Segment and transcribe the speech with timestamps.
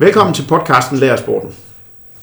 [0.00, 1.54] Velkommen til podcasten Lær Sporten.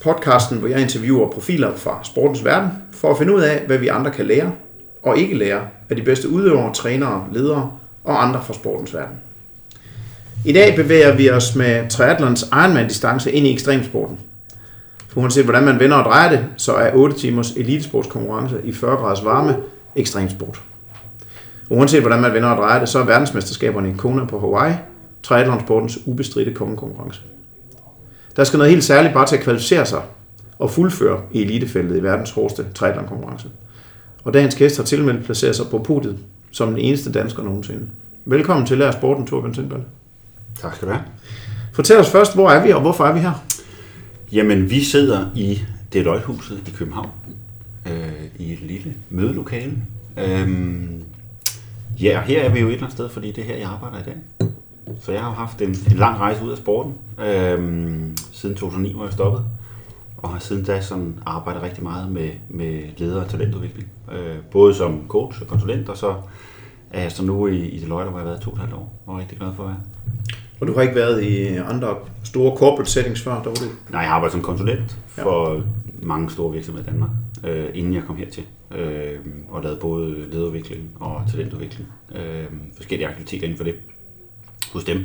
[0.03, 3.87] Podcasten, hvor jeg interviewer profiler fra sportens verden, for at finde ud af, hvad vi
[3.87, 4.51] andre kan lære
[5.03, 7.71] og ikke lære af de bedste udøvere, trænere, ledere
[8.03, 9.15] og andre fra sportens verden.
[10.45, 14.19] I dag bevæger vi os med triathlons Ironman-distance ind i ekstremsporten.
[15.07, 18.97] For uanset hvordan man vender og drejer det, så er 8 timers elitesportskonkurrence i 40
[18.97, 19.57] graders varme
[19.95, 20.61] ekstremsport.
[21.69, 24.73] Uanset hvordan man vender og drejer det, så er verdensmesterskaberne i Kona på Hawaii
[25.23, 27.21] triathlonsportens ubestridte kongekonkurrence.
[28.37, 30.01] Der skal noget helt særligt bare til at kvalificere sig
[30.59, 33.47] og fuldføre i elitefeltet i verdens hårdeste triathlon-konkurrence.
[34.23, 36.17] Og dagens gæst har tilmeldt placeret sig på podiet
[36.51, 37.87] som den eneste dansker nogensinde.
[38.25, 39.81] Velkommen til Lær Sporten, Torbjørn Tindberg.
[40.61, 41.03] Tak skal du have.
[41.73, 43.45] Fortæl os først, hvor er vi, og hvorfor er vi her?
[44.31, 45.61] Jamen, vi sidder i
[45.93, 47.09] Deloitte-huset i København,
[47.85, 49.73] øh, i et lille mødelokale.
[50.17, 51.03] Øhm,
[52.01, 53.99] ja, her er vi jo et eller andet sted, fordi det er her, jeg arbejder
[53.99, 54.47] i dag.
[54.99, 56.93] Så jeg har haft en, en lang rejse ud af sporten,
[57.25, 59.45] øhm, siden 2009, hvor jeg stoppede.
[60.17, 63.89] Og har siden da sådan arbejdet rigtig meget med, med leder- og talentudvikling.
[64.11, 66.15] Øh, både som coach og konsulent, og så
[66.91, 68.73] er jeg så nu i, i Deloitte, hvor jeg har været to og et halvt
[68.73, 69.79] år, og er rigtig glad for at være.
[70.59, 73.69] Og du har ikke været i andre store corporate settings før, der var det?
[73.89, 75.61] Nej, jeg har arbejdet som konsulent for ja.
[76.01, 77.09] mange store virksomheder i Danmark,
[77.43, 78.43] øh, inden jeg kom hertil.
[78.75, 79.19] Øh,
[79.49, 81.89] og lavet både lederudvikling og talentudvikling.
[82.15, 83.75] Øh, forskellige aktiviteter inden for det
[84.73, 85.03] hos dem.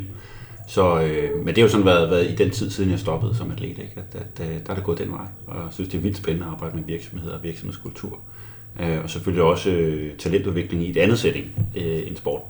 [0.68, 3.36] Så, øh, men det har jo sådan været, været i den tid, siden jeg stoppede
[3.36, 3.92] som atlet, ikke?
[3.96, 5.26] At, at, at der er det gået den vej.
[5.46, 8.18] Og jeg synes, det er vildt spændende at arbejde med virksomheder og virksomhedskultur.
[8.80, 11.46] Øh, og selvfølgelig også øh, talentudvikling i et andet setting
[11.76, 12.42] øh, end sport.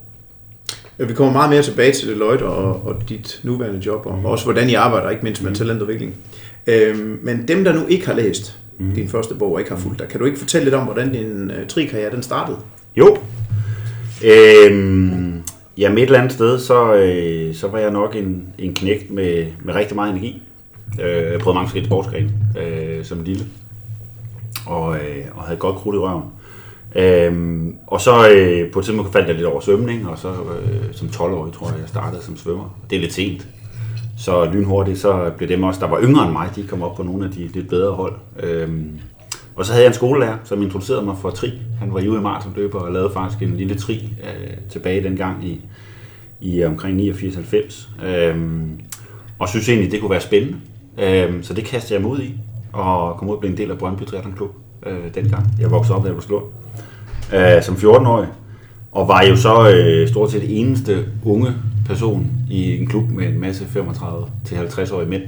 [0.98, 4.24] Ja, vi kommer meget mere tilbage til Deloitte og, og dit nuværende job, og mm.
[4.24, 5.54] også hvordan I arbejder, ikke mindst med mm.
[5.54, 6.14] talentudvikling.
[6.66, 8.92] Øhm, men dem, der nu ikke har læst mm.
[8.94, 11.12] din første bog og ikke har fulgt dig, kan du ikke fortælle lidt om, hvordan
[11.12, 12.58] din uh, trikarriere den startede?
[12.96, 13.18] Jo.
[14.24, 15.31] Øhm,
[15.78, 19.46] Jamen et eller andet sted, så, øh, så var jeg nok en, en knægt med,
[19.64, 20.42] med rigtig meget energi.
[21.00, 23.44] Øh, jeg prøvede mange forskellige sportsgrene øh, som lille,
[24.66, 26.24] og, øh, og havde godt krudt i røven.
[26.94, 30.92] Øh, og så øh, på et tidspunkt faldt jeg lidt over svømning, og så øh,
[30.92, 32.78] som 12-årig tror jeg, jeg startede som svømmer.
[32.90, 33.48] Det er lidt sent.
[34.18, 37.02] Så lynhurtigt, så blev dem også, der var yngre end mig, de kom op på
[37.02, 38.14] nogle af de lidt bedre hold.
[38.42, 38.68] Øh,
[39.54, 41.52] og så havde jeg en skolelærer, som introducerede mig for tri.
[41.78, 45.60] Han var jo i maratonløber og lavede faktisk en lille tri øh, tilbage dengang i,
[46.40, 48.06] i omkring 89-90.
[48.06, 48.80] Øhm,
[49.38, 50.58] og synes egentlig, det kunne være spændende.
[50.98, 52.34] Øhm, så det kastede jeg mig ud i,
[52.72, 54.50] og kom ud og blev en del af Brøndby Triathlon Klub
[54.86, 55.46] øh, dengang.
[55.60, 56.44] Jeg voksede op i Albertslund
[57.34, 58.28] øh, som 14-årig,
[58.92, 61.52] og var jo så øh, stort set eneste unge
[61.86, 65.22] person i en klub med en masse 35-50-årige mænd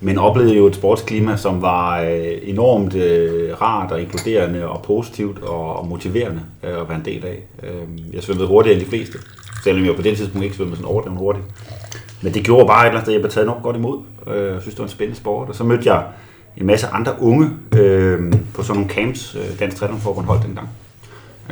[0.00, 5.42] men oplevede jo et sportsklima, som var øh, enormt øh, rart og inkluderende og positivt
[5.42, 7.42] og, og motiverende øh, at være en del af.
[7.62, 9.18] Øh, jeg svømmede hurtigere end de fleste,
[9.64, 11.46] selvom jeg på det tidspunkt ikke svømmede sådan overdrevet hurtigt.
[12.22, 13.98] Men det gjorde bare et eller andet sted, jeg blev taget enormt godt imod.
[14.26, 15.48] Øh, jeg synes, det var en spændende sport.
[15.48, 16.04] Og så mødte jeg
[16.56, 20.68] en masse andre unge øh, på sådan nogle camps, øh, Dansk Trænerforbund holdt dengang.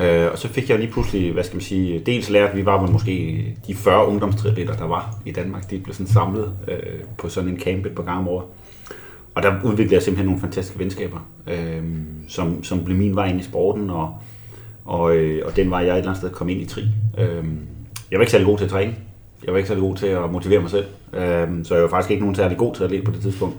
[0.01, 2.65] Øh, og så fik jeg lige pludselig, hvad skal man sige, dels lært, at vi
[2.65, 5.71] var måske de 40 ungdomstriatleter, der var i Danmark.
[5.71, 8.47] De blev sådan samlet øh, på sådan en camp et par gange om året.
[9.35, 11.83] Og der udviklede jeg simpelthen nogle fantastiske venskaber, øh,
[12.29, 14.15] som, som blev min vej ind i sporten, og,
[14.85, 16.83] og, øh, og den var jeg et eller andet sted kom ind i tri.
[17.19, 17.45] Øh,
[18.11, 18.95] jeg var ikke særlig god til at træne.
[19.45, 20.87] Jeg var ikke særlig god til at motivere mig selv.
[21.15, 23.57] Øh, så jeg var faktisk ikke nogen særlig god til at lide på det tidspunkt.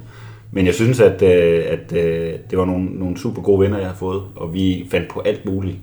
[0.52, 3.88] Men jeg synes, at, øh, at øh, det var nogle, nogle super gode venner, jeg
[3.88, 5.78] har fået, og vi fandt på alt muligt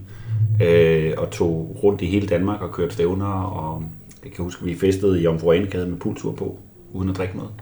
[0.63, 3.83] øh, og tog rundt i hele Danmark og kørte stævner, og
[4.25, 6.59] jeg kan huske, at vi festede i Jomfru Omfru med pultur på,
[6.93, 7.53] uden at drikke noget.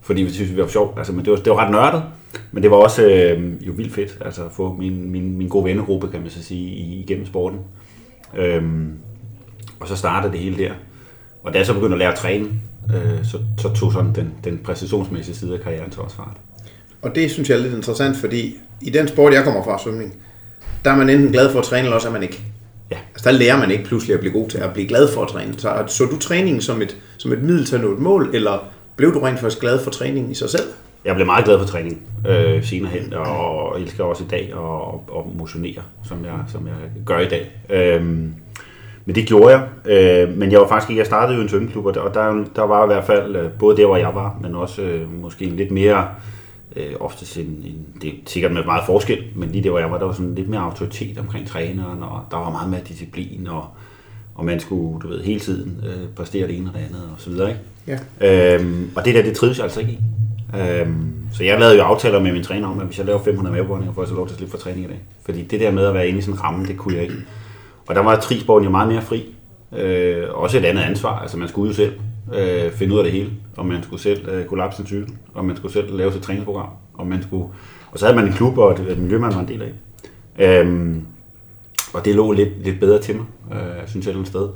[0.00, 0.98] Fordi vi synes, det var sjovt.
[0.98, 2.02] Altså, men det, var, det var ret nørdet,
[2.52, 5.64] men det var også øh, jo vildt fedt altså, at få min, min, min gode
[5.64, 7.58] vennegruppe, kan man så sige, igennem sporten.
[8.36, 8.92] Øhm,
[9.80, 10.72] og så startede det hele der.
[11.42, 12.48] Og da jeg så begyndte at lære at træne,
[12.94, 16.36] øh, så, så tog sådan den, den præcisionsmæssige side af karrieren til også fart.
[17.02, 20.14] Og det synes jeg er lidt interessant, fordi i den sport, jeg kommer fra, svømning,
[20.84, 22.40] der er man enten glad for at træne, eller også er man ikke.
[22.90, 22.96] Ja.
[23.14, 25.28] Altså, der lærer man ikke pludselig at blive god til at blive glad for at
[25.28, 25.54] træne.
[25.58, 28.64] Så, så du træningen som et, som et middel til at nå et mål, eller
[28.96, 30.64] blev du rent faktisk glad for træningen i sig selv?
[31.04, 35.18] Jeg blev meget glad for træning øh, senere hen, og elsker også i dag at,
[35.18, 37.50] at motionere, som jeg, som jeg gør i dag.
[37.70, 38.04] Øh,
[39.04, 39.62] men det gjorde jeg.
[39.86, 42.84] Øh, men jeg var faktisk ikke, jeg startede jo en svømmeklub, og der, der var
[42.84, 45.70] i hvert fald, øh, både der hvor jeg var, men også øh, måske en lidt
[45.70, 46.31] mere øh,
[47.00, 49.98] ofte en, en, det er sikkert med meget forskel, men lige der hvor jeg var,
[49.98, 53.66] der var sådan lidt mere autoritet omkring træneren, og der var meget mere disciplin, og,
[54.34, 57.20] og man skulle, du ved, hele tiden øh, præstere det ene og det andet, og
[57.20, 57.60] så videre, ikke?
[58.20, 58.54] Ja.
[58.54, 59.98] Øhm, og det der, det trives jeg altså ikke i.
[60.60, 63.56] Øhm, så jeg lavede jo aftaler med min træner om, at hvis jeg laver 500
[63.56, 65.00] mavebåndinger, får jeg så lov til at slippe for træning i dag.
[65.24, 67.14] Fordi det der med at være inde i sådan en ramme, det kunne jeg ikke.
[67.86, 69.34] Og der var trisporten jo meget mere fri.
[69.76, 71.92] Øh, også et andet ansvar, altså man skulle jo selv
[72.34, 73.30] øh, finde ud af det hele.
[73.56, 76.68] Om man skulle selv øh, kollapse en cykel, om man skulle selv lave sit træningsprogram,
[76.94, 77.46] om man skulle...
[77.92, 79.72] Og så havde man en klub og et, et miljø, man var en del af.
[80.38, 81.06] Øhm,
[81.94, 84.48] og det lå lidt, lidt bedre til mig, øh, synes jeg et sted.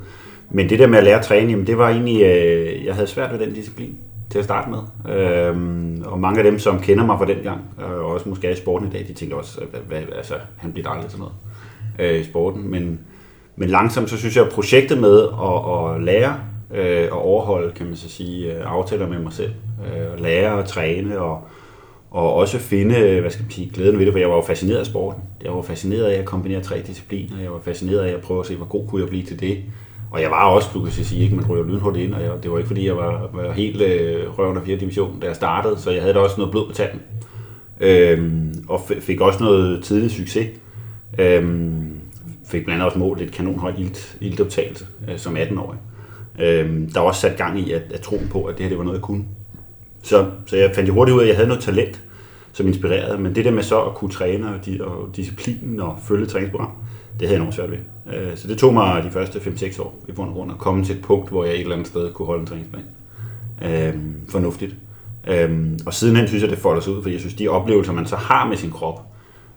[0.51, 3.07] Men det der med at lære at træne, jamen det var egentlig, øh, jeg havde
[3.07, 3.97] svært ved den disciplin
[4.29, 4.79] til at starte med.
[5.15, 8.47] Øhm, og mange af dem, som kender mig fra den gang, øh, og også måske
[8.47, 11.19] er i sporten i dag, de tænkte også, hvad, hvad, altså, han bliver aldrig til
[11.19, 11.33] noget
[11.99, 12.71] øh, i sporten.
[12.71, 12.99] Men,
[13.55, 16.39] men langsomt, så synes jeg, at projektet med at, at lære
[16.73, 19.51] øh, og overholde, kan man så sige, øh, aftaler med mig selv,
[19.85, 21.47] øh, lære at træne og,
[22.11, 24.41] og også finde, øh, hvad skal man sige, glæden ved det, for jeg var jo
[24.41, 25.21] fascineret af sporten.
[25.43, 28.45] Jeg var fascineret af at kombinere tre discipliner, jeg var fascineret af at prøve at
[28.45, 29.57] se, hvor god kunne jeg blive til det.
[30.11, 32.51] Og jeg var også, du kan sige, ikke, man ryger lynhurtigt ind, og jeg, det
[32.51, 34.77] var ikke fordi, jeg var, var helt øh, røven af 4.
[34.77, 37.01] division, da jeg startede, så jeg havde da også noget blod på tanden.
[37.79, 40.47] Øhm, og fik også noget tidlig succes.
[41.19, 41.99] Øhm,
[42.47, 45.79] fik blandt andet også målt et kanonhøjt ilt, iltoptagelse øh, som 18-årig.
[46.39, 48.77] Øh, der var også sat gang i at, at troen på, at det her det
[48.77, 49.25] var noget, jeg kunne.
[50.03, 52.03] Så, så jeg fandt jo hurtigt ud af, at jeg havde noget talent,
[52.53, 55.99] som inspirerede, men det der med så at kunne træne og, di, og disciplinen og
[56.07, 56.71] følge træningsprogram,
[57.19, 57.77] det havde jeg nogen svært ved.
[58.13, 60.85] Øh, så det tog mig de første 5-6 år i bund og grund at komme
[60.85, 62.83] til et punkt, hvor jeg et eller andet sted kunne holde en træningsplan.
[63.65, 63.93] Øh,
[64.29, 64.75] fornuftigt.
[65.27, 68.05] Øhm, og sidenhen synes jeg, det folder sig ud, for jeg synes, de oplevelser, man
[68.05, 69.01] så har med sin krop,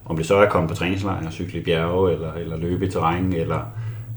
[0.05, 2.85] om det så er at komme på træningslejr og cykle i bjerge, eller, eller løbe
[2.85, 3.59] i terræn, eller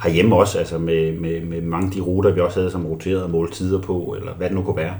[0.05, 3.29] herhjemme også, altså med, med, med mange af de ruter, vi også havde, som roterede
[3.29, 4.95] måltider på, eller hvad det nu kunne være.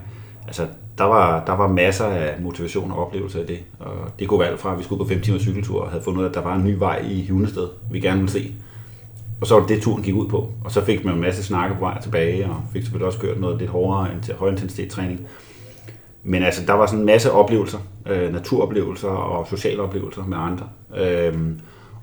[0.47, 0.67] Altså,
[0.99, 3.59] der var, der var masser af motivation og oplevelse i det.
[3.79, 6.03] Og det kunne være alt fra, at vi skulle på 5 timer cykeltur og havde
[6.05, 8.55] fundet ud af, at der var en ny vej i Hundested, vi gerne ville se.
[9.41, 10.53] Og så var det det, turen gik ud på.
[10.65, 13.41] Og så fik man en masse snakke på vej tilbage, og fik selvfølgelig også kørt
[13.41, 15.27] noget lidt hårdere til højintensitetstræning.
[16.23, 20.69] Men altså, der var sådan en masse oplevelser, øh, naturoplevelser og sociale oplevelser med andre.
[20.97, 21.39] Øh,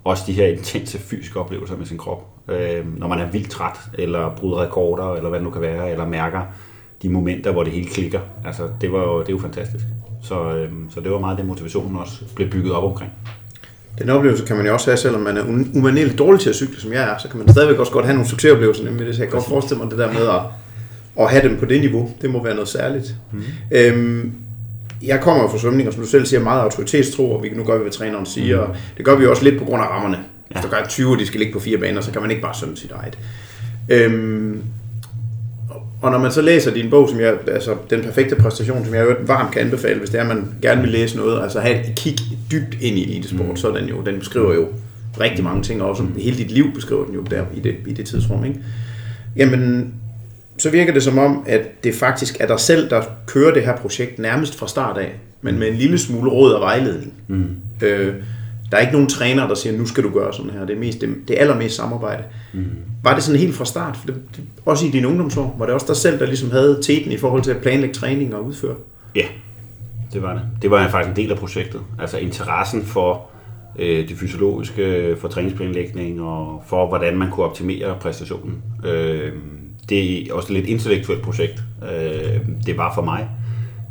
[0.04, 2.28] også de her intense fysiske oplevelser med sin krop.
[2.52, 5.92] Øh, når man er vildt træt, eller bryder rekorder, eller hvad det nu kan være,
[5.92, 6.42] eller mærker
[7.02, 8.20] de momenter, hvor det hele klikker.
[8.46, 9.86] Altså, det, var jo, det er jo fantastisk.
[10.24, 13.12] Så, øh, så det var meget det, motivationen også blev bygget op omkring.
[14.00, 15.44] Den oplevelse kan man jo også have, selvom man er
[15.76, 18.14] umanerligt dårlig til at cykle, som jeg er, så kan man stadigvæk også godt have
[18.14, 19.16] nogle succesoplevelser, nemlig det.
[19.16, 20.42] Så jeg kan godt forestille mig det der med at,
[21.20, 22.12] at have dem på det niveau.
[22.22, 23.16] Det må være noget særligt.
[23.32, 23.44] Mm.
[23.72, 24.34] Øhm,
[25.04, 27.64] jeg kommer jo fra svømning, og som du selv siger, meget autoritetstro, og vi nu
[27.64, 28.66] gør vi, hvad træneren siger.
[28.66, 28.72] Mm.
[28.72, 30.20] Og det gør vi også lidt på grund af rammerne.
[30.56, 30.62] Ja.
[30.62, 32.42] Hvis der gør 20, og de skal ligge på fire baner, så kan man ikke
[32.42, 33.18] bare svømme sit eget.
[33.90, 34.64] Øhm,
[36.02, 39.06] og når man så læser din bog, som jeg, altså den perfekte præstation, som jeg
[39.06, 41.90] jo varmt kan anbefale, hvis det er, at man gerne vil læse noget, altså have
[41.90, 42.16] et kig
[42.52, 43.56] dybt ind i elitesport, mm.
[43.56, 44.68] så den jo, den beskriver jo
[45.20, 47.94] rigtig mange ting, og også hele dit liv beskriver den jo der i det, i
[47.94, 48.60] det tidsrum, ikke?
[49.36, 49.94] Jamen,
[50.58, 53.78] så virker det som om, at det faktisk er dig selv, der kører det her
[53.78, 57.14] projekt nærmest fra start af, men med en lille smule råd og vejledning.
[57.28, 57.56] Mm.
[57.82, 58.16] Øh,
[58.72, 60.66] der er ikke nogen træner, der siger, nu skal du gøre sådan her.
[60.66, 62.24] Det er, mest, det, det er allermest samarbejde.
[62.54, 62.66] Mm.
[63.04, 63.98] Var det sådan helt fra start?
[63.98, 66.80] For det, det, også i din ungdomsår, var det også dig selv, der ligesom havde
[66.84, 68.76] teten i forhold til at planlægge træning og udføre?
[69.16, 69.26] Ja,
[70.14, 70.42] det var det.
[70.62, 71.82] Det var faktisk en del af projektet.
[72.00, 73.30] Altså interessen for
[73.80, 78.64] øh, det fysiologiske, for træningsplanlægning og for, hvordan man kunne optimere præstationen.
[78.86, 79.34] Øh,
[79.90, 81.64] det er også et lidt intellektuelt projekt.
[81.84, 83.28] Øh, det var for mig.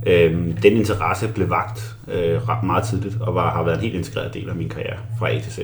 [0.07, 3.95] Øh, den interesse blev vagt øh, ret meget tidligt, og var, har været en helt
[3.95, 5.59] integreret del af min karriere fra A til Z.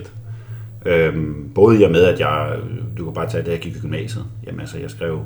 [0.86, 1.14] Øh,
[1.54, 2.58] både i og med, at jeg,
[2.98, 4.24] du kan bare tage det, jeg gik i gymnasiet.
[4.46, 5.22] Jamen altså, jeg skrev,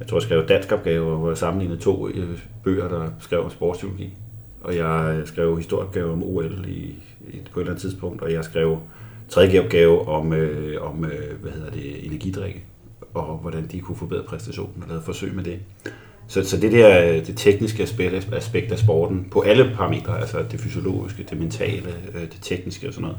[0.00, 3.50] jeg tror, jeg skrev dansk opgave, hvor jeg sammenlignede to øh, bøger, der skrev om
[3.50, 4.14] sportspsykologi.
[4.60, 8.44] Og jeg skrev historieopgave om OL i, i, på et eller andet tidspunkt, og jeg
[8.44, 8.78] skrev
[9.28, 12.64] tredje opgave om, øh, om øh, hvad hedder det, energidrikke,
[13.14, 15.58] og hvordan de kunne forbedre præstationen, og lavede forsøg med det.
[16.28, 20.60] Så, så det der det tekniske aspekt, aspekt af sporten, på alle parametre, altså det
[20.60, 23.18] fysiologiske, det mentale, øh, det tekniske og sådan noget,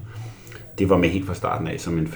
[0.77, 2.09] det var med helt fra starten af som en,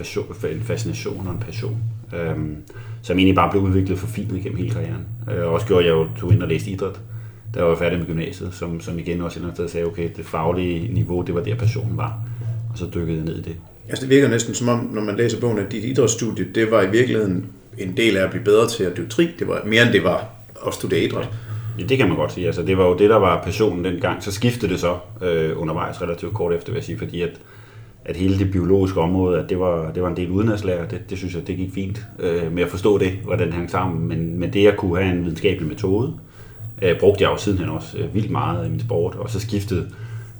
[0.51, 1.77] en fascination og en passion,
[2.15, 2.55] øhm,
[3.01, 5.05] som egentlig bare blev udviklet for fint igennem hele karrieren.
[5.31, 6.99] Øh, også gjorde jeg jo, tog ind og læste idræt,
[7.53, 10.09] da jeg var færdig med gymnasiet, som, som igen også et eller andet sagde, okay,
[10.17, 12.23] det faglige niveau, det var der passionen var,
[12.71, 13.55] og så dykkede jeg ned i det.
[13.89, 16.81] Altså det virker næsten som om, når man læser bogen, at dit idrætsstudie, det var
[16.81, 17.45] i virkeligheden
[17.77, 19.29] en del af at blive bedre til at dykke tri.
[19.39, 21.29] Det var mere end det var at studere idræt.
[21.79, 22.45] Ja, det kan man godt sige.
[22.45, 24.23] Altså, det var jo det, der var passionen dengang.
[24.23, 27.41] Så skiftede det så øh, undervejs relativt kort efter, vil jeg sige, fordi at,
[28.05, 31.17] at hele det biologiske område, at det var, det var en del udenrigslærer, det, det
[31.17, 34.07] synes jeg, det gik fint øh, med at forstå det, hvordan det hang sammen.
[34.07, 36.13] Men, men det at kunne have en videnskabelig metode,
[36.81, 39.89] øh, brugte jeg jo sidenhen også øh, vildt meget i min sport, og så skiftede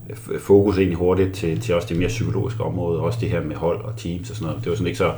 [0.09, 3.55] øh, fokus egentlig hurtigt til, til også det mere psykologiske område, også det her med
[3.55, 4.63] hold og teams og sådan noget.
[4.63, 5.11] Det var sådan ikke så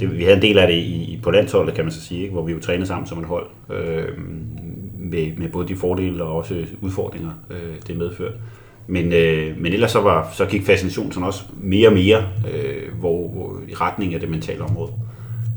[0.00, 2.32] det, vi havde en del af det i, på landsholdet, kan man så sige, ikke?
[2.32, 4.08] hvor vi jo trænede sammen som et hold, øh,
[4.98, 8.34] med, med både de fordele og også udfordringer, øh, det medførte.
[8.86, 12.98] Men, øh, men ellers så, var, så gik fascinationen sådan også mere og mere øh,
[12.98, 14.92] hvor, hvor, i retning af det mentale område.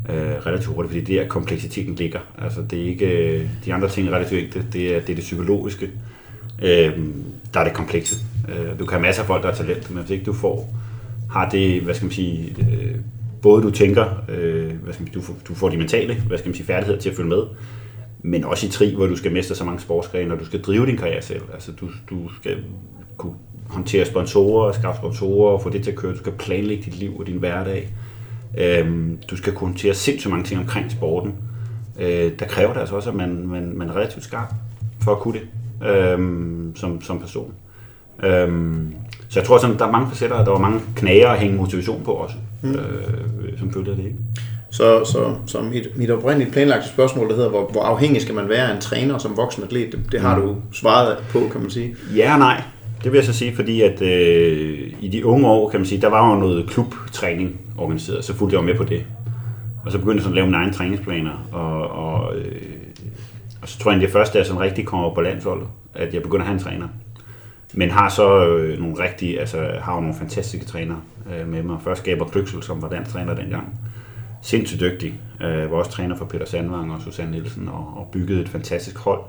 [0.09, 2.19] øh, relativt hurtigt, fordi det er der kompleksiteten ligger.
[2.41, 5.15] Altså det er ikke, øh, de andre ting er relativt enkle, det er det, er
[5.15, 5.89] det psykologiske,
[6.61, 6.97] øh,
[7.53, 8.15] der er det komplekse.
[8.49, 10.75] Øh, du kan have masser af folk, der er talent, men hvis ikke du får,
[11.31, 12.95] har det, hvad skal man sige, øh,
[13.45, 16.55] både du tænker, øh, hvad skal man du, du får de mentale, hvad skal man
[16.55, 17.43] sige, færdigheder til at følge med,
[18.21, 20.85] men også i tri, hvor du skal mestre så mange sportsgrene, og du skal drive
[20.85, 21.41] din karriere selv.
[21.53, 22.57] Altså du, du skal
[23.17, 23.33] kunne
[23.67, 26.11] håndtere sponsorer, skaffe sponsorer, og få det til at køre.
[26.11, 27.93] Du skal planlægge dit liv og din hverdag.
[28.57, 31.33] Øhm, du skal kunne håndtere sindssygt mange ting omkring sporten.
[31.99, 34.53] Øh, der kræver det altså også, at man, man, man er relativt skarp
[35.01, 35.47] for at kunne det
[35.89, 37.53] øhm, som, som person.
[38.23, 38.93] Øhm,
[39.29, 41.57] så jeg tror, at der er mange facetter, og der var mange knager at hænge
[41.57, 42.35] motivation på også,
[42.65, 42.79] mm.
[42.79, 43.99] øh, som følte det.
[43.99, 44.15] Ikke?
[44.71, 48.49] Så, så, så mit, mit oprindeligt planlagte spørgsmål, der hedder, hvor, hvor afhængig skal man
[48.49, 50.41] være af en træner som voksen atlet, det, det har mm.
[50.41, 51.95] du svaret på, kan man sige.
[52.15, 52.61] Ja og nej.
[53.03, 56.01] Det vil jeg så sige, fordi at øh, i de unge år, kan man sige,
[56.01, 59.03] der var jo noget klubtræning organiseret, så fulgte jeg jo med på det.
[59.85, 62.61] Og så begyndte jeg sådan at lave mine egne træningsplaner, og, og, øh,
[63.61, 66.21] og så tror jeg, at det første, jeg sådan rigtig kommer på landsholdet, at jeg
[66.21, 66.87] begynder at have en træner.
[67.73, 70.99] Men har så øh, nogle rigtige, altså har jo nogle fantastiske trænere
[71.31, 71.77] øh, med mig.
[71.83, 73.79] Først Gaber Kløksel, som var dansk træner dengang.
[74.41, 75.21] Sindssygt dygtig.
[75.41, 78.97] Øh, var også træner for Peter Sandvang og Susanne Nielsen, og, og byggede et fantastisk
[78.97, 79.21] hold.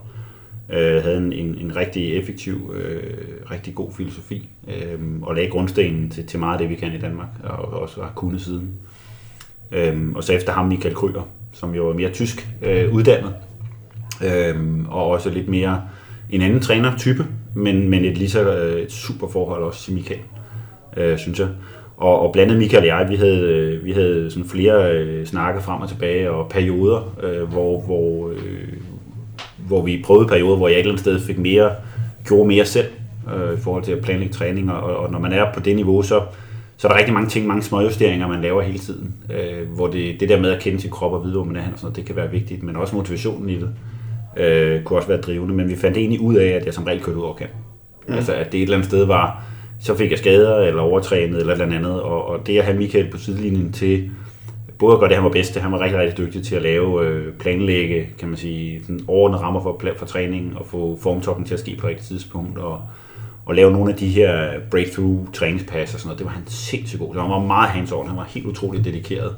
[0.70, 3.14] Øh, havde en, en, en rigtig effektiv, øh,
[3.50, 6.98] rigtig god filosofi, øh, og lagde grundstenen til, til meget af det, vi kan i
[6.98, 8.70] Danmark, og også har kunnet siden.
[9.72, 13.34] Øh, og så efter ham Michael Kryger, som jo er mere tysk øh, uddannet,
[14.24, 15.82] øh, og også lidt mere
[16.30, 20.20] en anden trænertype, men, men et lige så øh, et super forhold også til Michael,
[20.96, 21.48] øh, synes jeg.
[21.96, 25.26] Og, og blandt andet Michael og jeg, vi havde, øh, vi havde sådan flere øh,
[25.26, 28.72] snakke frem og tilbage, og perioder, øh, hvor, hvor, øh,
[29.58, 31.70] hvor vi prøvede perioder, hvor jeg et eller andet sted fik mere,
[32.26, 32.86] gjorde mere selv
[33.34, 36.02] øh, i forhold til at planlægge træning, og, og når man er på det niveau,
[36.02, 36.20] så,
[36.76, 39.86] så er der rigtig mange ting, mange små justeringer, man laver hele tiden, øh, hvor
[39.86, 41.78] det, det der med at kende sin krop og vide, hvor man er og sådan
[41.82, 43.68] noget, det kan være vigtigt, men også motivationen i det
[44.36, 47.02] øh, kunne også være drivende, men vi fandt egentlig ud af, at jeg som regel
[47.02, 47.46] kørte ud over kan.
[48.08, 48.14] Mm.
[48.14, 49.44] Altså, at det et eller andet sted var,
[49.80, 52.76] så fik jeg skader eller overtrænet eller et eller andet, og, og det at have
[52.76, 54.10] Michael på sidelinjen til
[54.78, 56.62] både at gøre det, han var bedst til, han var rigtig, rigtig dygtig til at
[56.62, 61.44] lave, øh, planlægge, kan man sige, den overordnede rammer for, for træningen og få formtoppen
[61.44, 62.80] til at ske på et tidspunkt, og,
[63.44, 66.18] og lave nogle af de her breakthrough træningspas og sådan noget.
[66.18, 67.14] Det var han sindssygt god.
[67.14, 68.08] Han var meget hands on.
[68.08, 69.36] Han var helt utroligt dedikeret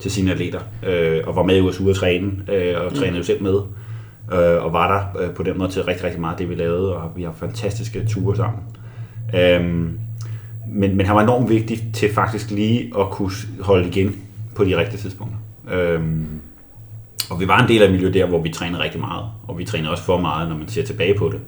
[0.00, 3.16] til sine atleter, øh, og var med i USA at træne, øh, og trænede mm.
[3.16, 3.60] jo selv med
[4.32, 6.96] øh, og var der øh, på den måde til rigtig, rigtig meget det, vi lavede,
[6.96, 8.60] og vi har fantastiske ture sammen.
[9.36, 9.98] Øhm,
[10.68, 14.16] men, men han var enormt vigtig til faktisk lige at kunne holde igen
[14.54, 15.38] på de rigtige tidspunkter.
[15.70, 16.26] Øhm,
[17.30, 19.64] og vi var en del af miljøet der, hvor vi trænede rigtig meget, og vi
[19.64, 21.40] trænede også for meget, når man ser tilbage på det.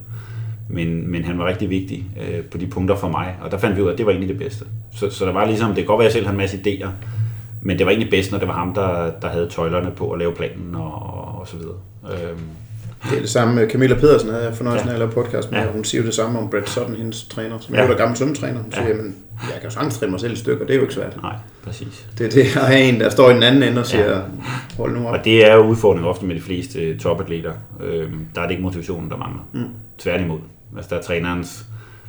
[0.69, 3.77] Men, men han var rigtig vigtig øh, på de punkter for mig, og der fandt
[3.77, 4.65] vi ud af, at det var egentlig det bedste.
[4.91, 6.57] Så, så der var ligesom, det kan godt være, at jeg selv havde en masse
[6.57, 6.89] idéer,
[7.61, 10.19] men det var egentlig bedst, når det var ham, der, der havde tøjlerne på at
[10.19, 11.75] lave planen og, og, og så videre.
[12.03, 12.39] Øhm,
[13.03, 13.67] det er det samme.
[13.69, 14.91] Camilla Pedersen havde jeg fornøjelsen ja.
[14.91, 15.71] af at lave podcast med, ja.
[15.71, 17.81] hun siger jo det samme om Brett Sutton, hendes træner, som ja.
[17.81, 18.61] er gammel svømmetræner.
[18.61, 18.81] Hun ja.
[18.81, 20.93] siger, men jeg kan jo sagtens træne mig selv i stykker, det er jo ikke
[20.93, 21.21] svært.
[21.21, 22.07] Nej, præcis.
[22.17, 24.21] Det er det at have en, der står i den anden ende og siger, ja.
[24.77, 25.13] hold nu op.
[25.13, 27.53] Og det er jo udfordringen ofte med de fleste topatleter.
[27.83, 29.49] Øhm, der er det ikke motivationen, der mangler.
[29.53, 29.63] Mm.
[29.97, 30.39] Tværtimod.
[30.75, 31.65] Altså der er trænerens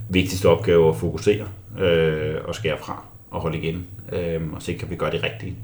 [0.08, 1.44] vigtigste opgave at fokusere
[1.80, 3.86] øh, og skære fra og holde igen.
[4.12, 5.56] Øh, og så kan vi gøre det rigtige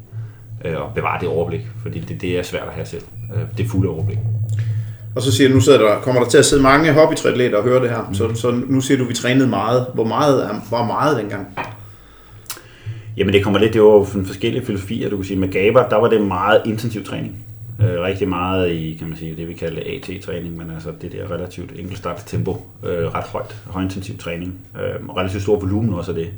[0.65, 3.03] øh, og bevare det overblik, fordi det, det er svært at have selv.
[3.35, 4.19] Øh, det fulde overblik.
[5.17, 7.65] Og så siger du, nu sidder der, kommer der til at sidde mange hobbytriatleter og
[7.65, 8.11] høre det her.
[8.13, 9.87] Så, så nu siger du, vi trænede meget.
[9.95, 11.47] Hvor meget var meget dengang?
[13.17, 15.39] Jamen det kommer lidt, det var jo forskellige filosofier, du kan sige.
[15.39, 17.45] Med Gaber, der var det meget intensiv træning.
[17.81, 21.31] Øh, rigtig meget i, kan man sige, det vi kalder AT-træning, men altså det der
[21.31, 26.15] relativt enkeltstart tempo, øh, ret højt, højintensiv træning, øh, og relativt stor volumen også af
[26.15, 26.29] det.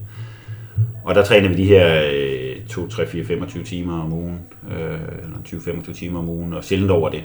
[1.04, 4.38] Og der træner vi de her øh, 2, 3, 4, 25 timer om ugen,
[4.70, 7.22] øh, eller 20-25 timer om ugen, og sjældent over det.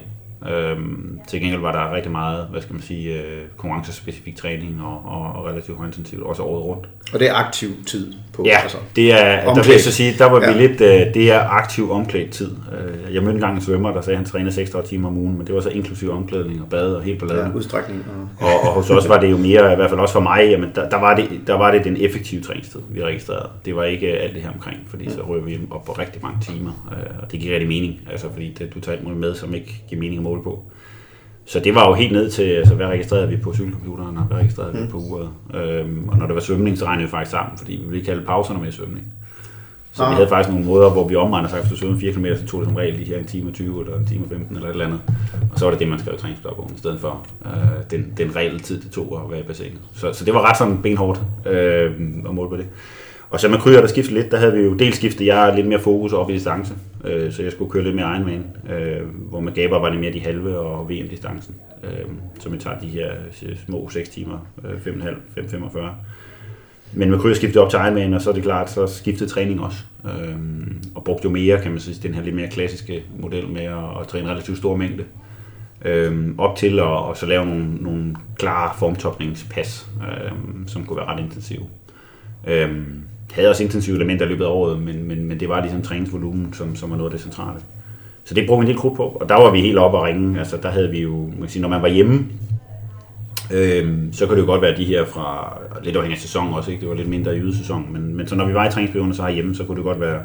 [0.50, 5.02] Øhm, til gengæld var der rigtig meget, hvad skal man sige, øh, konkurrencespecifik træning og,
[5.06, 6.88] og, og relativt højintensivt, også året rundt.
[7.14, 8.44] Og det er aktiv tid på?
[8.46, 10.52] Ja, altså, det er, der vil jeg så sige, der var ja.
[10.52, 12.52] vi lidt, øh, det er aktiv omklædt tid.
[12.52, 15.38] Øh, jeg mødte engang en svømmer, der sagde, at han trænede 6 timer om ugen,
[15.38, 17.52] men det var så inklusiv omklædning og bad og helt på laden.
[17.52, 18.06] Ja, udstrækning.
[18.40, 18.48] Og...
[18.48, 20.72] og, og hos os var det jo mere, i hvert fald også for mig, jamen,
[20.76, 23.50] der, der, var det, der var det den effektive træningstid, vi registrerede.
[23.66, 26.38] Det var ikke alt det her omkring, fordi så rører vi op på rigtig mange
[26.42, 26.72] timer,
[27.22, 29.84] og det giver rigtig mening, altså fordi det, du tager alt muligt med, som ikke
[29.90, 30.64] giver mening at måle på.
[31.46, 34.38] Så det var jo helt ned til, altså hvad registrerede vi på cykelcomputeren, og hvad
[34.38, 34.84] registrerede mm.
[34.84, 35.30] vi på uret.
[35.54, 38.26] Øhm, og når det var svømning, så regnede vi faktisk sammen, fordi vi ville kalde
[38.26, 39.14] pauserne med svømning.
[39.92, 40.10] Så ah.
[40.10, 42.46] vi havde faktisk nogle måder, hvor vi omregner sig, hvis du svømmer 4 km, så
[42.46, 44.72] tog det som regel lige her en time 20 eller en time 15 eller et
[44.72, 45.02] eller andet.
[45.52, 47.52] Og så var det det, man skrev i træningsdagbogen, i stedet for øh,
[47.92, 49.80] den, den reelle tid, det tog at være i bassinet.
[49.96, 51.92] Så, så det var ret sådan benhårdt øh,
[52.28, 52.66] at måle på det.
[53.34, 55.68] Og så med kryer, der skiftede lidt, der havde vi jo dels skiftet jeg lidt
[55.68, 56.74] mere fokus op i distance,
[57.06, 60.14] øh, så jeg skulle køre lidt mere Ironman, øh, hvor med Gaber var det mere
[60.14, 62.06] de halve og VM-distancen, øh,
[62.40, 63.12] så vi tager de her
[63.46, 65.80] øh, små 6 timer, øh, 5,5, 5,45.
[66.94, 69.64] Men med kryer skiftede op til Ironman, og så er det klart, så skiftede træning
[69.64, 69.78] også.
[70.06, 70.36] Øh,
[70.96, 74.02] og brugte jo mere, kan man sige, den her lidt mere klassiske model med at,
[74.02, 75.04] at træne relativt stor mængde.
[75.86, 80.32] Øh, op til at og så lave nogle, nogle klare formtopningspas, øh,
[80.68, 81.66] som kunne være ret intensive.
[82.48, 82.70] Øh,
[83.34, 86.54] havde også intensive elementer i løbet af året, men, men, men det var ligesom træningsvolumen,
[86.54, 87.60] som, som var noget af det centrale.
[88.26, 90.04] Så det brugte vi en del krudt på, og der var vi helt oppe og
[90.04, 90.40] ringe.
[90.40, 92.26] Altså, der havde vi jo, man kan sige, når man var hjemme,
[93.52, 96.72] Øhm, så kan det jo godt være de her fra, lidt afhængig af sæsonen også,
[96.72, 96.82] ikke?
[96.82, 99.30] det var lidt mindre i ydesæsonen, men, men så når vi var i træningsperioden så
[99.30, 100.22] hjemme, så kunne det godt være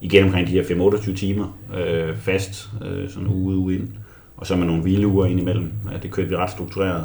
[0.00, 3.88] igen omkring de her 5-28 timer øh, fast, øh, sådan uge uge ind,
[4.36, 5.72] og så med nogle hvileuger ind imellem.
[5.92, 7.04] Ja, det kørte vi ret struktureret.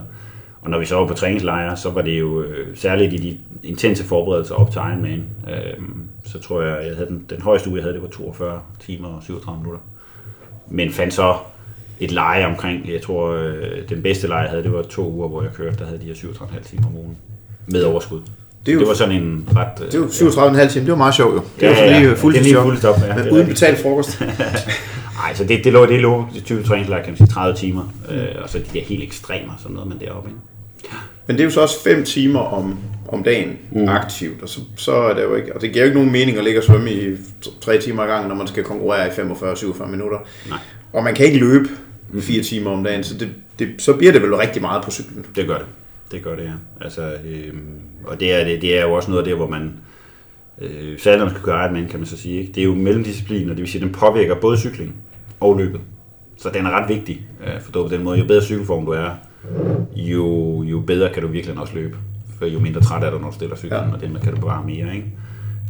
[0.62, 3.38] Og når vi så var på træningslejre, så var det jo øh, særligt i de
[3.64, 5.24] intense forberedelser op til Ironman.
[5.50, 5.84] Øh,
[6.26, 9.08] så tror jeg, jeg havde den, den højeste uge, jeg havde, det var 42 timer
[9.08, 9.80] og 37 minutter.
[10.68, 11.36] Men fandt så
[12.00, 15.28] et leje omkring, jeg tror, øh, den bedste leje jeg havde, det var to uger,
[15.28, 17.18] hvor jeg kørte, der havde de her 37,5 timer om ugen
[17.68, 18.22] med overskud.
[18.66, 19.92] Det, er jo, det var sådan en ret...
[19.92, 21.42] Det jo 37,5 timer, det var meget sjovt jo.
[21.60, 22.16] Det var Ja, ja, ja, lige ja.
[22.16, 23.16] Det er lige fuldstop, ja.
[23.16, 24.22] Men uden betalt frokost.
[25.22, 27.94] Nej, så det, det lå, det lå det 20 træningslejre, kan man sige, 30 timer,
[28.12, 30.30] øh, og så de der helt ekstremer, sådan noget, men deroppe.
[30.30, 30.42] Ikke?
[31.28, 33.88] Men det er jo så også 5 timer om, om dagen mm.
[33.88, 36.38] aktivt, og så, så er det jo ikke, og det giver jo ikke nogen mening
[36.38, 37.18] at ligge og svømme i
[37.62, 40.18] 3 timer ad gangen, når man skal konkurrere i 45-47 minutter.
[40.50, 40.60] Nej.
[40.94, 41.70] Og man kan ikke løbe
[42.20, 45.26] 4 timer om dagen, så, det, det, så bliver det vel rigtig meget på cyklen.
[45.36, 45.68] Det gør det.
[46.12, 46.54] Det gør det, ja.
[46.82, 47.54] Altså, øh,
[48.06, 49.74] og det er, det, det er jo også noget af det, hvor man,
[50.62, 52.54] øh, særligt når man skal gøre Ironman, kan man så sige, ikke?
[52.54, 54.96] det er jo mellemdisciplin, og det vil sige, at den påvirker både cykling
[55.40, 55.82] og løbet.
[56.38, 59.10] Så den er ret vigtig, øh, for på den måde, jo bedre cykelform du er,
[59.96, 61.98] jo, jo bedre kan du virkelig også løbe.
[62.40, 63.94] For jo mindre træt er du, når du stiller cyklen, Ja.
[63.94, 64.96] og den kan du bevare mere.
[64.96, 65.08] Ikke?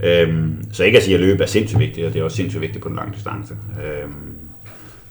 [0.04, 2.62] Øhm, så ikke at sige, at løbe er sindssygt vigtigt, og det er også sindssygt
[2.62, 3.54] vigtigt på den lange distance.
[3.86, 4.14] Øhm,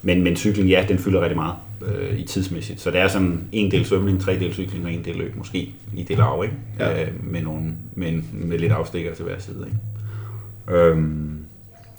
[0.02, 1.54] men, men cykling, ja, den fylder rigtig meget
[1.86, 2.80] øh, i tidsmæssigt.
[2.80, 5.74] Så det er sådan en del svømning, tre del cykling og en del løb, måske
[5.96, 6.56] i det lav, ikke?
[6.78, 7.02] Ja.
[7.02, 9.66] Øh, med, nogle, med, med lidt afstikker til hver side.
[9.66, 10.78] Ikke?
[10.78, 11.38] Øhm,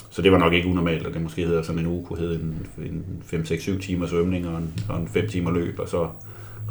[0.10, 2.36] så det var nok ikke unormalt, at det måske hedder sådan en uge kunne hedde
[2.36, 6.08] en, en 5-6-7 timer svømning og en, og en 5 timer løb, og så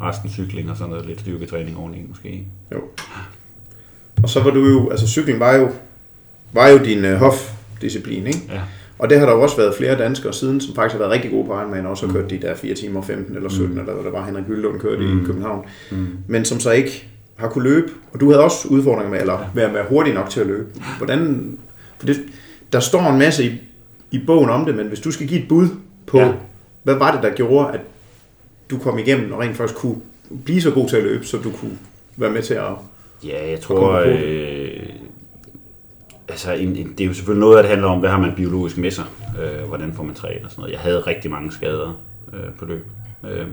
[0.01, 2.43] resten cykling og sådan noget lidt styrketræning oveni måske.
[2.71, 2.81] Jo.
[4.23, 5.69] Og så var du jo, altså cykling var jo,
[6.53, 8.39] var jo din uh, hofdisciplin, ikke?
[8.49, 8.61] Ja.
[8.99, 11.31] Og det har der jo også været flere danskere siden, som faktisk har været rigtig
[11.31, 13.79] gode på Ironman, og også har kørt de der 4 timer 15 eller 17, mm.
[13.79, 15.21] eller hvad der var Henrik Gyllund kørte mm.
[15.21, 15.65] i København.
[15.91, 16.07] Mm.
[16.27, 19.45] Men som så ikke har kunne løbe, og du havde også udfordringer med, eller ja.
[19.53, 20.65] være, være hurtig nok til at løbe.
[20.97, 21.51] Hvordan,
[21.97, 22.21] for det,
[22.73, 23.51] der står en masse i,
[24.11, 25.67] i bogen om det, men hvis du skal give et bud
[26.07, 26.19] på.
[26.19, 26.31] Ja.
[26.83, 27.79] hvad var det, der gjorde, at
[28.71, 30.01] du kom igennem og rent faktisk kunne
[30.45, 31.77] blive så god til at løbe, så du kunne
[32.17, 32.71] være med til at...
[33.23, 34.89] Ja, jeg tror, øh,
[36.29, 38.35] altså en, en, det er jo selvfølgelig noget, at det handler om, hvad har man
[38.35, 39.05] biologisk med sig,
[39.41, 40.73] øh, hvordan får man trænet og sådan noget.
[40.73, 42.01] Jeg havde rigtig mange skader
[42.33, 42.85] øh, på løb.
[43.31, 43.47] Øh,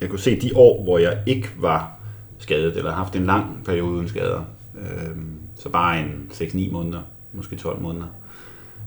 [0.00, 1.92] jeg kunne se de år, hvor jeg ikke var
[2.38, 5.16] skadet, eller haft en lang periode uden skader, øh,
[5.56, 7.00] så bare en 6-9 måneder,
[7.32, 8.06] måske 12 måneder,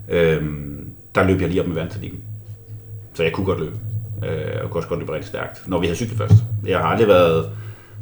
[0.09, 0.43] øh,
[1.15, 2.19] der løb jeg lige op med verdenseligen.
[3.13, 3.75] Så jeg kunne godt løbe.
[4.23, 6.33] Øh, og kunne også godt løbe rigtig stærkt, når vi havde cyklet først.
[6.67, 7.49] Jeg har aldrig været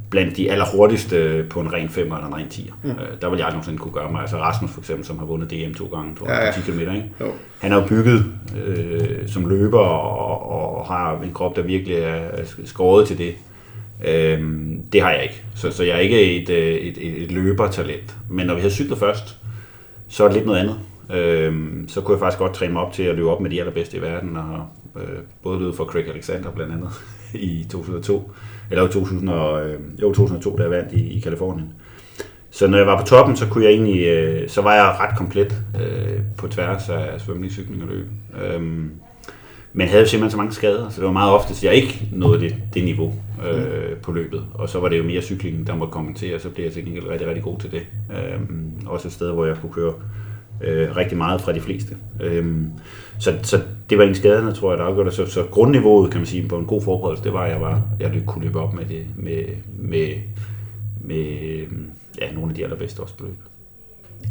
[0.09, 2.71] blandt de allerhurtigste på en ren 5 eller en ren 10.
[2.83, 2.89] Mm.
[2.89, 4.21] Øh, der ville jeg aldrig nogensinde kunne gøre mig.
[4.21, 6.51] Altså Rasmus for eksempel, som har vundet DM to gange, tror jeg, Ja, ja.
[6.51, 6.79] på 10 km.
[6.79, 7.11] Ikke?
[7.21, 7.25] Jo.
[7.61, 8.25] Han er jo bygget
[8.65, 12.21] øh, som løber og, og har en krop, der virkelig er
[12.65, 13.35] skåret til det.
[14.07, 15.43] Øhm, det har jeg ikke.
[15.55, 18.15] Så, så jeg er ikke et, øh, et, et, et løbertalent.
[18.29, 19.37] Men når vi havde cyklet først,
[20.07, 20.79] så er det lidt noget andet.
[21.13, 23.59] Øhm, så kunne jeg faktisk godt træne mig op til at løbe op med de
[23.59, 26.89] allerbedste i verden, og øh, både løbet for Craig Alexander blandt andet
[27.33, 28.31] i 2002,
[28.71, 31.73] eller 2000 og, øh, jo, 2002, da jeg vandt i, i Kalifornien.
[32.53, 35.17] Så når jeg var på toppen, så kunne jeg egentlig, øh, så var jeg ret
[35.17, 38.05] komplet øh, på tværs af svømning, cykling og løb.
[38.43, 38.91] Øhm,
[39.73, 42.09] men havde jo simpelthen så mange skader, så det var meget ofte, at jeg ikke
[42.11, 43.13] nåede det, det niveau
[43.47, 44.45] øh, på løbet.
[44.53, 46.85] Og så var det jo mere cyklingen, der måtte kommentere, og så blev jeg til
[46.85, 47.81] gengæld rigtig, rigtig god til det.
[48.11, 49.93] Øhm, også et sted, hvor jeg kunne køre
[50.61, 51.95] øh, rigtig meget fra de fleste.
[52.21, 52.69] Øhm,
[53.19, 55.15] så, så det var en skaderne, tror jeg, der afgjorde det.
[55.15, 57.81] Så, så grundniveauet, kan man sige, på en god forberedelse, det var, at jeg, var,
[57.99, 59.43] jeg kunne løbe op med, det, med,
[59.79, 60.07] med,
[61.01, 61.25] med
[62.21, 63.35] ja, nogle af de allerbedste også på løb.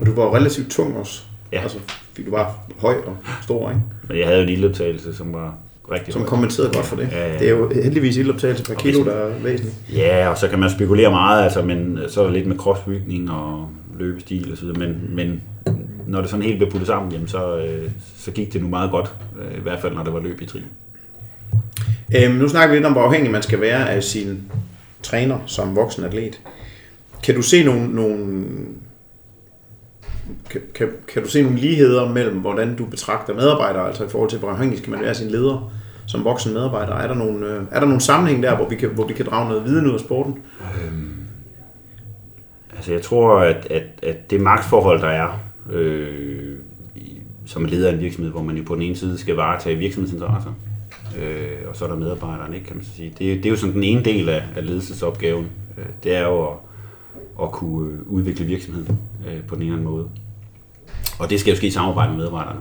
[0.00, 1.22] Og du var relativt tung også.
[1.52, 1.60] Ja.
[1.60, 1.78] Altså,
[2.12, 3.82] fordi du var høj og stor, ikke?
[4.08, 5.54] Men jeg havde jo en ildoptagelse, som var
[5.92, 7.08] rigtig Som kommenterede godt for det.
[7.12, 7.38] Ja, ja.
[7.38, 9.76] Det er jo heldigvis ildoptagelse per kilo, der er væsentligt.
[9.96, 13.30] Ja, og så kan man spekulere meget, altså, men så er der lidt med kropsbygning
[13.30, 15.42] og løbestil og så videre, men, men
[16.12, 18.90] når det sådan helt blev puttet sammen, jamen, så, øh, så gik det nu meget
[18.90, 20.62] godt, øh, i hvert fald når det var løb i tri.
[22.16, 24.52] Øhm, nu snakker vi lidt om, hvor afhængig man skal være af sin
[25.02, 26.40] træner som voksen atlet.
[27.22, 28.36] Kan du se nogle, nogle
[30.50, 34.30] kan, kan, kan du se nogle ligheder mellem, hvordan du betragter medarbejdere, altså i forhold
[34.30, 35.72] til, hvor afhængig skal man være af sin leder
[36.06, 36.94] som voksen medarbejder?
[36.94, 39.26] Er der nogle, øh, er der nogle sammenhæng der, hvor vi, kan, hvor vi kan
[39.26, 40.38] drage noget viden ud af sporten?
[40.84, 41.16] Øhm,
[42.76, 46.58] altså jeg tror, at, at, at det magtforhold, der er øh,
[47.46, 50.52] som leder af en virksomhed, hvor man jo på den ene side skal varetage virksomhedsinteresser,
[51.18, 53.08] øh, og så er der medarbejderne, ikke, kan man sige.
[53.08, 55.46] Det, det er jo sådan den ene del af, af ledelsesopgaven.
[55.78, 56.56] Øh, det er jo at,
[57.42, 58.98] at kunne øh, udvikle virksomheden
[59.28, 60.08] øh, på den ene eller anden måde.
[61.18, 62.60] Og det skal jo ske i samarbejde med medarbejderne.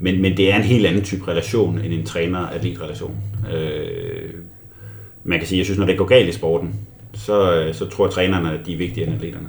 [0.00, 3.16] Men, men det er en helt anden type relation end en træner-atlet-relation.
[3.54, 4.30] Øh,
[5.24, 6.74] man kan sige, jeg synes, når det går galt i sporten,
[7.14, 9.48] så, øh, så tror trænerne, at de er vigtigere end atleterne.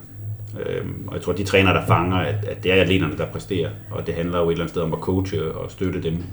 [0.59, 3.25] Øhm, og jeg tror, at de træner, der fanger, at, at det er atleterne, der
[3.25, 3.69] præsterer.
[3.91, 6.23] Og det handler jo et eller andet sted om at coache og støtte dem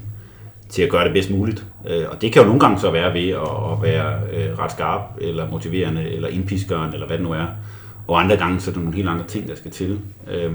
[0.69, 1.67] til at gøre det bedst muligt.
[1.89, 5.03] Øh, og det kan jo nogle gange så være ved at være øh, ret skarp,
[5.21, 7.47] eller motiverende, eller indpiskeren, eller hvad det nu er.
[8.09, 10.01] Og andre gange så er der nogle helt andre ting, der skal til.
[10.31, 10.53] Øh,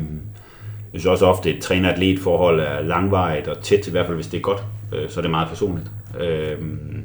[0.93, 4.15] jeg synes også ofte, at et træner-atlet forhold er langvarigt og tæt, i hvert fald
[4.15, 5.91] hvis det er godt, øh, så er det meget personligt.
[6.19, 7.03] Øhm,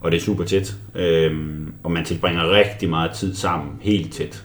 [0.00, 0.74] og det er super tæt.
[0.94, 4.44] Øhm, og man tilbringer rigtig meget tid sammen, helt tæt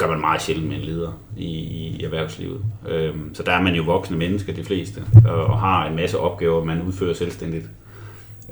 [0.00, 2.60] gør man meget sjældent med en leder i, i erhvervslivet.
[2.88, 6.18] Øhm, så der er man jo voksne mennesker, de fleste, og, og har en masse
[6.18, 7.70] opgaver, man udfører selvstændigt.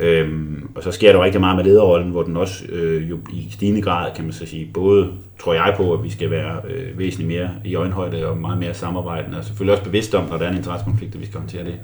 [0.01, 3.19] Øhm, og så sker der jo rigtig meget med lederrollen, hvor den også øh, jo
[3.33, 6.61] i stigende grad, kan man så sige, både tror jeg på, at vi skal være
[6.69, 10.39] øh, væsentligt mere i øjenhøjde og meget mere samarbejdende, og selvfølgelig også bevidst om, når
[10.39, 11.75] der er en interessekonflikt, at vi skal håndtere det.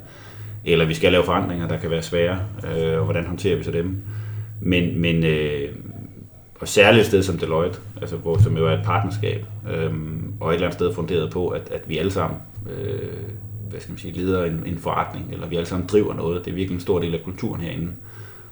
[0.64, 2.38] Eller vi skal lave forandringer, der kan være svære,
[2.76, 3.96] øh, og hvordan håndterer vi så dem.
[4.60, 5.68] Men, men, øh,
[6.60, 9.92] og særligt et sted som Deloitte, altså hvor, som jo er et partnerskab, øh,
[10.40, 12.38] og et eller andet sted funderet på, at, at vi alle sammen
[12.70, 13.08] øh,
[13.74, 16.44] hvad skal man sige, leder en, en forretning, eller vi alle sammen driver noget.
[16.44, 17.92] Det er virkelig en stor del af kulturen herinde,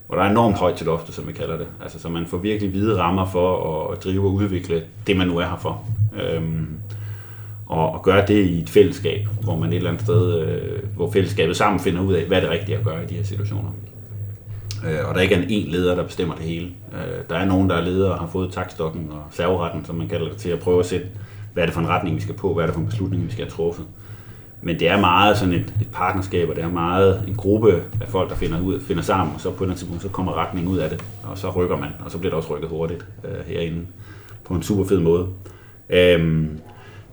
[0.07, 1.67] hvor der er enormt højt til loftet, som vi kalder det.
[1.83, 5.27] Altså, så man får virkelig hvide rammer for at, at drive og udvikle det, man
[5.27, 5.85] nu er her for.
[6.23, 6.67] Øhm,
[7.67, 11.11] og, og gøre det i et fællesskab, hvor man et eller andet sted, øh, hvor
[11.13, 13.71] fællesskabet sammen finder ud af, hvad er det rigtige at gøre i de her situationer
[14.87, 16.67] øh, og der ikke er en leder, der bestemmer det hele.
[16.93, 20.09] Øh, der er nogen, der er leder og har fået takstokken og serveretten, som man
[20.09, 21.07] kalder det, til at prøve at sætte,
[21.53, 23.27] hvad er det for en retning, vi skal på, hvad er det for en beslutning,
[23.27, 23.87] vi skal have truffet.
[24.63, 28.09] Men det er meget sådan et, et partnerskab, og det er meget en gruppe af
[28.09, 30.79] folk, der finder, ud, finder sammen, og så på et tidspunkt, så kommer retningen ud
[30.79, 33.87] af det, og så rykker man, og så bliver det også rykket hurtigt øh, herinde
[34.45, 35.27] på en super fed måde.
[35.91, 36.59] Øhm,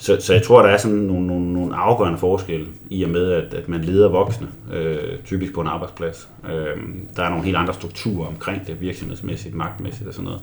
[0.02, 3.32] så, så jeg tror, der er sådan nogle, nogle, nogle afgørende forskelle i og med,
[3.32, 6.30] at, at man leder voksne, øh, typisk på en arbejdsplads.
[6.50, 6.78] Øh,
[7.16, 10.42] der er nogle helt andre strukturer omkring det, virksomhedsmæssigt, magtmæssigt og sådan noget.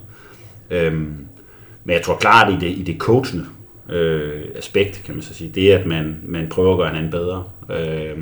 [0.70, 0.92] Øh,
[1.84, 3.44] men jeg tror klart, i det, i det coachende
[3.88, 7.10] øh, aspekt, kan man så sige, det er, at man, man prøver at gøre hinanden
[7.10, 7.44] bedre.
[7.70, 8.18] Øh,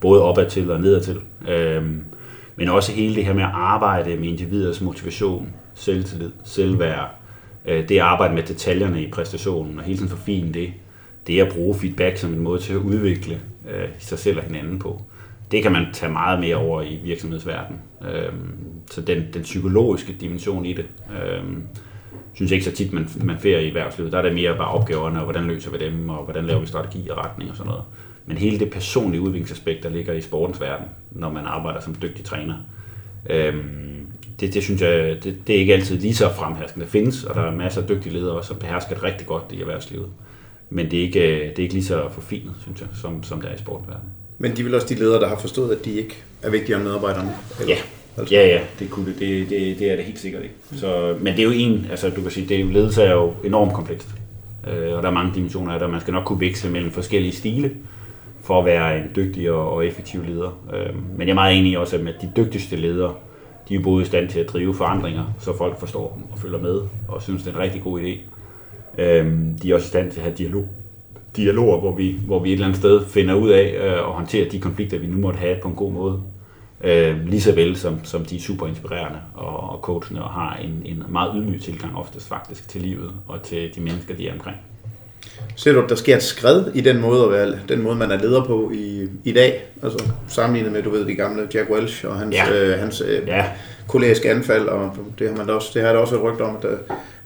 [0.00, 1.20] både opad til og nedad til.
[1.48, 1.82] Øh,
[2.56, 7.15] men også hele det her med at arbejde med individers motivation, selvtillid, selvværd,
[7.66, 10.72] øh, det arbejde med detaljerne i præstationen og hele tiden forfine det,
[11.26, 14.78] det at bruge feedback som en måde til at udvikle øh, sig selv og hinanden
[14.78, 15.02] på.
[15.50, 17.80] Det kan man tage meget mere over i virksomhedsverdenen.
[18.02, 18.32] Øh,
[18.90, 21.42] så den, den psykologiske dimension i det, øh,
[22.34, 24.12] synes jeg ikke så tit, man, man færer i erhvervslivet.
[24.12, 26.66] Der er det mere bare opgaverne, og hvordan løser vi dem, og hvordan laver vi
[26.66, 27.84] strategi og retning og sådan noget.
[28.26, 32.24] Men hele det personlige udviklingsaspekt, der ligger i sportens verden, når man arbejder som dygtig
[32.24, 32.54] træner,
[33.30, 33.54] øh,
[34.40, 36.84] det, det synes jeg, det, det er ikke altid lige så fremherskende.
[36.84, 39.60] Det findes, og der er masser af dygtige ledere, som behersker det rigtig godt i
[39.60, 40.08] erhvervslivet.
[40.70, 43.50] Men det er ikke, det er ikke lige så forfinet, synes jeg, som, som det
[43.50, 44.10] er i sportsverdenen.
[44.38, 46.88] Men de vel også de ledere, der har forstået, at de ikke er vigtigere end
[46.88, 47.30] medarbejderne?
[47.60, 47.74] Eller?
[47.74, 47.80] Ja.
[48.18, 48.34] Altså.
[48.34, 50.54] Ja, ja, det, kunne det, det, det, det er det helt sikkert ikke.
[50.72, 53.12] Så, men det er jo en, altså du kan sige, det er jo, ledelse er
[53.12, 54.08] jo enormt komplekst.
[54.68, 57.32] Øh, og der er mange dimensioner af det, man skal nok kunne vækse mellem forskellige
[57.32, 57.70] stile
[58.42, 60.60] for at være en dygtig og, og effektiv leder.
[60.74, 63.14] Øh, men jeg er meget enig også, at de dygtigste ledere,
[63.68, 66.58] de er både i stand til at drive forandringer, så folk forstår dem og følger
[66.58, 68.18] med og synes, det er en rigtig god idé.
[68.98, 70.68] Øhm, de er også i stand til at have dialog,
[71.36, 74.48] dialoger, hvor vi, hvor vi et eller andet sted finder ud af øh, at håndtere
[74.48, 76.22] de konflikter, vi nu måtte have på en god måde.
[76.84, 80.56] Øh, lige så vel som, som de er super inspirerende og, og coachende og har
[80.56, 84.32] en, en meget ydmyg tilgang oftest faktisk til livet og til de mennesker, de er
[84.32, 84.56] omkring.
[85.56, 88.10] Ser du, at der sker et skred i den måde, at være, den måde man
[88.10, 89.64] er leder på i, i dag?
[89.82, 92.52] Altså sammenlignet med, du ved, de gamle Jack Welch og hans, ja.
[92.52, 93.44] øh, hans øh, ja.
[93.88, 96.62] kollegiske anfald, og det har, man også, det har der også et rygt om, at
[96.62, 96.76] der,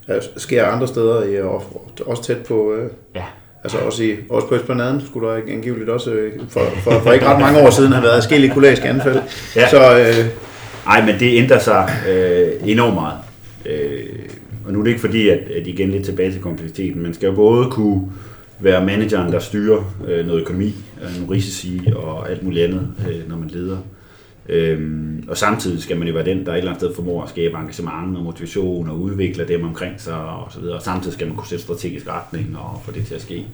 [0.07, 1.63] der sker andre steder, i, og
[2.05, 2.73] også tæt på...
[2.73, 3.23] Øh, ja.
[3.63, 7.25] Altså også, i, også på Esplanaden skulle der angiveligt også øh, for, for, for ikke
[7.25, 9.19] ret mange år siden have været forskellige kollegiske anfald.
[9.55, 9.69] Ja.
[9.69, 10.25] Så, øh,
[10.87, 13.17] Ej, men det ændrer sig øh, enormt meget.
[13.65, 14.05] Øh,
[14.71, 17.27] og nu er det ikke fordi, at, at igen lidt tilbage til kompleksiteten, man skal
[17.27, 18.11] jo både kunne
[18.59, 23.29] være manageren, der styrer øh, noget økonomi, øh, nogle risici og alt muligt andet, øh,
[23.29, 23.77] når man leder.
[24.49, 27.29] Øhm, og samtidig skal man jo være den, der et eller andet sted formår at
[27.29, 30.75] skabe engagement og motivation og udvikle dem omkring sig og så videre.
[30.75, 33.47] Og samtidig skal man kunne sætte strategisk retning og få det til at ske.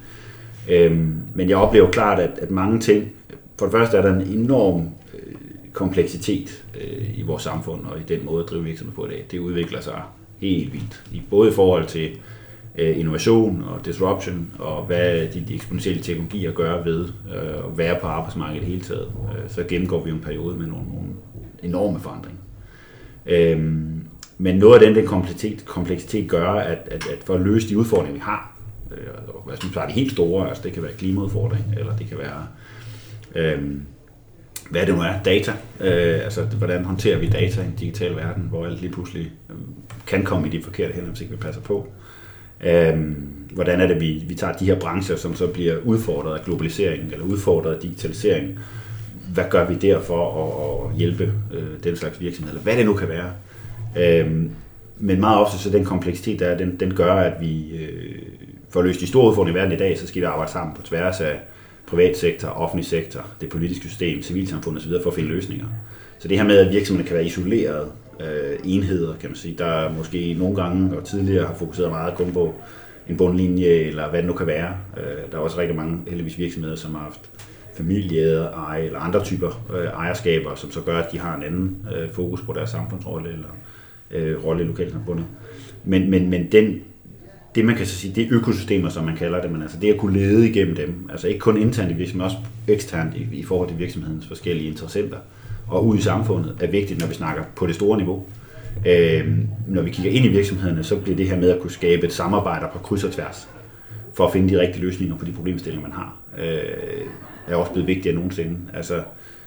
[0.69, 3.11] Øhm, men jeg oplever klart, at, at mange ting,
[3.59, 5.33] for det første er der en enorm øh,
[5.73, 9.25] kompleksitet øh, i vores samfund og i den måde at drive virksomhed på i dag.
[9.31, 10.01] Det udvikler sig
[10.39, 12.11] helt vildt, I, både i forhold til
[12.77, 17.99] øh, innovation og disruption, og hvad de, de eksponentielle teknologier gør ved øh, at være
[18.01, 19.07] på arbejdsmarkedet i det hele taget.
[19.07, 21.07] Øh, så gennemgår vi en periode med nogle, nogle
[21.63, 22.41] enorme forandringer.
[23.25, 24.01] Øhm,
[24.37, 27.77] men noget af den, den kompleksitet, kompleksitet gør, at, at, at for at løse de
[27.77, 28.57] udfordringer, vi har,
[28.91, 32.07] øh, og hvad synes, er de helt store, altså det kan være klimaudfordring, eller det
[32.07, 32.47] kan være,
[33.35, 33.61] øh,
[34.69, 38.43] hvad det nu er, data, øh, altså hvordan håndterer vi data i en digital verden,
[38.49, 39.55] hvor alt lige pludselig øh,
[40.07, 41.87] kan komme i de forkerte hænder, hvis ikke vi passer på.
[42.63, 42.97] Øh,
[43.53, 47.11] hvordan er det, vi, vi tager de her brancher, som så bliver udfordret af globaliseringen
[47.11, 48.59] eller udfordret af digitaliseringen.
[49.33, 52.85] hvad gør vi der for at, at hjælpe øh, den slags virksomhed, eller hvad det
[52.85, 53.31] nu kan være.
[53.97, 54.31] Øh,
[54.99, 58.15] men meget ofte så den kompleksitet, der er, den, den gør, at vi øh,
[58.69, 60.75] for at løse de store udfordringer i verden i dag, så skal vi arbejde sammen
[60.75, 61.39] på tværs af
[61.87, 64.91] privat sektor, offentlig sektor, det politiske system, civilsamfund osv.
[65.03, 65.65] for at finde løsninger.
[66.19, 69.91] Så det her med, at virksomhederne kan være isolerede øh, enheder, kan man sige, der
[69.91, 72.55] måske nogle gange og tidligere har fokuseret meget kun på
[73.09, 74.77] en bundlinje, eller hvad det nu kan være.
[74.97, 77.29] Øh, der er også rigtig mange heldigvis virksomheder, som har haft
[77.73, 81.87] familieejede eje, eller andre typer øh, ejerskaber, som så gør, at de har en anden
[81.95, 83.47] øh, fokus på deres samfundsrolle, eller
[84.11, 85.25] øh, rolle i lokalsamfundet.
[85.85, 86.81] Men, men, men den,
[87.57, 89.93] det man kan så sige, det er økosystemer, som man kalder det, men altså det
[89.93, 93.43] at kunne lede igennem dem, altså ikke kun internt i virksomheden, også eksternt i, i
[93.43, 95.17] forhold til virksomhedens forskellige interessenter,
[95.67, 98.25] og ud i samfundet, er vigtigt, når vi snakker på det store niveau.
[98.87, 102.05] Øh, når vi kigger ind i virksomhederne, så bliver det her med at kunne skabe
[102.05, 103.47] et samarbejde på kryds og tværs,
[104.13, 107.07] for at finde de rigtige løsninger på de problemstillinger, man har, øh,
[107.47, 108.57] er også blevet vigtigere end nogensinde.
[108.73, 109.01] Altså,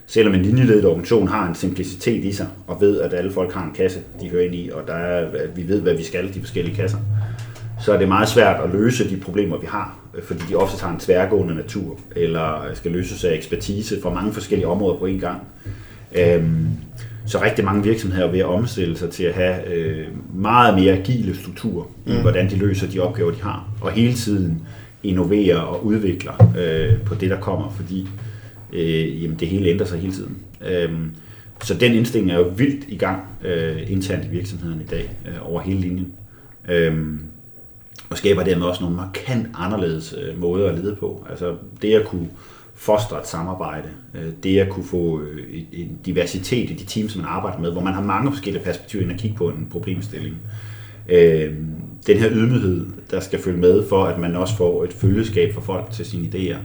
[0.06, 3.64] selvom en linjeledet organisation har en simplicitet i sig, og ved, at alle folk har
[3.64, 6.34] en kasse, de hører ind i, og der er, at vi ved, hvad vi skal,
[6.34, 6.98] de forskellige kasser,
[7.80, 10.92] så er det meget svært at løse de problemer, vi har, fordi de ofte har
[10.92, 15.40] en tværgående natur, eller skal løses af ekspertise fra mange forskellige områder på en gang.
[16.18, 16.66] Øhm,
[17.26, 20.92] så rigtig mange virksomheder er ved at omstille sig til at have øh, meget mere
[20.92, 22.20] agile strukturer i, mm.
[22.20, 24.62] hvordan de løser de opgaver, de har, og hele tiden
[25.02, 28.08] innoverer og udvikler øh, på det, der kommer, fordi
[28.72, 30.38] øh, jamen, det hele ændrer sig hele tiden.
[30.70, 31.10] Øhm,
[31.62, 35.50] så den indstilling er jo vildt i gang øh, internt i virksomheden i dag, øh,
[35.50, 36.12] over hele linjen.
[36.68, 37.20] Øhm,
[38.10, 41.26] og skaber dermed også nogle markant anderledes øh, måder at lede på.
[41.30, 42.28] Altså det at kunne
[42.74, 47.26] fostre et samarbejde, øh, det at kunne få øh, en diversitet i de teams, man
[47.26, 50.36] arbejder med, hvor man har mange forskellige perspektiver ind at kigge på en problemstilling.
[51.08, 51.54] Øh,
[52.06, 55.60] den her ydmyghed, der skal følge med for, at man også får et følgeskab for
[55.60, 56.58] folk til sine idéer.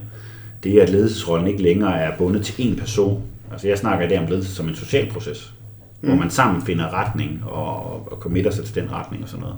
[0.64, 3.24] Det er, at ledelsesrollen ikke længere er bundet til én person.
[3.52, 5.54] Altså jeg snakker dag om ledelse som en social proces,
[6.02, 6.08] mm.
[6.08, 9.58] hvor man sammen finder retning og, og committer sig til den retning og sådan noget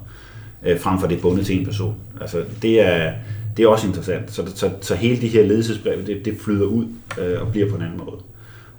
[0.66, 1.96] øh, frem for det bundet til en person.
[2.22, 3.14] Altså, det er,
[3.58, 4.32] det er også interessant.
[4.32, 6.86] Så, så, så hele de her ledelsesbreve, det, det flyder ud
[7.22, 8.18] øh, og bliver på en anden måde.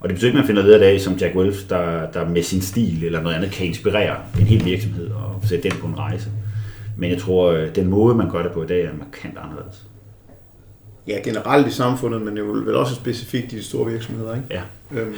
[0.01, 2.43] Og det betyder ikke, at man finder ledere dag som Jack Welch, der, der med
[2.43, 5.99] sin stil eller noget andet kan inspirere en hel virksomhed og sætte den på en
[5.99, 6.31] rejse.
[6.97, 9.87] Men jeg tror, øh, den måde, man gør det på i dag, er markant anderledes.
[11.09, 14.47] Ja, generelt i samfundet, men jo vel også specifikt i de store virksomheder, ikke?
[14.51, 14.63] Ja.
[15.01, 15.15] Øhm,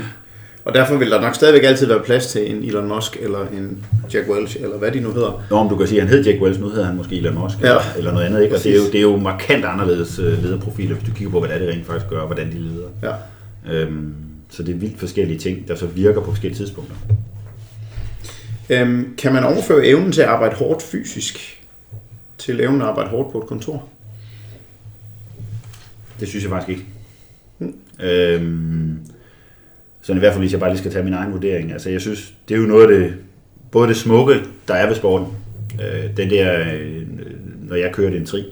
[0.65, 3.87] og derfor vil der nok stadigvæk altid være plads til en Elon Musk, eller en
[4.15, 5.43] Jack Welch, eller hvad de nu hedder.
[5.51, 7.35] Nå, om du kan sige, at han hed Jack Welch, nu hedder han måske Elon
[7.35, 7.67] Musk, ja.
[7.67, 8.43] eller, eller noget andet.
[8.43, 8.55] Ikke?
[8.55, 11.41] Og det er, jo, det er jo markant anderledes øh, lederprofiler, hvis du kigger på,
[11.41, 12.89] hvad det, er, det rent faktisk gør, og hvordan de leder.
[13.03, 13.13] Ja.
[13.73, 14.15] Øhm,
[14.51, 16.97] så det er vildt forskellige ting, der så virker på forskellige tidspunkter.
[18.71, 21.61] Øhm, kan man overføre evnen til at arbejde hårdt fysisk
[22.39, 23.89] til evnen at arbejde hårdt på et kontor?
[26.21, 26.85] Det synes jeg faktisk ikke.
[27.59, 27.75] Hmm.
[28.01, 28.99] Øhm,
[30.03, 31.73] så i hvert fald, hvis jeg bare lige skal tage min egen vurdering.
[31.73, 33.15] Altså, jeg synes, det er jo noget af det,
[33.71, 34.35] både det smukke,
[34.69, 35.27] der er ved sporten.
[35.81, 37.03] Øh, den der, øh,
[37.69, 38.45] når jeg kørte en tri.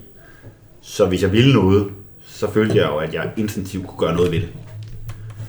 [0.80, 1.86] Så hvis jeg ville noget,
[2.26, 4.48] så følte jeg jo, at jeg instinktivt kunne gøre noget ved det.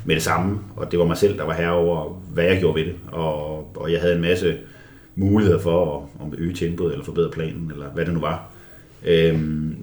[0.06, 0.60] Med det samme.
[0.76, 2.96] Og det var mig selv, der var herover, hvad jeg gjorde ved det.
[3.12, 4.58] Og, og jeg havde en masse
[5.16, 8.50] muligheder for at, at øge tempoet, eller forbedre planen, eller hvad det nu var.
[9.06, 9.79] Øhm,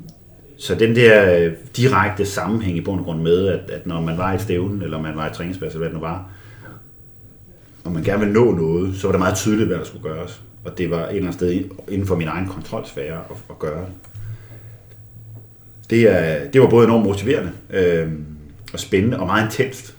[0.59, 4.19] så den der øh, direkte sammenhæng i bund og grund med, at, at når man
[4.19, 6.31] var i stævnen, eller man var i træningsplads, eller hvad det nu var,
[7.85, 10.43] og man gerne ville nå noget, så var det meget tydeligt, hvad der skulle gøres.
[10.65, 13.81] Og det var et eller andet sted inden for min egen kontrolsfære at, at gøre
[13.81, 13.93] det.
[15.91, 18.13] Det, er, det var både enormt motiverende øh,
[18.73, 19.97] og spændende og meget intenst.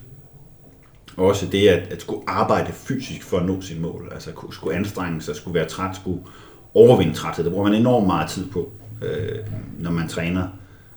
[1.18, 4.10] Også det at, at skulle arbejde fysisk for at nå sit mål.
[4.14, 6.20] Altså skulle anstrenge sig, skulle være træt, skulle
[6.74, 7.44] overvinde træthed.
[7.44, 9.40] Det bruger man enormt meget tid på øh,
[9.80, 10.48] når man træner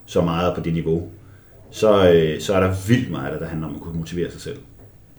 [0.07, 1.09] så meget på det niveau,
[1.71, 4.59] så, øh, så er der vildt meget, der handler om at kunne motivere sig selv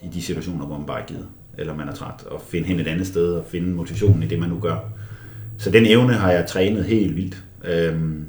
[0.04, 2.80] i de situationer, hvor man bare er givet, eller man er træt, og finde hen
[2.80, 4.78] et andet sted og finde motivationen i det, man nu gør.
[5.58, 7.44] Så den evne har jeg trænet helt vildt.
[7.64, 8.26] Øhm,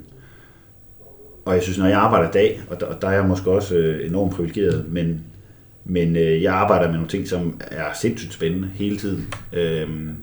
[1.45, 3.51] og jeg synes, når jeg arbejder i dag, og der, og der er jeg måske
[3.51, 5.21] også øh, enormt privilegeret, men,
[5.85, 9.35] men øh, jeg arbejder med nogle ting, som er sindssygt spændende hele tiden.
[9.53, 10.17] Øhm,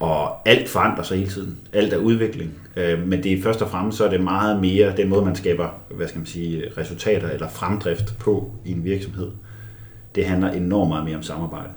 [0.00, 1.58] og alt forandrer sig hele tiden.
[1.72, 2.50] Alt er udvikling.
[2.76, 5.36] Øh, men det er først og fremmest så er det meget mere den måde, man
[5.36, 9.30] skaber hvad skal man sige, resultater eller fremdrift på i en virksomhed.
[10.14, 11.68] Det handler enormt meget mere om samarbejde.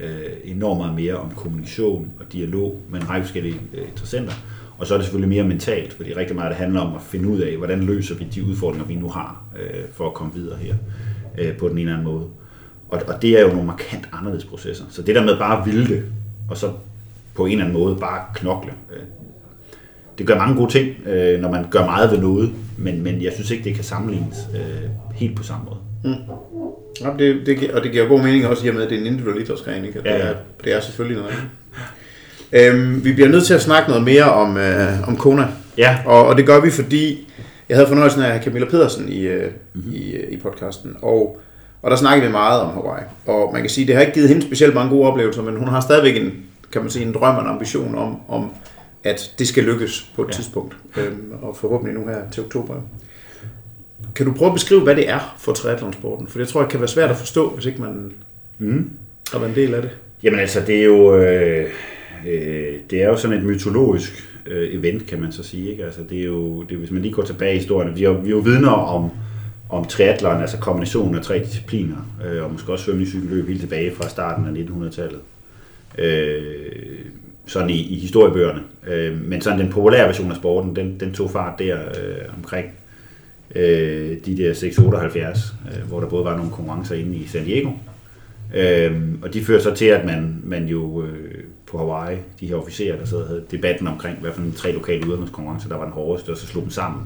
[0.00, 4.32] Øh, enormt meget mere om kommunikation og dialog med en række forskellige øh, interessenter.
[4.78, 7.28] Og så er det selvfølgelig mere mentalt, fordi rigtig meget det handler om at finde
[7.28, 10.56] ud af, hvordan løser vi de udfordringer, vi nu har, øh, for at komme videre
[10.56, 10.74] her
[11.38, 12.26] øh, på den ene eller anden måde.
[12.88, 14.84] Og, og det er jo nogle markant anderledes processer.
[14.90, 16.04] Så det der med bare at ville det,
[16.50, 16.72] og så
[17.34, 18.72] på en eller anden måde bare knokle.
[18.92, 19.02] Øh,
[20.18, 23.32] det gør mange gode ting, øh, når man gør meget ved noget, men, men jeg
[23.32, 25.78] synes ikke, det kan sammenlignes øh, helt på samme måde.
[26.04, 26.20] Mm.
[27.00, 29.00] Ja, det, det, og det giver god mening også i og med, at det er
[29.00, 30.00] en individuel idrætsgren, ikke?
[30.04, 30.18] ja, ja.
[30.18, 31.34] Det, er, det er selvfølgelig noget
[32.52, 35.48] Øhm, vi bliver nødt til at snakke noget mere om, øh, om Kona.
[35.78, 35.98] Ja.
[36.06, 37.32] Og, og det gør vi, fordi
[37.68, 39.92] jeg havde fornøjelsen af Camilla Pedersen i, mm-hmm.
[39.92, 41.40] i, i podcasten, og,
[41.82, 43.04] og der snakkede vi meget om Hawaii.
[43.26, 45.68] Og man kan sige, det har ikke givet hende specielt mange gode oplevelser, men hun
[45.68, 46.32] har stadigvæk en,
[46.72, 48.50] kan man sige, en drøm og en ambition om, om
[49.04, 50.32] at det skal lykkes på et ja.
[50.32, 50.76] tidspunkt.
[50.96, 52.74] Øhm, og forhåbentlig nu her til oktober.
[54.14, 56.26] Kan du prøve at beskrive, hvad det er for triathlonsporten?
[56.26, 58.12] For det tror jeg kan være svært at forstå, hvis ikke man
[58.58, 58.90] mm.
[59.32, 59.90] har været en del af det.
[60.22, 61.70] Jamen altså, det er jo, øh,
[62.26, 65.70] øh, det er jo sådan et mytologisk øh, event, kan man så sige.
[65.70, 65.84] Ikke?
[65.84, 68.26] Altså, det er jo, det, hvis man lige går tilbage i historien, vi er, vi
[68.26, 69.10] er jo vidner om,
[69.70, 73.94] om triathlon, altså kombinationen af tre discipliner, øh, og måske også svømning, cykelløb helt tilbage
[73.94, 75.20] fra starten af 1900-tallet.
[75.98, 76.42] Øh,
[77.46, 78.60] sådan i, i historiebøgerne.
[78.88, 82.66] Øh, men sådan den populære version af sporten, den, den tog fart der øh, omkring
[83.54, 87.70] øh, de der 678, øh, hvor der både var nogle konkurrencer inde i San Diego.
[88.54, 92.56] Øh, og de fører så til, at man, man jo øh, på Hawaii, de her
[92.56, 95.92] officerer, der sad og havde debatten omkring, hvad for tre lokale udgangskonkurrencer, der var den
[95.92, 97.02] hårdeste, og så slog dem sammen,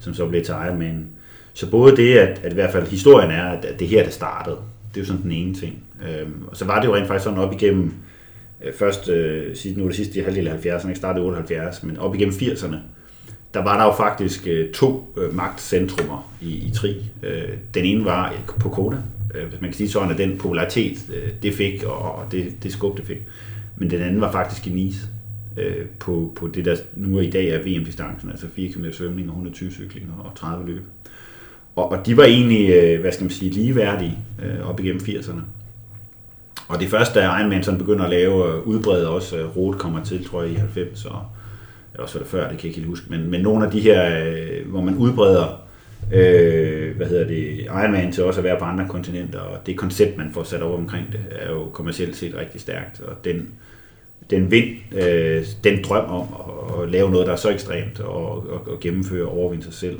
[0.00, 1.06] som så blev til Ironman.
[1.52, 4.12] Så både det, at, at i hvert fald historien er, at, at det her, det
[4.12, 4.56] startede,
[4.94, 5.82] det er jo sådan den ene ting.
[6.08, 7.94] Øhm, og så var det jo rent faktisk sådan op igennem,
[8.64, 11.96] Øh, først, øh, nu er det sidste i halvdelen af 70'erne, ikke startede 78, men
[11.96, 12.76] op igennem 80'erne,
[13.54, 15.34] der var der jo faktisk øh, to øh,
[16.40, 17.04] i, i Tri.
[17.22, 18.96] Øh, den ene var øh, på Kona,
[19.34, 22.52] øh, hvis man kan sige sådan, at den popularitet, øh, det fik, og, og det,
[22.62, 23.22] det skub, det fik.
[23.76, 25.08] Men den anden var faktisk i Nice,
[25.56, 29.32] øh, på, på det, der nu i dag er VM-distancen, altså 4 km svømning og
[29.32, 30.82] 120 cykling og 30 løb.
[31.76, 35.40] Og, og de var egentlig, øh, hvad skal man sige, ligeværdige øh, op igennem 80'erne.
[36.68, 39.78] Og det første, da Ironman sådan begynder at lave, øh, udbredt udbrede også, øh, Rot
[39.78, 41.22] kommer til, tror jeg, i 90, og
[41.98, 43.80] også var det før, det kan jeg ikke helt huske, men, men nogle af de
[43.80, 45.62] her, øh, hvor man udbreder,
[46.12, 50.16] øh, hvad hedder det, Ironman til også at være på andre kontinenter, og det koncept,
[50.16, 53.50] man får sat op omkring det, er jo kommercielt set rigtig stærkt, og den,
[54.30, 58.50] den vind, øh, den drøm om at, at lave noget, der er så ekstremt, og,
[58.50, 59.98] og, og gennemføre og overvinde sig selv.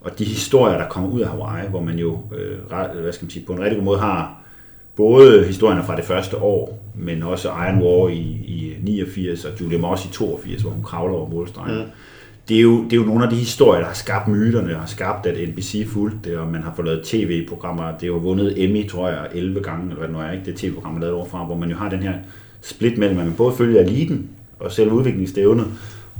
[0.00, 2.58] Og de historier, der kommer ud af Hawaii, hvor man jo, øh,
[3.00, 4.45] hvad skal man sige, på en rigtig god måde har
[4.96, 9.78] både historierne fra det første år, men også Iron War i, i 89 og Julia
[9.78, 11.78] Moss i 82, hvor hun kravler over målstregen.
[11.78, 11.84] Mm.
[12.48, 14.80] Det er, jo, det er jo nogle af de historier, der har skabt myterne, og
[14.80, 17.84] har skabt, at NBC fulgte det, og man har fået lavet tv-programmer.
[17.84, 20.44] Det har jo vundet Emmy, tror jeg, 11 gange, eller hvad det nu er, ikke?
[20.44, 22.14] det tv-program, der lavet overfra, hvor man jo har den her
[22.62, 24.28] split mellem, at man både følger eliten
[24.60, 25.66] og selv udviklingsstævnet,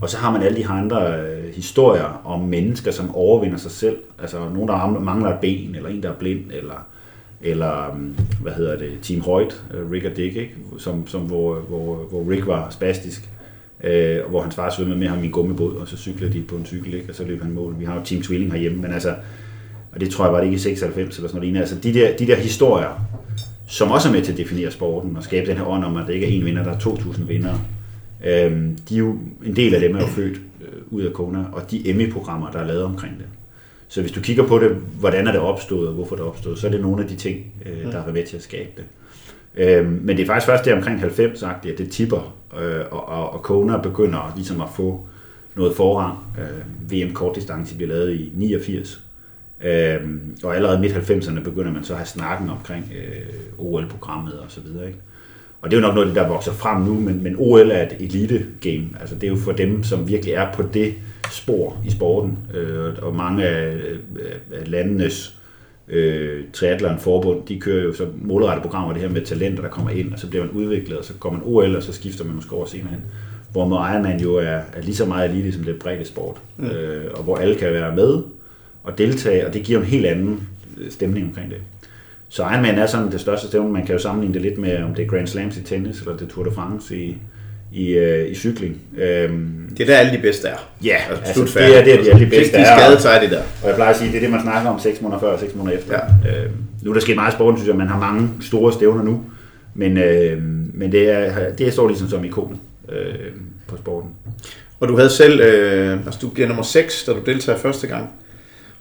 [0.00, 3.70] og så har man alle de her andre øh, historier om mennesker, som overvinder sig
[3.70, 3.96] selv.
[4.18, 6.86] Altså nogen, der mangler et ben, eller en, der er blind, eller
[7.42, 10.54] eller um, hvad hedder det, Team Hoyt, øh, Rick og Dick, ikke?
[10.78, 13.30] Som, som hvor, hvor, hvor Rick var spastisk,
[13.84, 16.56] øh, hvor hans far svømmede med ham i en gummibåd, og så cyklede de på
[16.56, 17.08] en cykel, ikke?
[17.08, 17.74] og så løb han mål.
[17.78, 19.14] Vi har jo Team Tvilling herhjemme, men altså,
[19.92, 22.16] og det tror jeg var det ikke i 96 eller sådan noget Altså de der,
[22.16, 23.06] de der historier,
[23.66, 26.06] som også er med til at definere sporten og skabe den her ånd om, at
[26.06, 27.54] det ikke er en vinder, der er 2.000 vinder.
[28.24, 31.44] Øh, de er jo, en del af dem er jo født øh, ud af Kona,
[31.52, 33.26] og de Emmy-programmer, der er lavet omkring det.
[33.88, 34.70] Så hvis du kigger på det,
[35.00, 37.16] hvordan er det opstået, og hvorfor det er opstået, så er det nogle af de
[37.16, 38.84] ting, øh, der har været med til at skabe det.
[39.56, 43.08] Øh, men det er faktisk først der omkring 90 sagt, at det tipper, øh, og,
[43.08, 45.06] og, og Kona begynder ligesom at få
[45.54, 46.18] noget forrang.
[46.38, 49.00] Øh, VM kortdistance bliver lavet i 89,
[49.64, 49.96] øh,
[50.44, 53.22] og allerede midt 90'erne begynder man så at have snakken omkring øh,
[53.58, 54.86] OL-programmet og så videre.
[54.86, 54.98] Ikke?
[55.60, 57.96] Og det er jo nok noget, der vokser frem nu, men, men OL er et
[58.00, 58.86] elite game.
[59.00, 60.94] Altså det er jo for dem, som virkelig er på det
[61.30, 63.76] spor i sporten, øh, og mange af,
[64.52, 65.36] af landenes
[65.88, 70.12] øh, triathlon-forbund, de kører jo så målrettet programmer, det her med talenter, der kommer ind,
[70.12, 72.52] og så bliver man udviklet, og så går man OL, og så skifter man måske
[72.52, 73.00] over senere hen.
[73.52, 76.66] Hvor med Ironman jo er, er lige så meget elite som det brede sport, mm.
[76.66, 78.22] øh, og hvor alle kan være med
[78.84, 80.48] og deltage, og det giver en helt anden
[80.78, 81.58] øh, stemning omkring det.
[82.28, 83.72] Så Ironman er sådan det største stævne.
[83.72, 86.16] Man kan jo sammenligne det lidt med, om det er Grand Slams i tennis, eller
[86.16, 87.16] det er Tour de France i,
[87.72, 88.76] i, øh, i cykling.
[88.98, 90.56] Øhm, Det er der alle de bedste er.
[90.84, 91.84] ja, Altså, altså, slutfærdigt.
[91.84, 92.78] det er det, de alle de bedste de er.
[92.78, 93.42] skadet, så er de der.
[93.62, 95.40] Og jeg plejer at sige, det er det, man snakker om 6 måneder før og
[95.40, 95.98] 6 måneder efter.
[96.24, 96.44] Ja.
[96.44, 96.50] Øh,
[96.82, 99.20] nu er der sket meget i sporten, synes jeg, man har mange store stævner nu.
[99.74, 100.42] Men, øh,
[100.74, 102.58] men det, er, det står ligesom som ikonet
[102.92, 103.14] øh,
[103.68, 104.10] på sporten.
[104.80, 108.08] Og du havde selv, øh, altså du bliver nummer 6, da du deltager første gang.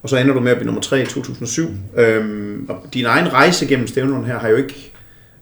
[0.06, 1.70] Og så ender du med at blive nummer 3 i 2007.
[1.98, 4.92] Øhm, og din egen rejse gennem stævnerne her har jo ikke...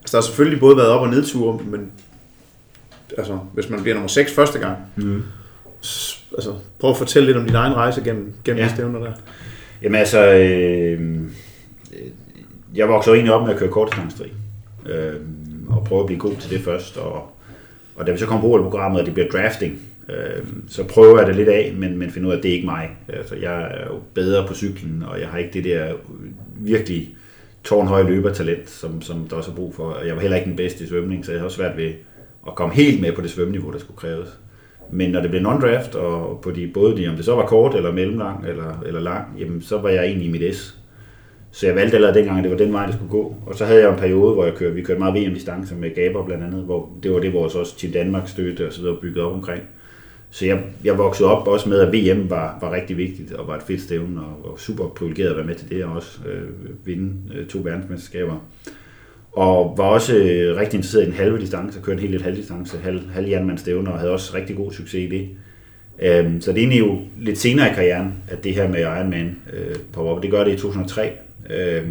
[0.00, 1.90] Altså der har selvfølgelig både været op- og nedture, men
[3.18, 5.22] altså, hvis man bliver nummer 6 første gang, Mm.
[6.36, 8.68] altså, prøv at fortælle lidt om din egen rejse gennem, gennem Ja.
[8.68, 9.12] de stævner der.
[9.82, 11.00] Jamen altså, øh,
[11.92, 11.98] øh,
[12.74, 14.32] jeg voksede egentlig op med at køre kortdistancetri.
[14.86, 15.12] Øh,
[15.68, 16.96] og prøve at blive god til det først.
[16.96, 17.36] Og,
[17.96, 21.26] og da vi så kom på OL-programmet, og det bliver drafting, øh, så prøver jeg
[21.26, 22.90] det lidt af, men, men finder ud af, at det er ikke mig.
[23.08, 25.92] Altså, jeg er jo bedre på cyklen, og jeg har ikke det der
[26.60, 27.16] virkelig
[27.64, 29.98] tårnhøje løbertalent, som, som der også er brug for.
[30.06, 31.92] Jeg var heller ikke den bedste i svømning, så jeg har også svært ved
[32.46, 34.38] at komme helt med på det svømmeniveau, der skulle kræves.
[34.92, 37.74] Men når det blev non-draft, og på de, både de, om det så var kort,
[37.74, 40.78] eller mellemlang, eller, eller lang, jamen, så var jeg egentlig i mit S.
[41.50, 43.36] Så jeg valgte allerede dengang, at det var den vej, det skulle gå.
[43.46, 46.24] Og så havde jeg en periode, hvor jeg kørte, vi kørte meget VM-distancer med Gaber
[46.24, 49.24] blandt andet, hvor det var det, hvor også Team Danmark støtte og så videre bygget
[49.24, 49.62] op omkring.
[50.34, 53.56] Så jeg, jeg voksede op også med, at VM var, var rigtig vigtigt og var
[53.56, 56.48] et fedt stævne, og var super privilegeret at være med til det, og også øh,
[56.86, 58.48] vinde øh, to verdensmesterskaber.
[59.32, 62.78] Og var også øh, rigtig interesseret i den halve distance, kørte en helt lidt halvdistance,
[62.78, 65.28] halv, halv stævne, og havde også rigtig god succes i det.
[66.02, 69.36] Øhm, så det er egentlig jo lidt senere i karrieren, at det her med Ironman
[69.52, 70.22] øh, popper op.
[70.22, 71.12] Det gør det i 2003,
[71.50, 71.82] øh,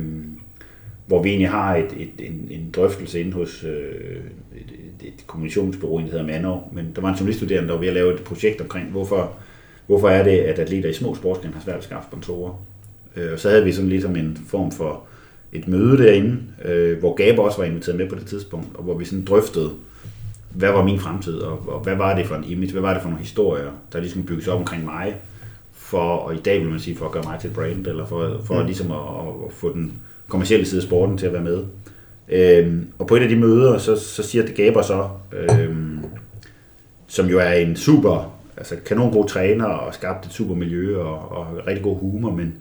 [1.05, 4.15] hvor vi egentlig har et, et, en, en drøftelse inde hos øh,
[4.55, 6.69] et, et, kommunikationsbureau, der hedder Manor.
[6.73, 9.31] Men der var en journaliststuderende, der var ved at lave et projekt omkring, hvorfor,
[9.87, 12.63] hvorfor er det, at atleter i små sportsgrene har svært at skaffe sponsorer.
[13.15, 15.03] Øh, og så havde vi sådan ligesom en form for
[15.51, 18.97] et møde derinde, øh, hvor Gaber også var inviteret med på det tidspunkt, og hvor
[18.97, 19.71] vi sådan drøftede,
[20.49, 23.01] hvad var min fremtid, og, og hvad var det for en image, hvad var det
[23.01, 25.15] for nogle historier, der ligesom bygges op omkring mig,
[25.73, 28.05] for, og i dag vil man sige, for at gøre mig til et brand, eller
[28.05, 28.65] for, for mm.
[28.65, 28.97] ligesom at,
[29.47, 29.93] at, få den
[30.27, 31.63] kommercielle side af sporten til at være med.
[32.30, 35.99] Øhm, og på et af de møder, så, så siger det Gaber så, øhm,
[37.07, 41.32] som jo er en super, altså kanon god træner, og skabt et super miljø, og,
[41.38, 42.53] og rigtig god humor, men,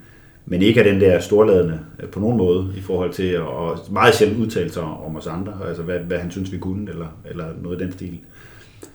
[0.47, 3.79] men ikke er den der storladende øh, på nogen måde i forhold til, at- og
[3.91, 7.07] meget sjældent udtale sig om os andre, altså hvad, hvad han synes vi kunne, eller,
[7.31, 8.19] eller noget i den stil.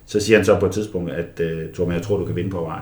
[0.05, 2.49] Så siger han så på et tidspunkt, at uh, Torben, jeg tror, du kan vinde
[2.49, 2.79] på vej.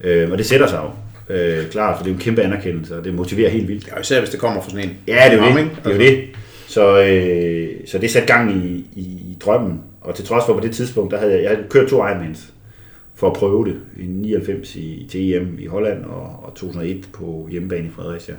[0.00, 0.90] Øh, og det sætter sig jo.
[1.34, 3.88] Øh, klart, for det er en kæmpe anerkendelse, og det motiverer helt vildt.
[3.88, 4.96] Ja, især hvis det kommer fra sådan en.
[5.06, 5.58] Ja, det er jo det.
[5.58, 5.70] ikke?
[5.84, 6.24] Det er jo det.
[6.68, 9.80] Så, øh, så det satte gang i, i, i drømmen.
[10.00, 12.52] Og til trods for på det tidspunkt, der havde jeg, jeg havde kørt to Ironmans
[13.14, 13.76] for at prøve det.
[13.96, 18.34] I 99 i, til EM i Holland og, og 2001 på hjemmebane i Fredericia.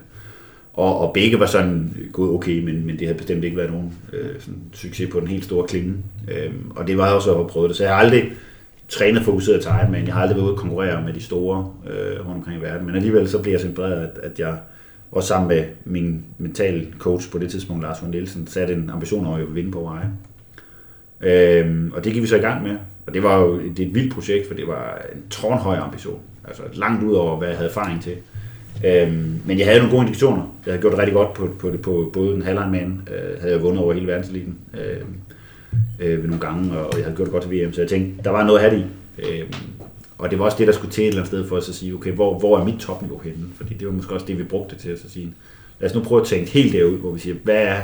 [0.73, 3.93] Og, og begge var sådan gået okay, men, men det havde bestemt ikke været nogen
[4.13, 5.93] øh, sådan, succes på den helt store klinge.
[6.31, 7.75] Øh, og det var jeg også at prøve det.
[7.75, 8.31] Så jeg har aldrig
[8.87, 10.05] trænet fokuseret til Ironman.
[10.05, 12.85] Jeg har aldrig været ude og konkurrere med de store øh, rundt omkring i verden.
[12.85, 14.57] Men alligevel så blev jeg så inspireret, at, at jeg
[15.11, 19.25] og sammen med min mental coach på det tidspunkt, Lars von Nielsen, satte en ambition
[19.25, 20.09] over at vinde på veje.
[21.21, 22.75] Øhm, og det gik vi så i gang med.
[23.07, 26.19] Og det var jo det er et vildt projekt, for det var en tårnhøj ambition.
[26.47, 28.13] Altså langt ud over, hvad jeg havde erfaring til.
[28.85, 30.59] Øhm, men jeg havde nogle gode indikationer.
[30.65, 33.53] Jeg havde gjort det rigtig godt på, på, det, på både den halvlejen øh, havde
[33.53, 35.01] jeg vundet over hele verdenseliten øh,
[35.99, 38.23] øh, ved nogle gange, og jeg havde gjort det godt til VM, så jeg tænkte,
[38.23, 39.41] der var noget at have det i.
[39.41, 39.45] Øh,
[40.19, 41.75] og det var også det, der skulle til et eller andet sted for os at
[41.75, 43.45] sige, okay, hvor, hvor er mit topniveau henne?
[43.55, 45.33] Fordi det var måske også det, vi brugte til at sige,
[45.79, 47.81] lad os nu prøve at tænke helt derud, hvor vi siger, hvad er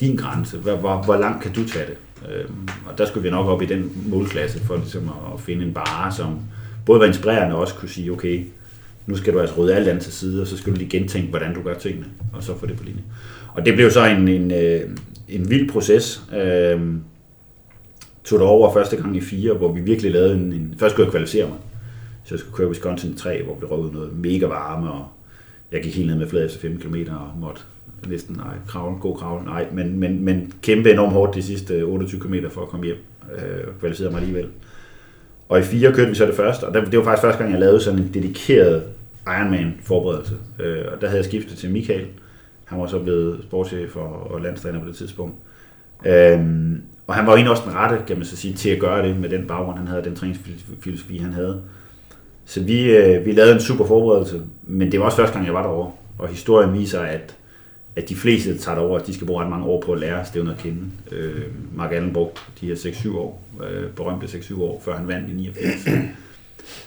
[0.00, 0.56] din grænse?
[0.56, 1.96] Hvor, hvor, hvor langt kan du tage det?
[2.32, 5.66] Øhm, og der skulle vi nok op i den målklasse for ligesom at, at finde
[5.66, 6.40] en bare, som
[6.86, 8.44] både var inspirerende og også kunne sige, okay,
[9.06, 11.30] nu skal du altså rydde alt andet til side, og så skal du lige gentænke,
[11.30, 13.02] hvordan du gør tingene, og så få det på linje.
[13.54, 14.80] Og det blev så en, en, øh,
[15.28, 16.22] en vild proces.
[16.36, 17.00] Øhm,
[18.28, 20.52] tog det over første gang i fire, hvor vi virkelig lavede en...
[20.52, 21.58] en først skulle jeg kvalificere mig,
[22.24, 25.06] så jeg skulle køre Wisconsin 3, hvor vi røg noget mega varme, og
[25.72, 27.60] jeg gik helt ned med flad efter 5 km og måtte
[28.08, 32.20] næsten, nej, kravle, god kravle, nej, men, men, men kæmpe enormt hårdt de sidste 28
[32.20, 32.96] km for at komme hjem,
[33.32, 34.48] øh, og kvalificere mig alligevel.
[35.48, 37.60] Og i fire kørte vi så det første, og det var faktisk første gang, jeg
[37.60, 38.82] lavede sådan en dedikeret
[39.26, 40.34] Ironman-forberedelse.
[40.58, 42.06] Øh, og der havde jeg skiftet til Michael.
[42.64, 45.34] Han var så blevet sportschef og, og landstræner på det tidspunkt.
[46.06, 48.80] Øhm, og han var jo egentlig også den rette, kan man så sige, til at
[48.80, 51.62] gøre det med den baggrund, han havde, den træningsfilosofi, han havde.
[52.44, 55.54] Så vi, øh, vi lavede en super forberedelse, men det var også første gang, jeg
[55.54, 55.92] var derovre.
[56.18, 57.36] Og historien viser, at,
[57.96, 60.24] at de fleste, der tager derover, de skal bruge ret mange år på at lære
[60.24, 60.80] stævnet at kende.
[61.12, 61.42] Øh,
[61.74, 65.32] Mark Allen brugte de her 6-7 år, øh, berømte 6-7 år, før han vandt i
[65.32, 65.88] 89.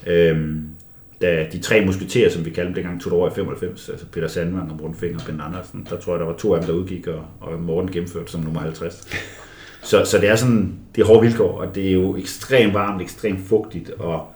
[0.07, 0.55] øh,
[1.21, 4.05] da de tre musketerer, som vi kaldte dem dengang, tog det over i 95, altså
[4.05, 6.61] Peter Sandvang og Morten Finger og Ben Andersen, der tror jeg, der var to af
[6.61, 9.07] dem, der udgik, og, og Morten gennemførte som nummer 50.
[9.83, 13.01] Så, så det er sådan, det er hårde vilkår, og det er jo ekstremt varmt,
[13.01, 14.27] ekstremt fugtigt, og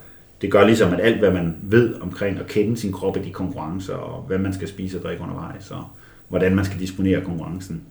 [0.42, 3.32] det gør ligesom, at alt, hvad man ved omkring at kende sin krop i de
[3.32, 5.84] konkurrencer, og hvad man skal spise og drikke undervejs, og
[6.28, 7.82] hvordan man skal disponere konkurrencen,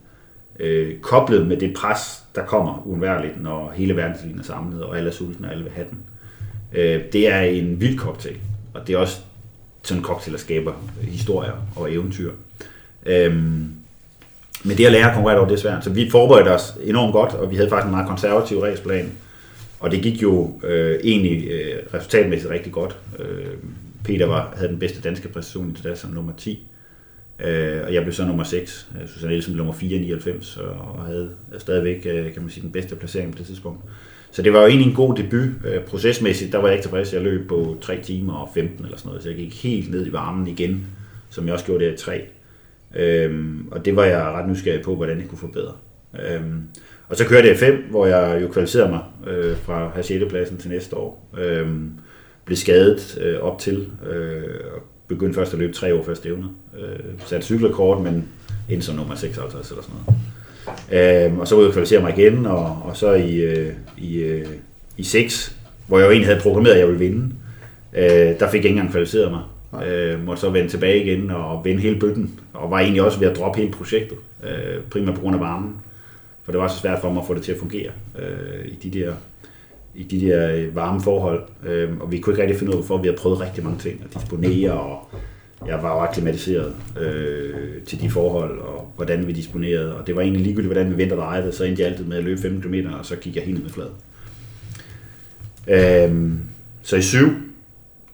[0.60, 5.10] øh, koblet med det pres, der kommer uundværligt, når hele verdenslinen er samlet, og alle
[5.10, 5.98] er sultne, og alle vil have den.
[6.72, 8.36] Øh, det er en vild cocktail,
[8.74, 9.20] og det er også
[9.82, 12.32] sådan en cocktail, der skaber historier og eventyr.
[13.06, 13.68] Øhm,
[14.64, 15.84] men det at lære at konkurrere over, det er svært.
[15.84, 19.12] Så vi forberedte os enormt godt, og vi havde faktisk en meget konservativ ræsplan.
[19.80, 22.96] Og det gik jo øh, egentlig øh, resultatmæssigt rigtig godt.
[23.18, 23.46] Øh,
[24.04, 26.66] Peter var, havde den bedste danske præstation indtil det som nummer 10.
[27.44, 28.88] Øh, og jeg blev så nummer 6.
[29.02, 30.56] Øh, Susanne Nielsen blev nummer 4 i 99,
[30.96, 33.80] og havde øh, stadigvæk øh, kan man sige, den bedste placering på det tidspunkt.
[34.30, 35.48] Så det var jo egentlig en god debut.
[35.64, 37.12] Øh, procesmæssigt, der var jeg ikke tilfreds.
[37.12, 40.06] Jeg løb på 3 timer og 15 eller sådan noget, så jeg gik helt ned
[40.06, 40.86] i varmen igen,
[41.30, 42.22] som jeg også gjorde det i 3.
[42.96, 45.72] Øhm, og det var jeg ret nysgerrig på, hvordan jeg kunne forbedre.
[46.28, 46.62] Øhm,
[47.08, 50.24] og så kørte jeg 5, hvor jeg jo kvalificerede mig øh, fra 6.
[50.28, 51.30] pladsen til næste år.
[51.38, 51.90] Øhm,
[52.44, 54.42] blev skadet øh, op til, øh,
[54.74, 56.50] og begyndte først at løbe tre år før stævnet.
[56.78, 58.28] Øh, satte cykelrekord, men
[58.70, 61.26] ind som nummer 56 eller sådan noget.
[61.26, 64.46] Øhm, og så ud jeg kvalificere mig igen, og, og så i, øh, i, øh,
[64.96, 67.34] i 6, hvor jeg jo egentlig havde programmeret, at jeg ville vinde.
[67.92, 69.40] Øh, der fik jeg ikke engang kvalificeret mig.
[69.82, 73.28] Øh, måtte så vende tilbage igen og vende hele bøtten, og var egentlig også ved
[73.28, 75.76] at droppe hele projektet, øh, primært på grund af varmen.
[76.42, 78.88] For det var så svært for mig at få det til at fungere øh, i
[78.88, 79.12] de der
[79.94, 82.80] i de der øh, varme forhold, øh, og vi kunne ikke rigtig finde ud af,
[82.80, 85.08] hvorfor vi havde prøvet rigtig mange ting at disponere, og
[85.66, 90.22] jeg var jo akklimatiseret øh, til de forhold, og hvordan vi disponerede, og det var
[90.22, 92.62] egentlig ligegyldigt, hvordan vi vendte og drejede, så endte jeg altid med at løbe 15
[92.62, 93.88] km, og så gik jeg helt ned med flad.
[95.68, 96.32] Øh,
[96.82, 97.28] så i syv,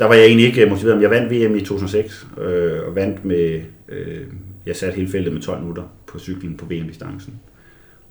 [0.01, 3.25] der var jeg egentlig ikke motiveret, men jeg vandt VM i 2006, øh, og vandt
[3.25, 4.27] med, øh,
[4.67, 7.41] jeg satte hele feltet med 12 minutter på cyklen på VM-distancen.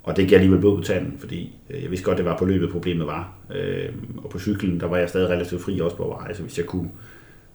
[0.04, 2.46] Og det gav alligevel blod på tanden, fordi øh, jeg vidste godt, det var på
[2.46, 3.34] løbet, problemet var.
[3.56, 6.58] Øh, og på cyklen, der var jeg stadig relativt fri også på vej, så hvis
[6.58, 6.90] jeg kunne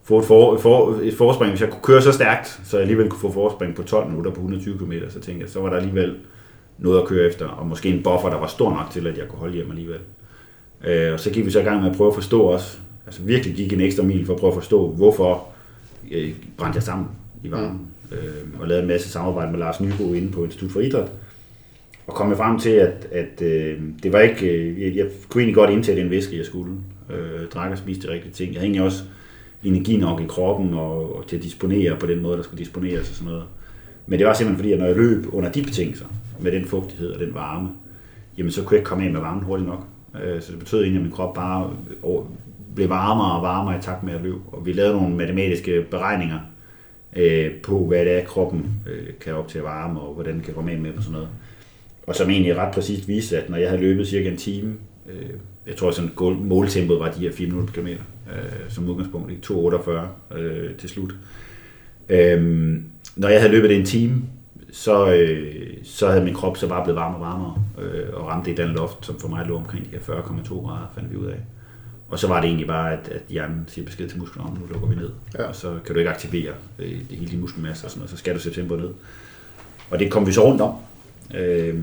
[0.03, 3.09] få et, for, for, et forspring, hvis jeg kunne køre så stærkt, så jeg alligevel
[3.09, 5.77] kunne få forspring på 12 minutter på 120 km, så tænkte jeg, så var der
[5.77, 6.17] alligevel
[6.79, 9.29] noget at køre efter, og måske en buffer, der var stor nok til, at jeg
[9.29, 10.01] kunne holde hjem alligevel.
[10.85, 13.23] Øh, og så gik vi så i gang med at prøve at forstå os, altså
[13.23, 15.47] virkelig gik en ekstra mil for at prøve at forstå, hvorfor
[16.11, 17.07] øh, brændte jeg sammen
[17.43, 17.81] i varmen.
[18.11, 18.17] Mm.
[18.17, 21.11] Øh, og lavede en masse samarbejde med Lars Nybo inde på Institut for Idræt,
[22.07, 25.55] og kom frem til, at, at øh, det var ikke, øh, jeg, jeg kunne egentlig
[25.55, 26.73] godt indtage den væske, jeg skulle.
[27.11, 28.53] Øh, drak og spiste de rigtige ting.
[28.53, 29.05] Jeg havde egentlig også
[29.63, 33.11] energi nok i kroppen og, og til at disponere på den måde, der skulle disponeres
[33.11, 33.45] og sådan noget.
[34.07, 36.07] Men det var simpelthen fordi, at når jeg løb under de betingelser,
[36.41, 37.69] med den fugtighed og den varme,
[38.39, 39.87] jamen så kunne jeg ikke komme af med varmen hurtigt nok.
[40.25, 41.71] Øh, så det betød egentlig, at min krop bare
[42.75, 44.39] blev varmere og varmere i takt med at løbe.
[44.53, 46.39] Og vi lavede nogle matematiske beregninger
[47.17, 50.43] øh, på, hvad det er, kroppen øh, kan op til at varme, og hvordan den
[50.43, 51.29] kan komme af med og sådan noget
[52.07, 54.75] og som egentlig ret præcist viste, at når jeg havde løbet cirka en time,
[55.11, 55.31] øh,
[55.67, 56.11] jeg tror sådan
[56.41, 58.03] måltempoet var de her 4 minutter per kilometer,
[58.33, 61.15] øh, som udgangspunkt, i 2.48 øh, til slut.
[62.09, 62.77] Øh,
[63.17, 64.23] når jeg havde løbet det en time,
[64.73, 68.51] så, øh, så havde min krop så bare blevet varmere og varmere, øh, og ramte
[68.51, 71.27] et andet loft, som for mig lå omkring de her 40,2 grader, fandt vi ud
[71.27, 71.39] af.
[72.15, 74.67] Og så var det egentlig bare, at, at hjernen siger besked til musklerne om, nu
[74.73, 75.11] lukker vi ned.
[75.39, 75.43] Ja.
[75.43, 78.17] Og så kan du ikke aktivere øh, det hele din muskelmasse og sådan noget, så
[78.17, 78.91] skal du sætte tempoet ned.
[79.91, 80.75] Og det kom vi så rundt om,
[81.35, 81.75] øh,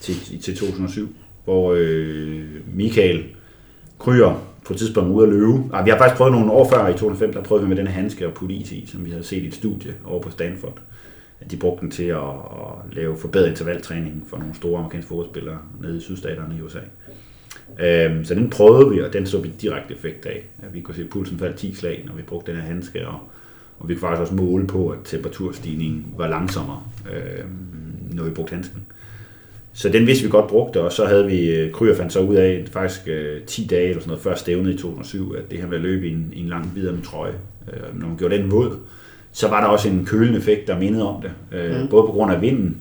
[0.00, 3.24] til, til 2007, hvor øh, Michael
[3.98, 5.52] Kryer på et tidspunkt ude at løbe.
[5.72, 7.86] Ah, vi har faktisk prøvet nogle år før i 2005, der prøvede vi med den
[7.86, 10.80] handske og putte is i, som vi havde set i et studie over på Stanford.
[11.40, 15.58] At de brugte den til at, at lave forbedret intervaltræning for nogle store amerikanske fodboldspillere
[15.80, 16.80] nede i sydstaterne i USA.
[17.80, 20.48] Øhm, så den prøvede vi, og den så vi direkte effekt af.
[20.62, 23.08] At vi kunne se, at pulsen faldt 10 slag, når vi brugte den her handske,
[23.08, 23.18] og,
[23.78, 28.52] og vi kunne faktisk også måle på, at temperaturstigningen var langsommere, øhm, når vi brugte
[28.52, 28.82] handsken.
[29.72, 32.34] Så den vidste vi godt brugte, og så havde vi, øh, Kryer fandt så ud
[32.34, 35.66] af, faktisk øh, 10 dage eller sådan noget, før stævnet i 2007, at det her
[35.66, 37.34] med at løbe i en, i en lang videre med trøje,
[37.72, 38.76] øh, når man gjorde den våd,
[39.32, 41.58] så var der også en kølende effekt, der mindede om det.
[41.58, 41.88] Øh, mm.
[41.88, 42.76] Både på grund af vinden,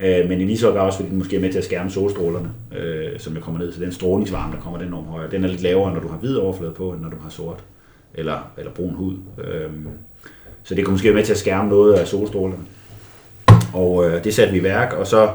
[0.00, 2.50] øh, men i lige så også, fordi den måske er med til at skærme solstrålerne,
[2.78, 3.72] øh, som jeg kommer ned.
[3.72, 6.16] Så den strålingsvarme, der kommer den enormt højere, den er lidt lavere, når du har
[6.16, 7.64] hvid overflade på, end når du har sort
[8.14, 9.14] eller, eller brun hud.
[9.44, 9.70] Øh,
[10.62, 12.62] så det kunne måske være med til at skærme noget af solstrålerne.
[13.74, 15.30] Og øh, det satte vi i værk, og så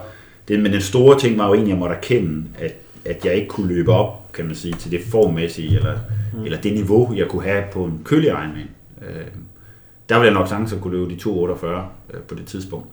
[0.48, 3.34] det, men den store ting var jo egentlig, at jeg måtte erkende, at, at jeg
[3.34, 5.96] ikke kunne løbe op, kan man sige, til det formmæssige, eller,
[6.34, 6.44] mm.
[6.44, 8.70] eller det niveau, jeg kunne have på en kølig Ironman.
[9.02, 9.26] Øh,
[10.10, 12.88] der ville jeg nok sagtens kunne løbe de 2.48 øh, på det tidspunkt.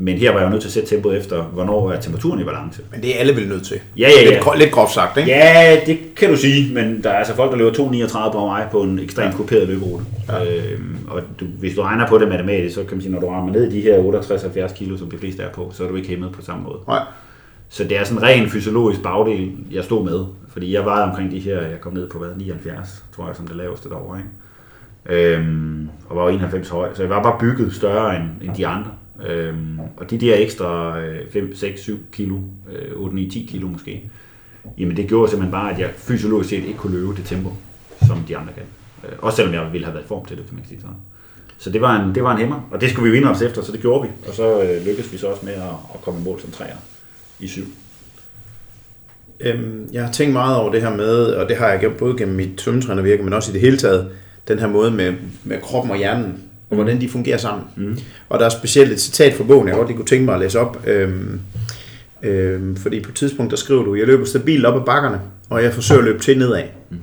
[0.00, 2.44] Men her var jeg jo nødt til at sætte tempoet efter, hvornår er temperaturen i
[2.44, 2.82] balance.
[2.92, 3.80] Men det er alle vel nødt til.
[3.96, 4.30] Ja, ja, ja.
[4.30, 5.30] Lidt, lidt groft sagt, ikke?
[5.30, 8.66] Ja, det kan du sige, men der er altså folk, der løber 2.39 på mig
[8.72, 10.04] på en ekstremt kuperet løberute.
[10.28, 10.44] Ja.
[10.44, 13.28] Øhm, og du, hvis du regner på det matematisk, så kan man sige, når du
[13.28, 13.98] rammer ned i de her
[14.68, 16.78] 68-70 kilo, som de fleste er på, så er du ikke hæmmet på samme måde.
[16.88, 17.02] Nej.
[17.68, 20.24] Så det er sådan en ren fysiologisk bagdel, jeg stod med.
[20.52, 23.46] Fordi jeg var omkring de her, jeg kom ned på hvad, 79, tror jeg, som
[23.46, 24.18] det laveste derovre.
[24.18, 25.36] Ikke?
[25.36, 28.90] Øhm, og var 91 høj, så jeg var bare bygget større end, end de andre.
[29.26, 31.00] Øhm, og de der ekstra
[31.30, 32.38] 5, 6, 7 kilo,
[32.94, 34.10] 8, 9, 10 kilo måske,
[34.78, 37.52] jamen det gjorde simpelthen bare, at jeg fysiologisk set ikke kunne løbe det tempo,
[38.06, 38.62] som de andre kan.
[39.04, 40.96] Øh, også selvom jeg ville have været i form til det, kan man sige sådan.
[41.58, 43.62] Så det var en, det var en hæmmer, og det skulle vi jo indrette efter,
[43.62, 44.28] så det gjorde vi.
[44.28, 46.76] Og så øh, lykkedes vi så også med at, at komme i mål som træer
[47.40, 47.64] i syv.
[49.40, 52.16] Øhm, jeg har tænkt meget over det her med, og det har jeg gjort både
[52.16, 54.10] gennem mit svømmetrænervirke, men også i det hele taget,
[54.48, 55.12] den her måde med,
[55.44, 57.64] med kroppen og hjernen, og hvordan de fungerer sammen.
[57.76, 57.98] Mm.
[58.28, 60.40] Og der er specielt et citat fra bogen, jeg godt lige kunne tænke mig at
[60.40, 60.86] læse op.
[60.86, 61.40] Øhm,
[62.22, 65.62] øhm, fordi på et tidspunkt, der skriver du, jeg løber stabilt op ad bakkerne, og
[65.62, 66.62] jeg forsøger at løbe til nedad.
[66.90, 66.96] Mm.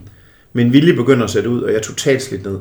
[0.54, 2.58] Min vilje begynder at sætte ud, og jeg er totalt slidt ned.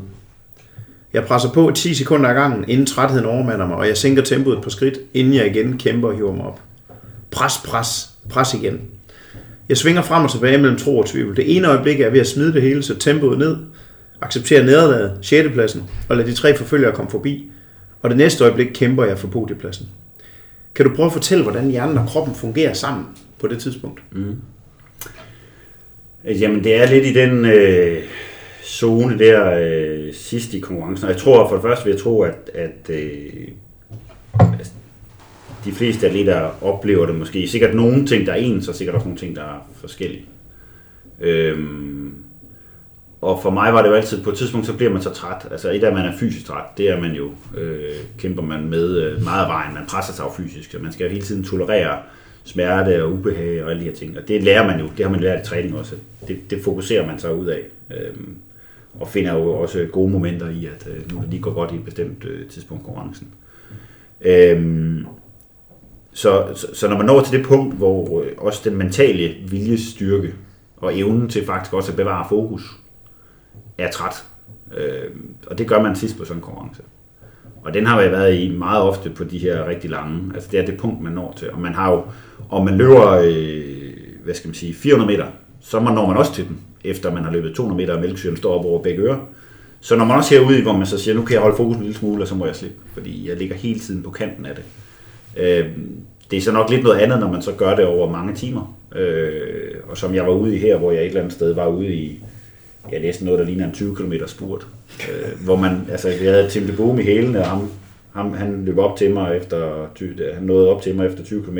[1.13, 4.63] Jeg presser på 10 sekunder ad gangen, inden trætheden overmander mig, og jeg sænker tempoet
[4.63, 6.61] på skridt, inden jeg igen kæmper og hiver mig op.
[7.31, 8.81] Pres, pres, pres igen.
[9.69, 11.37] Jeg svinger frem og tilbage mellem tro og tvivl.
[11.37, 13.57] Det ene øjeblik er jeg ved at smide det hele, så tempoet ned,
[14.21, 15.49] acceptere nederlaget, 6.
[15.53, 17.51] pladsen, og lade de tre forfølgere komme forbi.
[18.03, 19.87] Og det næste øjeblik kæmper jeg for podiepladsen.
[20.75, 23.07] Kan du prøve at fortælle, hvordan hjernen og kroppen fungerer sammen
[23.39, 24.03] på det tidspunkt?
[24.13, 24.37] Mm.
[26.25, 28.03] Jamen, det er lidt i den øh,
[28.65, 31.09] zone der øh, sidst i konkurrencen.
[31.09, 33.49] jeg tror for det første vil jeg tro, at, at øh,
[35.65, 37.49] de fleste atleter oplever det måske.
[37.49, 40.25] Sikkert nogle ting, der er ens, og sikkert også nogle ting, der er forskellige.
[41.21, 42.15] Øhm,
[43.27, 45.49] og for mig var det jo altid, på et tidspunkt, så bliver man så træt.
[45.51, 48.97] Altså et af, man er fysisk træt, det er man jo, øh, kæmper man med
[48.97, 49.75] øh, meget af vejen.
[49.75, 51.99] Man presser sig jo fysisk, så man skal jo hele tiden tolerere
[52.45, 54.19] smerte og ubehag og alle de her ting.
[54.19, 55.95] Og det lærer man jo, det har man lært i træning også.
[56.29, 57.61] Det, det fokuserer man sig ud af.
[57.91, 58.15] Øh,
[59.01, 61.75] og finder jo også gode momenter i, at øh, nu det lige går godt i
[61.75, 63.29] et bestemt øh, tidspunkt konkurrencen.
[64.21, 64.99] Øh,
[66.13, 70.35] så, så, så når man når til det punkt, hvor øh, også den mentale viljestyrke
[70.77, 72.63] og evnen til faktisk også at bevare fokus
[73.79, 74.25] er træt.
[74.77, 75.11] Øh,
[75.47, 76.83] og det gør man sidst på sådan en konkurrence.
[77.65, 80.35] Og den har jeg været i meget ofte på de her rigtig lange.
[80.35, 81.51] Altså det er det punkt, man når til.
[81.51, 82.03] Og man har jo,
[82.49, 83.65] og man løber, øh,
[84.25, 85.27] hvad skal man sige, 400 meter,
[85.61, 88.59] så når man også til den, efter man har løbet 200 meter, og mælkesyren står
[88.59, 89.29] op over begge ører.
[89.81, 91.83] Så når man også herude, hvor man så siger, nu kan jeg holde fokus en
[91.83, 94.55] lille smule, og så må jeg slippe, fordi jeg ligger hele tiden på kanten af
[94.55, 94.65] det.
[95.37, 95.69] Øh,
[96.31, 98.77] det er så nok lidt noget andet, når man så gør det over mange timer.
[98.95, 101.67] Øh, og som jeg var ude i her, hvor jeg et eller andet sted var
[101.67, 102.23] ude i,
[102.93, 104.67] jeg næsten noget, der ligner en 20 km spurt.
[105.11, 107.71] Øh, hvor man, altså, jeg havde Tim de Boom i hælene, og ham,
[108.13, 111.43] ham, han løb op til mig efter, øh, han nåede op til mig efter 20
[111.43, 111.59] km,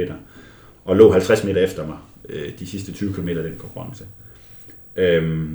[0.85, 1.97] og lå 50 meter efter mig
[2.29, 4.05] øh, de sidste 20 km af den konkurrence.
[4.97, 5.49] Øh,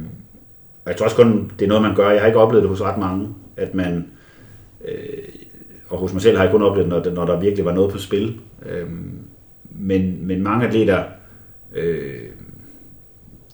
[0.86, 2.10] og jeg tror også kun, det er noget, man gør.
[2.10, 4.08] Jeg har ikke oplevet det hos ret mange, at man,
[4.88, 5.24] øh,
[5.88, 7.92] og hos mig selv har jeg kun oplevet det, når, når der virkelig var noget
[7.92, 8.40] på spil.
[8.70, 8.88] Øh,
[9.70, 11.04] men, men mange atleter,
[11.76, 12.22] øh,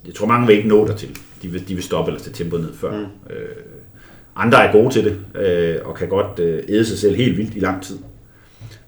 [0.07, 1.17] jeg tror mange vil ikke nå dertil.
[1.41, 2.91] De vil, de vil stoppe eller tage tempoet ned før.
[2.91, 3.05] Mm.
[3.35, 3.55] Øh,
[4.35, 7.55] andre er gode til det, øh, og kan godt øh, æde sig selv helt vildt
[7.55, 7.97] i lang tid.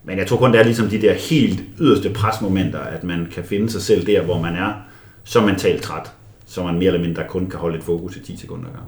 [0.04, 3.44] Men jeg tror kun, det er ligesom de der helt yderste presmomenter, at man kan
[3.44, 4.74] finde sig selv der, hvor man er
[5.24, 6.12] så mentalt træt,
[6.46, 8.86] så man mere eller mindre kun kan holde et fokus i 10 sekunder gang.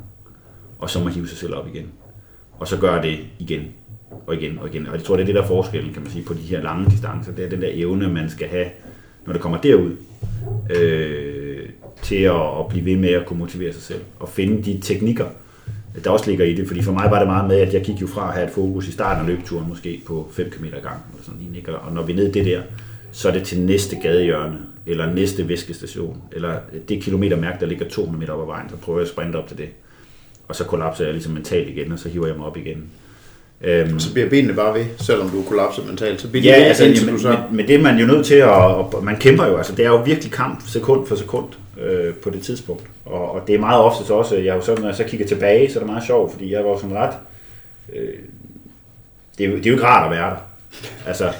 [0.80, 1.86] Og så må hive sig selv op igen.
[2.60, 3.62] Og så gør det igen
[4.28, 4.88] og igen og igen.
[4.88, 6.92] Og jeg tror, det er det, der forskellen, kan man sige, på de her lange
[6.92, 7.32] distancer.
[7.32, 8.66] Det er den der evne, man skal have,
[9.26, 9.92] når det kommer derud,
[10.70, 11.41] øh,
[12.04, 14.02] til at, at blive ved med at kunne motivere sig selv.
[14.20, 15.26] Og finde de teknikker,
[16.04, 16.68] der også ligger i det.
[16.68, 18.54] Fordi for mig var det meget med, at jeg gik jo fra at have et
[18.54, 21.04] fokus i starten af løbeturen, måske på 5 km gang.
[21.12, 22.62] Eller sådan, og når vi er nede det der,
[23.12, 26.56] så er det til næste gadehjørne, eller næste væskestation, eller
[26.90, 29.48] det kilometermærke, der ligger 200 meter op ad vejen, så prøver jeg at sprinte op
[29.48, 29.70] til det.
[30.48, 32.84] Og så kollapser jeg ligesom mentalt igen, og så hiver jeg mig op igen.
[33.64, 36.22] Øhm, så bliver benene bare ved, selvom du kollapser mentalt.
[36.22, 37.30] Så bliver ja, altså, indtil men, du så...
[37.30, 38.50] men, men, det er man jo nødt til at...
[38.50, 41.48] Og man kæmper jo, altså det er jo virkelig kamp sekund for sekund
[41.80, 42.84] øh, på det tidspunkt.
[43.06, 45.04] Og, og det er meget ofte så også, jeg er jo sådan, når jeg så
[45.04, 47.14] kigger tilbage, så er det meget sjovt, fordi jeg var sådan ret...
[47.94, 48.14] Øh,
[49.38, 50.38] det, er jo, det er jo ikke rart at være der.
[51.08, 51.34] Altså,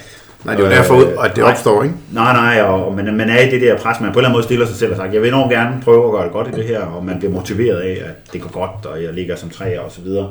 [0.46, 1.96] Nej, det er jo derfor, øh, at det opstår, ikke?
[2.14, 4.30] Nej, nej, og, og man, man er i det der pres, man på en eller
[4.30, 6.32] anden måde stiller sig selv og sagt, jeg vil enormt gerne prøve at gøre det
[6.32, 9.14] godt i det her, og man bliver motiveret af, at det går godt, og jeg
[9.14, 10.30] ligger som træer og så videre.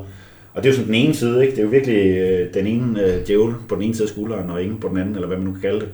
[0.55, 1.51] Og det er jo sådan den ene side, ikke?
[1.51, 4.51] Det er jo virkelig øh, den ene øh, djævel på den ene side af skulderen,
[4.51, 5.88] og ingen på den anden, eller hvad man nu kan kalde det.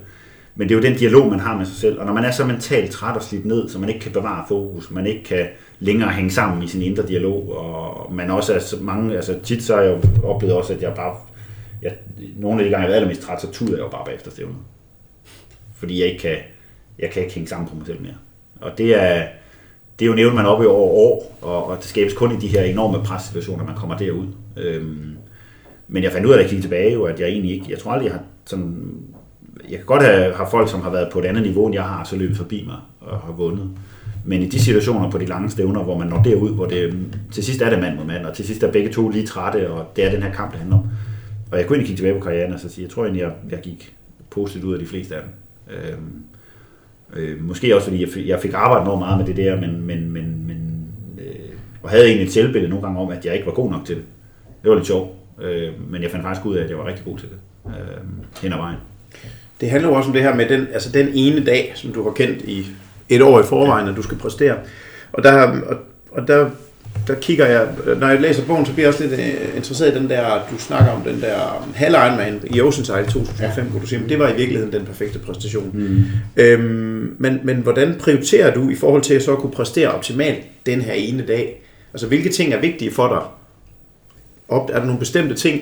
[0.57, 1.99] Men det er jo den dialog, man har med sig selv.
[1.99, 4.45] Og når man er så mentalt træt og slidt ned, så man ikke kan bevare
[4.47, 5.47] fokus, man ikke kan
[5.79, 9.63] længere hænge sammen i sin indre dialog, og man også er så mange, altså tit
[9.63, 11.15] så har jeg jo oplevet også, at jeg bare
[11.81, 11.93] jeg,
[12.37, 14.31] nogle af de gange, jeg har været allermest træt, så tuder jeg jo bare bagefter
[14.31, 14.57] stævnet.
[15.75, 16.37] Fordi jeg ikke kan,
[16.99, 18.15] jeg kan ikke hænge sammen på mig selv mere.
[18.61, 19.27] Og det er,
[19.99, 22.39] det er jo nævnt, man op i over år, og, og det skabes kun i
[22.39, 24.27] de her enorme pressituationer, man kommer derud.
[24.57, 25.17] Øhm,
[25.87, 27.79] men jeg fandt ud af, at jeg kiggede tilbage, jo, at jeg egentlig ikke, jeg
[27.79, 28.93] tror aldrig, jeg har sådan
[29.69, 31.83] jeg kan godt have, have folk, som har været på et andet niveau, end jeg
[31.83, 33.69] har, så løbet forbi mig og har vundet.
[34.25, 37.43] Men i de situationer på de lange stævner, hvor man når derud, hvor det, til
[37.43, 39.85] sidst er det mand mod mand, og til sidst er begge to lige trætte, og
[39.95, 40.85] det er den her kamp, det handler om.
[41.51, 43.31] Og jeg kunne egentlig kigge tilbage på karrieren og så sige, jeg tror egentlig, jeg,
[43.49, 43.95] jeg gik
[44.29, 45.31] positivt ud af de fleste af dem.
[45.75, 46.23] Øhm,
[47.13, 49.81] øh, måske også fordi jeg fik, jeg fik arbejdet noget meget med det der, men,
[49.81, 50.87] men, men, men
[51.17, 51.53] øh,
[51.83, 53.95] og havde egentlig et selvbillede nogle gange om, at jeg ikke var god nok til
[53.95, 54.03] det.
[54.63, 57.05] Det var lidt sjovt, øh, men jeg fandt faktisk ud af, at jeg var rigtig
[57.05, 57.37] god til det
[57.67, 58.03] øh,
[58.41, 58.77] hen ad vejen.
[59.61, 62.03] Det handler jo også om det her med den, altså den ene dag, som du
[62.03, 62.67] har kendt i
[63.09, 64.55] et år i forvejen, at du skal præstere.
[65.13, 65.77] Og der, og,
[66.11, 66.49] og der,
[67.07, 67.67] der kigger jeg,
[67.99, 70.57] når jeg læser bogen, så bliver jeg også lidt øh, interesseret i den der, du
[70.57, 73.69] snakker om den der halv Ironman i Oceanside i 2005, ja.
[73.71, 75.71] hvor du siger, men det var i virkeligheden den perfekte præstation.
[75.73, 76.03] Mm.
[76.37, 80.81] Øhm, men, men hvordan prioriterer du i forhold til at så kunne præstere optimalt den
[80.81, 81.63] her ene dag?
[81.93, 83.21] Altså hvilke ting er vigtige for dig?
[84.49, 85.61] Op, er der nogle bestemte ting,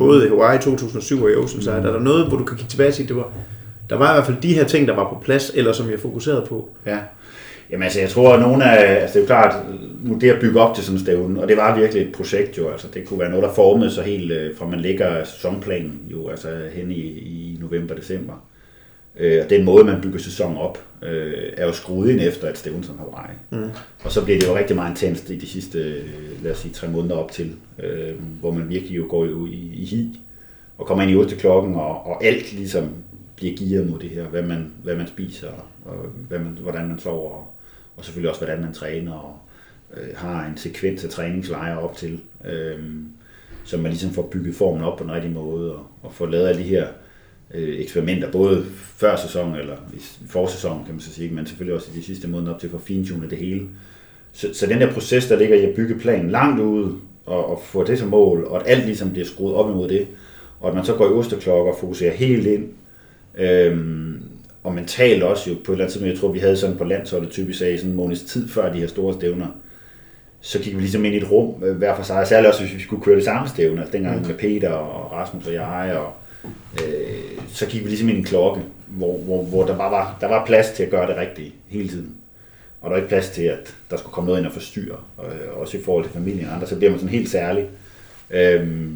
[0.00, 1.86] både i Hawaii 2007 og i Oceanside, mm.
[1.86, 3.32] er der noget, hvor du kan kigge tilbage og sige, det var,
[3.90, 6.00] der var i hvert fald de her ting, der var på plads, eller som jeg
[6.00, 6.68] fokuserede på?
[6.86, 6.98] Ja.
[7.70, 9.64] Jamen altså, jeg tror, at nogle af, altså det er jo klart,
[10.04, 12.58] nu det at bygge op til sådan en stævne, og det var virkelig et projekt
[12.58, 16.00] jo, altså det kunne være noget, der formede sig helt, øh, fra man lægger sæsonplanen
[16.08, 18.34] jo, altså hen i, i november-december.
[19.16, 22.58] Øh, og den måde, man bygger sæsonen op, øh, er jo skruet ind efter et
[22.58, 23.36] stævne som Hawaii.
[23.50, 23.70] Mm.
[24.04, 26.74] Og så bliver det jo rigtig meget intenst i de sidste, øh, lad os sige,
[26.74, 30.20] tre måneder op til, øh, hvor man virkelig jo går i, i, i hi,
[30.78, 32.88] og kommer ind i 8 klokken, og, og alt ligesom
[33.36, 35.96] bliver gearet mod det her, hvad man, hvad man spiser, og
[36.28, 37.54] hvad man, hvordan man sover, og,
[37.96, 39.36] og selvfølgelig også, hvordan man træner, og
[39.96, 42.78] øh, har en sekvens af træningslejre op til, øh,
[43.64, 46.48] så man ligesom får bygget formen op på den rigtige måde, og, og får lavet
[46.48, 46.86] alle de her
[47.54, 48.64] øh, eksperimenter, både
[48.96, 49.98] før sæsonen, eller i
[50.28, 52.70] forsæsonen, kan man så sige, men selvfølgelig også i de sidste måneder op til at
[52.70, 53.62] få fintunet det hele.
[54.32, 56.94] Så, så den der proces, der ligger i at bygge planen langt ude,
[57.26, 60.06] og, og få det som mål, og at alt ligesom bliver skruet op imod det,
[60.60, 62.68] og at man så går i osterklokker og fokuserer helt ind,
[63.38, 64.22] øhm,
[64.64, 66.84] og mentalt også jo på et eller andet tidspunkt, jeg tror vi havde sådan på
[66.84, 69.46] landsholdet typisk af sådan en måneds tid før de her store stævner,
[70.40, 72.74] så gik vi ligesom ind i et rum øh, hver for sig, særligt også hvis
[72.74, 74.26] vi skulle køre det samme stævne, altså dengang mm.
[74.26, 76.12] med Peter og Rasmus og jeg, og
[76.44, 80.28] øh, så gik vi ligesom i en klokke, hvor, hvor, hvor der bare var, der
[80.28, 82.16] var plads til at gøre det rigtige hele tiden.
[82.80, 85.58] Og der var ikke plads til, at der skulle komme noget ind og forstyrre, øh,
[85.60, 87.66] også i forhold til familien og andre, så bliver man sådan helt særlig.
[88.30, 88.88] Øh,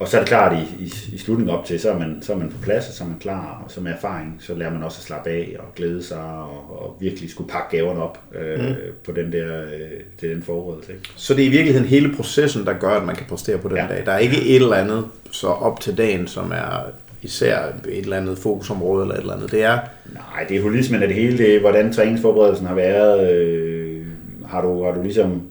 [0.00, 2.32] og så er det klart, i, i, i slutningen op til, så er, man, så
[2.32, 4.72] er man på plads, og så er man klar, og så med erfaring, så lærer
[4.72, 8.18] man også at slappe af og glæde sig, og, og virkelig skulle pakke gaverne op
[8.34, 8.74] øh, mm.
[9.04, 10.92] på den der, øh, til den forberedelse.
[10.92, 11.10] Ikke?
[11.16, 13.76] Så det er i virkeligheden hele processen, der gør, at man kan præstere på den
[13.76, 13.86] ja.
[13.88, 14.06] dag.
[14.06, 16.86] Der er ikke et eller andet så op til dagen, som er
[17.22, 19.50] især et eller andet fokusområde eller et eller andet.
[19.52, 19.78] Det er...
[20.14, 21.38] Nej, det er holismen af det hele.
[21.38, 23.32] Det hvordan træningsforberedelsen har været.
[23.32, 24.06] Øh,
[24.46, 25.42] har, du, har du ligesom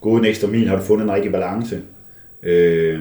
[0.00, 0.68] gået en ekstra mil?
[0.68, 1.80] Har du fundet en rigtig balance?
[2.42, 3.00] Øh,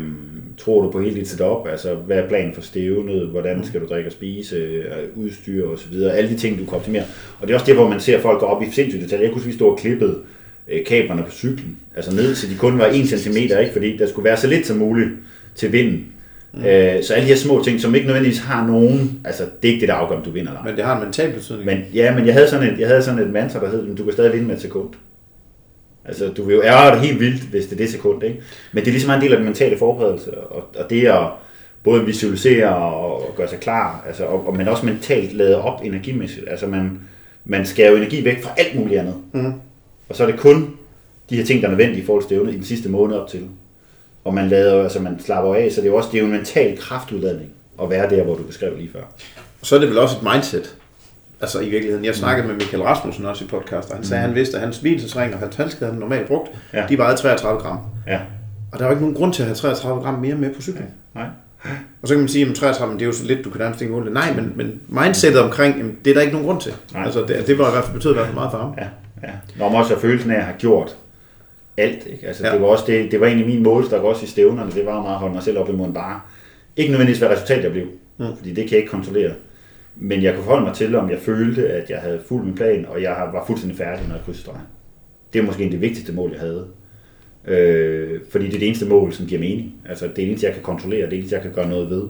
[0.57, 1.67] tror du på hele dit setup?
[1.71, 3.27] Altså, hvad er planen for stævnet?
[3.27, 4.55] Hvordan skal du drikke og spise?
[4.55, 4.83] Øh,
[5.15, 6.13] udstyr og så videre.
[6.13, 7.03] Alle de ting, du kan optimere.
[7.39, 9.25] Og det er også det, hvor man ser folk gå op i sindssygt detaljer.
[9.25, 10.17] Jeg kunne vi stod og klippede
[10.67, 11.77] øh, kablerne på cyklen.
[11.95, 13.69] Altså ned til de kun var 1 cm, ikke?
[13.71, 15.09] fordi der skulle være så lidt som muligt
[15.55, 16.05] til vinden.
[16.53, 16.65] Mm.
[16.65, 19.73] Øh, så alle de her små ting, som ikke nødvendigvis har nogen, altså det er
[19.73, 21.65] ikke det, der afgør, om du vinder eller Men det har en mental betydning.
[21.65, 24.03] Men, ja, men jeg havde sådan et, jeg havde sådan et mantra, der hed, du
[24.03, 24.89] kan stadig vinde med et sekund.
[26.05, 28.41] Altså, du vil jo ærge dig helt vildt, hvis det er det sekund, ikke?
[28.71, 31.27] Men det er ligesom en del af den mentale forberedelse, og, og det at
[31.83, 35.81] både visualisere og, og gøre sig klar, altså, og, og man også mentalt lade op
[35.83, 36.49] energimæssigt.
[36.49, 36.99] Altså, man,
[37.45, 39.15] man skærer jo energi væk fra alt muligt andet.
[39.31, 39.53] Mm.
[40.09, 40.77] Og så er det kun
[41.29, 43.29] de her ting, der er nødvendige i forhold til stævnet i den sidste måned op
[43.29, 43.47] til.
[44.23, 46.25] Og man lader, altså man slapper af, så det er jo også det er jo
[46.25, 47.49] en mental kraftudladning
[47.81, 49.03] at være der, hvor du beskrev lige før.
[49.61, 50.75] Og så er det vel også et mindset.
[51.43, 54.27] Altså i virkeligheden, jeg snakkede med Michael Rasmussen også i podcast, og han sagde, at
[54.27, 56.85] han vidste, at hans hvilesesring og hans handsker, han normalt brugt, ja.
[56.89, 57.79] de vejede 33 gram.
[58.07, 58.19] Ja.
[58.71, 60.87] Og der var ikke nogen grund til at have 33 gram mere med på cyklen.
[61.15, 61.25] Nej.
[62.01, 63.81] Og så kan man sige, at 33 det er jo så lidt, du kan nærmest
[63.81, 64.13] ikke måle det.
[64.13, 66.73] Nej, men, men mindsetet omkring, jamen, det er der ikke nogen grund til.
[66.93, 67.03] Nej.
[67.03, 68.73] Altså, det, det var i hvert fald, betød i hvert fald meget for ham.
[68.77, 68.87] Ja,
[69.23, 69.33] ja.
[69.57, 70.97] Når man også har følelsen af at have gjort
[71.77, 72.07] alt.
[72.07, 72.27] Ikke?
[72.27, 72.53] Altså, ja.
[72.53, 74.71] det, var også det, det var egentlig min målstok også i stævnerne.
[74.71, 76.19] Det var meget at holde mig selv op imod en bare.
[76.77, 77.85] Ikke nødvendigvis, hvad resultatet jeg blev.
[78.17, 78.25] Mm.
[78.37, 79.31] Fordi det kan jeg ikke kontrollere.
[79.95, 82.85] Men jeg kunne forholde mig til, om jeg følte, at jeg havde fuldt min plan,
[82.85, 84.61] og jeg var fuldstændig færdig, når jeg krydsede stregen.
[85.33, 86.67] Det er måske det vigtigste mål, jeg havde.
[87.47, 89.75] Øh, fordi det er det eneste mål, som giver mening.
[89.85, 91.69] Altså det er det eneste, jeg kan kontrollere, det er det eneste, jeg kan gøre
[91.69, 92.03] noget ved.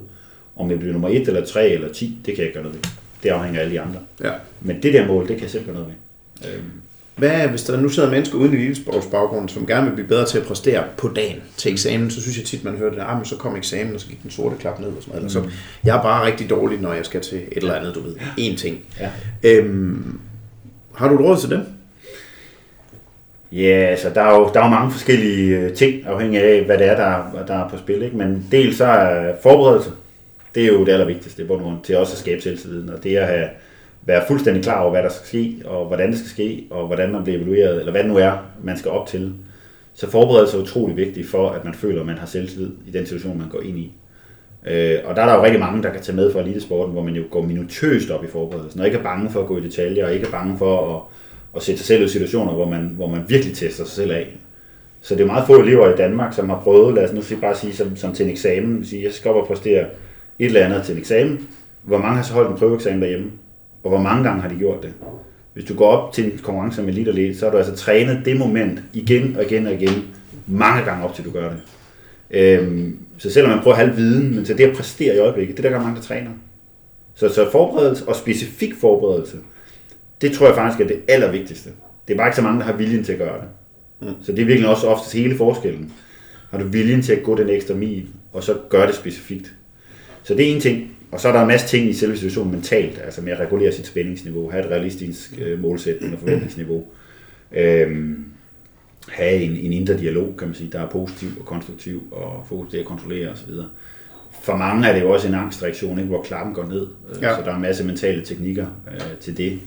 [0.56, 2.76] Om jeg bliver nummer 1 eller 3 eller 10, det kan jeg ikke gøre noget
[2.78, 2.84] ved.
[3.24, 4.00] Det afhænger af alle de andre.
[4.24, 4.32] Ja.
[4.62, 6.50] Men det der mål, det kan jeg selv gøre noget ved.
[6.50, 6.64] Øh,
[7.16, 8.76] hvad, hvis der nu sidder mennesker uden i
[9.12, 12.38] baggrund, som gerne vil blive bedre til at præstere på dagen til eksamen, så synes
[12.38, 14.56] jeg tit, man hører det, ah, men så kom eksamen, og så gik den sorte
[14.60, 14.88] klap ned.
[14.88, 15.24] Og sådan noget.
[15.24, 15.30] Mm.
[15.30, 15.44] Så
[15.84, 18.16] jeg er bare rigtig dårlig, når jeg skal til et eller andet, du ved.
[18.16, 18.80] Én ting.
[19.00, 19.10] Ja.
[19.44, 20.20] Øhm,
[20.96, 21.62] har du et råd til dem?
[23.52, 26.78] Ja, altså der er jo, der er jo mange forskellige øh, ting, afhængig af, hvad
[26.78, 28.02] det er, der, der er på spil.
[28.02, 28.18] Ikke?
[28.18, 29.90] Men dels så er forberedelse.
[30.56, 33.16] Det er jo det allervigtigste det er bund til også at skabe selvtilliden, og det
[33.16, 33.48] at have,
[34.06, 37.12] være fuldstændig klar over, hvad der skal ske, og hvordan det skal ske, og hvordan
[37.12, 38.32] man bliver evalueret, eller hvad det nu er,
[38.64, 39.34] man skal op til.
[39.94, 43.06] Så forberedelse er utrolig vigtigt for, at man føler, at man har selvtillid i den
[43.06, 43.92] situation, man går ind i.
[44.68, 47.04] Øh, og der er der jo rigtig mange, der kan tage med fra elitesporten, hvor
[47.04, 49.62] man jo går minutøst op i forberedelsen, og ikke er bange for at gå i
[49.62, 51.02] detaljer, og ikke er bange for at,
[51.56, 54.38] at sætte sig selv i situationer, hvor man, hvor man virkelig tester sig selv af.
[55.02, 57.42] Så det er meget få elever i Danmark, som har prøvet, lad os nu sige,
[57.42, 59.86] bare sige, som, som til en eksamen, sige, jeg skal op og præstere
[60.40, 61.48] et eller andet til en eksamen.
[61.84, 63.32] Hvor mange har så holdt en prøveeksamen derhjemme?
[63.84, 64.94] Og hvor mange gange har de gjort det?
[65.54, 67.76] Hvis du går op til en konkurrence med lidt og lidt, så har du altså
[67.76, 70.04] trænet det moment igen og igen og igen,
[70.48, 71.60] mange gange op til du gør det.
[72.32, 75.58] Øhm, så selvom man prøver at have viden, men til det at præstere i øjeblikket,
[75.58, 76.32] det er der mange, der træner.
[77.16, 79.38] Så, så forberedelse og specifik forberedelse,
[80.22, 81.70] det tror jeg faktisk er det allervigtigste.
[82.08, 83.48] Det er bare ikke så mange, der har viljen til at gøre det.
[84.02, 84.24] Mm.
[84.24, 85.94] Så det er virkelig også ofte hele forskellen.
[86.52, 89.54] Har du viljen til at gå den ekstra mil, og så gøre det specifikt.
[90.24, 90.93] Så det er en ting.
[91.14, 93.72] Og så er der en masse ting i selve situationen mentalt, altså med at regulere
[93.72, 96.84] sit spændingsniveau, have et realistisk øh, målsætning og forventningsniveau.
[97.52, 98.26] Øhm,
[99.10, 102.70] have en, en indre dialog, kan man sige, der er positiv og konstruktiv og fokus
[102.72, 103.52] til at kontrollere osv.
[104.42, 106.88] For mange er det jo også en angstreaktion, ikke, hvor klappen går ned.
[107.10, 107.36] Øh, ja.
[107.36, 109.60] Så der er en masse mentale teknikker øh, til det,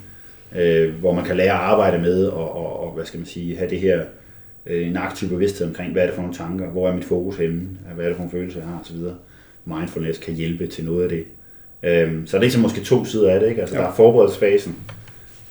[0.56, 3.56] øh, hvor man kan lære at arbejde med og, og, og hvad skal man sige,
[3.56, 4.04] have det her
[4.66, 7.36] øh, en aktiv bevidsthed omkring, hvad er det for nogle tanker, hvor er mit fokus
[7.36, 8.96] henne, hvad er det for nogle følelser, jeg har osv.
[9.64, 11.24] Mindfulness kan hjælpe til noget af det.
[11.82, 13.48] Øhm, så er det ligesom måske to sider af det.
[13.48, 13.60] Ikke?
[13.60, 13.82] Altså, ja.
[13.82, 14.76] Der er forberedelsesfasen,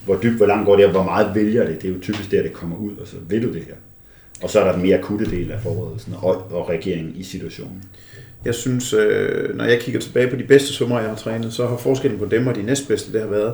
[0.05, 1.81] hvor dybt, hvor langt går det, og hvor meget vælger det.
[1.81, 3.75] Det er jo typisk der, det kommer ud, og så vil du det her.
[4.43, 7.83] Og så er der den mere akutte del af forberedelsen og, og regeringen i situationen.
[8.45, 11.67] Jeg synes, øh, når jeg kigger tilbage på de bedste summer, jeg har trænet, så
[11.67, 13.53] har forskellen på dem og de næstbedste, det har været,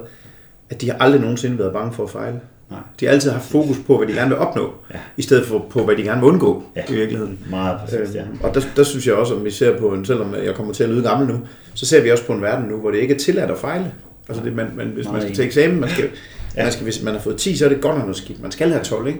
[0.69, 2.39] at de har aldrig nogensinde været bange for at fejle.
[2.72, 2.80] Nej.
[2.99, 4.99] De har altid haft fokus på, hvad de gerne vil opnå, ja.
[5.17, 6.82] i stedet for på, hvad de gerne vil undgå ja.
[6.89, 7.39] i virkeligheden.
[7.49, 8.22] Meget præcis, ja.
[8.22, 10.74] Øhm, og der, der synes jeg også, at vi ser på en, selvom jeg kommer
[10.74, 11.39] til at lyde gammel nu,
[11.74, 13.93] så ser vi også på en verden nu, hvor det ikke er tilladt at fejle.
[14.30, 16.03] Altså det, man, man, hvis Meget man skal til eksamen, man skal,
[16.57, 16.63] ja.
[16.63, 18.41] man skal, hvis man har fået 10, så er det godt nok noget skidt.
[18.41, 19.19] Man skal have 12, ikke?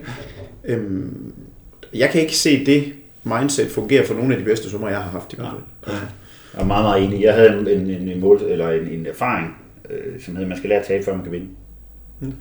[0.64, 1.32] Øhm,
[1.94, 2.92] jeg kan ikke se det
[3.24, 5.94] mindset fungere for nogle af de bedste summer, jeg har haft i hvert fald.
[5.94, 6.00] Ja.
[6.54, 7.22] Jeg er meget, meget enig.
[7.22, 9.56] Jeg havde en, en, en, mål, eller en, en erfaring,
[9.90, 11.48] øh, som hedder, at man skal lære at tabe, før man kan vinde.
[12.20, 12.32] Mm.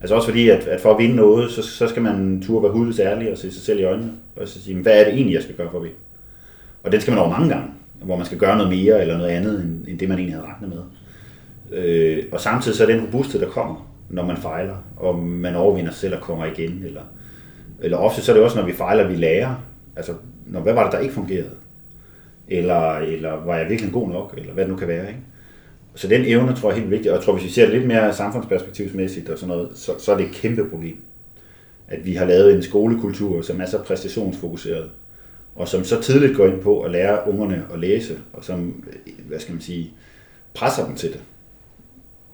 [0.00, 2.72] Altså også fordi, at, at for at vinde noget, så, så skal man turde være
[2.72, 5.34] hudets ærlig og se sig selv i øjnene, og så sige, hvad er det egentlig,
[5.34, 5.96] jeg skal gøre for at vinde?
[6.82, 7.70] Og den skal man over mange gange,
[8.02, 10.46] hvor man skal gøre noget mere eller noget andet, end, end det man egentlig havde
[10.46, 10.82] regnet med.
[11.78, 15.90] Øh, og samtidig så er den robusthed, der kommer, når man fejler, og man overvinder
[15.90, 16.82] sig selv og kommer igen.
[16.84, 17.02] Eller,
[17.80, 19.54] eller ofte så er det også, når vi fejler, vi lærer.
[19.96, 20.12] Altså,
[20.46, 21.50] når, hvad var det, der ikke fungerede?
[22.48, 24.34] Eller, eller var jeg virkelig god nok?
[24.38, 25.20] Eller hvad det nu kan være, ikke?
[25.94, 27.74] Så den evne tror jeg er helt vigtig, og jeg tror, hvis vi ser det
[27.74, 30.96] lidt mere samfundsperspektivsmæssigt og sådan noget, så, så er det et kæmpe problem.
[31.88, 34.90] At vi har lavet en skolekultur, som er så præstationsfokuseret,
[35.54, 38.84] og som så tidligt går ind på at lære ungerne at læse, og som,
[39.28, 39.90] hvad skal man sige,
[40.54, 41.20] presser dem til det,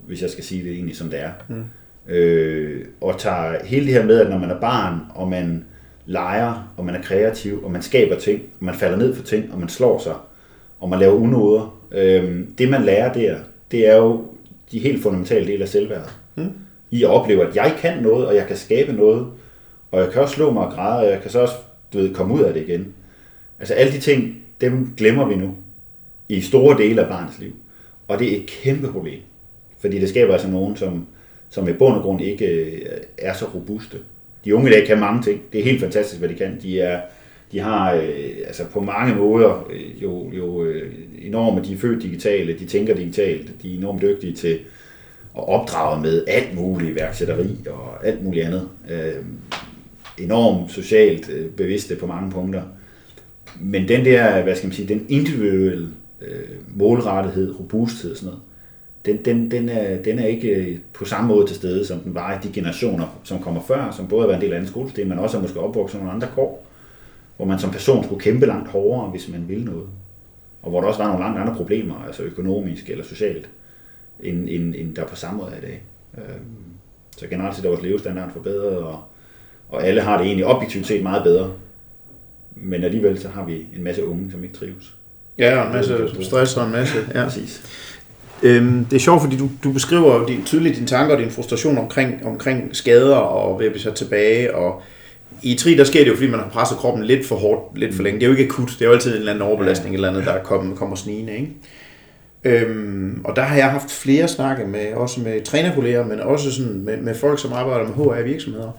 [0.07, 1.30] hvis jeg skal sige det egentlig som det er.
[1.48, 1.64] Mm.
[2.12, 5.64] Øh, og tager hele det her med, at når man er barn, og man
[6.07, 9.52] leger, og man er kreativ, og man skaber ting, og man falder ned for ting,
[9.52, 10.14] og man slår sig,
[10.80, 13.37] og man laver unoder, øh, det man lærer der,
[13.70, 14.24] det er jo
[14.72, 16.16] de helt fundamentale dele af selvværdet.
[16.34, 16.53] Mm.
[16.91, 19.26] I at opleve, at jeg kan noget, og jeg kan skabe noget,
[19.91, 21.55] og jeg kan også slå mig og græde, og jeg kan så også
[21.93, 22.95] du ved, komme ud af det igen.
[23.59, 25.55] Altså alle de ting, dem glemmer vi nu
[26.28, 27.53] i store dele af barns liv.
[28.09, 29.20] Og det er et kæmpe problem.
[29.78, 31.07] Fordi det skaber altså nogen, som,
[31.51, 32.82] som i bund og grund ikke øh,
[33.18, 33.99] er så robuste.
[34.45, 35.43] De unge i dag kan mange ting.
[35.53, 36.59] Det er helt fantastisk, hvad de kan.
[36.62, 37.01] De, er,
[37.53, 42.03] de har øh, altså på mange måder øh, jo, jo øh, enorme, de er født
[42.03, 44.59] digitale, de tænker digitalt, de er enormt dygtige til
[45.36, 48.68] at opdrage med alt muligt værksætteri og alt muligt andet.
[48.90, 49.24] Øh,
[50.18, 52.62] enormt socialt øh, bevidste på mange punkter.
[53.61, 55.88] Men den der, hvad skal man sige, den individuelle
[56.22, 58.42] øh, målrettighed, robusthed og sådan noget,
[59.07, 62.14] den, den, den, er, den er ikke øh, på samme måde til stede, som den
[62.14, 64.70] var i de generationer, som kommer før, som både har været en del af andet
[64.70, 66.66] skolesystem, men også er måske opvokset nogle andre kår,
[67.37, 69.89] hvor man som person skulle kæmpe langt hårdere, hvis man ville noget.
[70.62, 73.49] Og hvor der også var nogle langt andre problemer, altså økonomisk eller socialt,
[74.20, 75.82] end, end, end der på samme måde er i dag.
[76.18, 76.57] Øhm,
[77.16, 79.03] så generelt set er vores levestandard forbedret, og,
[79.68, 81.53] og alle har det egentlig objektivt set meget bedre.
[82.57, 84.95] Men alligevel så har vi en masse unge, som ikke trives.
[85.39, 86.99] Ja, og en masse stress og en masse.
[87.14, 87.24] Ja.
[87.24, 87.62] Præcis.
[88.43, 91.78] Øhm, det er sjovt, fordi du, du beskriver din, tydeligt dine tanker og din frustration
[91.78, 94.55] omkring, omkring skader og ved at blive sat tilbage.
[94.55, 94.82] Og
[95.47, 97.94] I tri, der sker det jo, fordi man har presset kroppen lidt for hårdt, lidt
[97.94, 98.20] for længe.
[98.20, 99.97] Det er jo ikke akut, det er jo altid en eller anden overbelastning, ja.
[99.97, 101.32] eller andet, der kommer, kommer snigende.
[101.32, 101.53] Ikke?
[102.44, 106.80] Øhm, og der har jeg haft flere snakke med, også med trænerkolleger, men også sådan
[106.84, 108.78] med, med folk, som arbejder med HR virksomheder.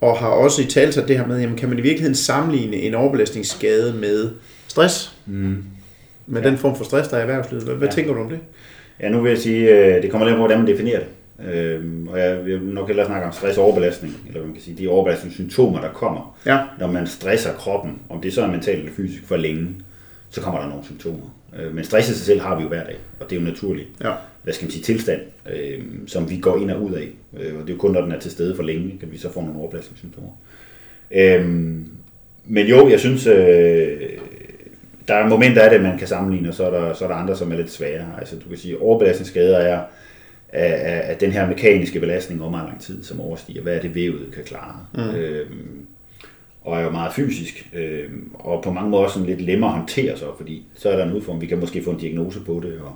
[0.00, 2.94] Og har også i talt det her med, jamen, kan man i virkeligheden sammenligne en
[2.94, 4.30] overbelastningsskade med
[4.68, 5.12] stress?
[5.26, 5.56] Mm.
[6.26, 6.48] med ja.
[6.48, 7.64] den form for stress, der er i erhvervslivet.
[7.64, 7.94] Hvad, hvad Ja.
[7.94, 8.38] tænker du om det?
[9.00, 11.08] Ja, nu vil jeg sige, øh, det kommer lidt på, hvordan man definerer det.
[11.52, 14.62] Øhm, og jeg vil nok hellere snakke om stress og overbelastning, eller hvad man kan
[14.62, 16.58] sige, de overbelastningssymptomer, der kommer, Ja.
[16.80, 19.68] når man stresser kroppen, om det så er mentalt eller fysisk for længe,
[20.30, 21.36] så kommer der nogle symptomer.
[21.58, 23.46] Øh, men stress i sig selv har vi jo hver dag, og det er jo
[23.46, 24.12] naturligt, Ja.
[24.42, 25.20] hvad skal man sige, tilstand,
[25.54, 27.08] øh, som vi går ind og ud af.
[27.40, 29.18] Øh, og det er jo kun, når den er til stede for længe, kan vi
[29.18, 30.30] så få nogle overbelastningssymptomer.
[31.10, 31.88] Øhm,
[32.44, 34.00] men jo, jeg synes, øh,
[35.08, 37.14] der er momenter af det, man kan sammenligne, og så er der, så er der
[37.14, 38.06] andre, som er lidt svære.
[38.18, 39.80] Altså, du kan sige, overbelastningsskader er
[40.54, 43.94] af, af den her mekaniske belastning over meget lang tid, som overstiger, hvad er det
[43.94, 44.86] vævet kan klare.
[44.94, 45.14] Mm.
[45.14, 45.86] Øhm,
[46.60, 49.76] og er jo meget fysisk, øhm, og på mange måder også sådan lidt lemmere at
[49.76, 51.42] håndtere så, fordi så er der en udfordring.
[51.42, 52.92] Vi kan måske få en diagnose på det, og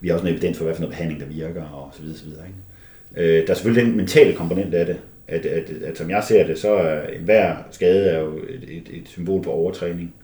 [0.00, 2.18] vi har også en evidens for, hvad for noget behandling, der virker, og så videre,
[2.18, 2.44] så videre.
[2.46, 3.40] Ikke?
[3.40, 4.96] Øh, der er selvfølgelig den mentale komponent af det,
[5.28, 8.88] at, at, at som jeg ser det, så er hver skade er jo et, et,
[8.92, 10.14] et symbol på overtræning.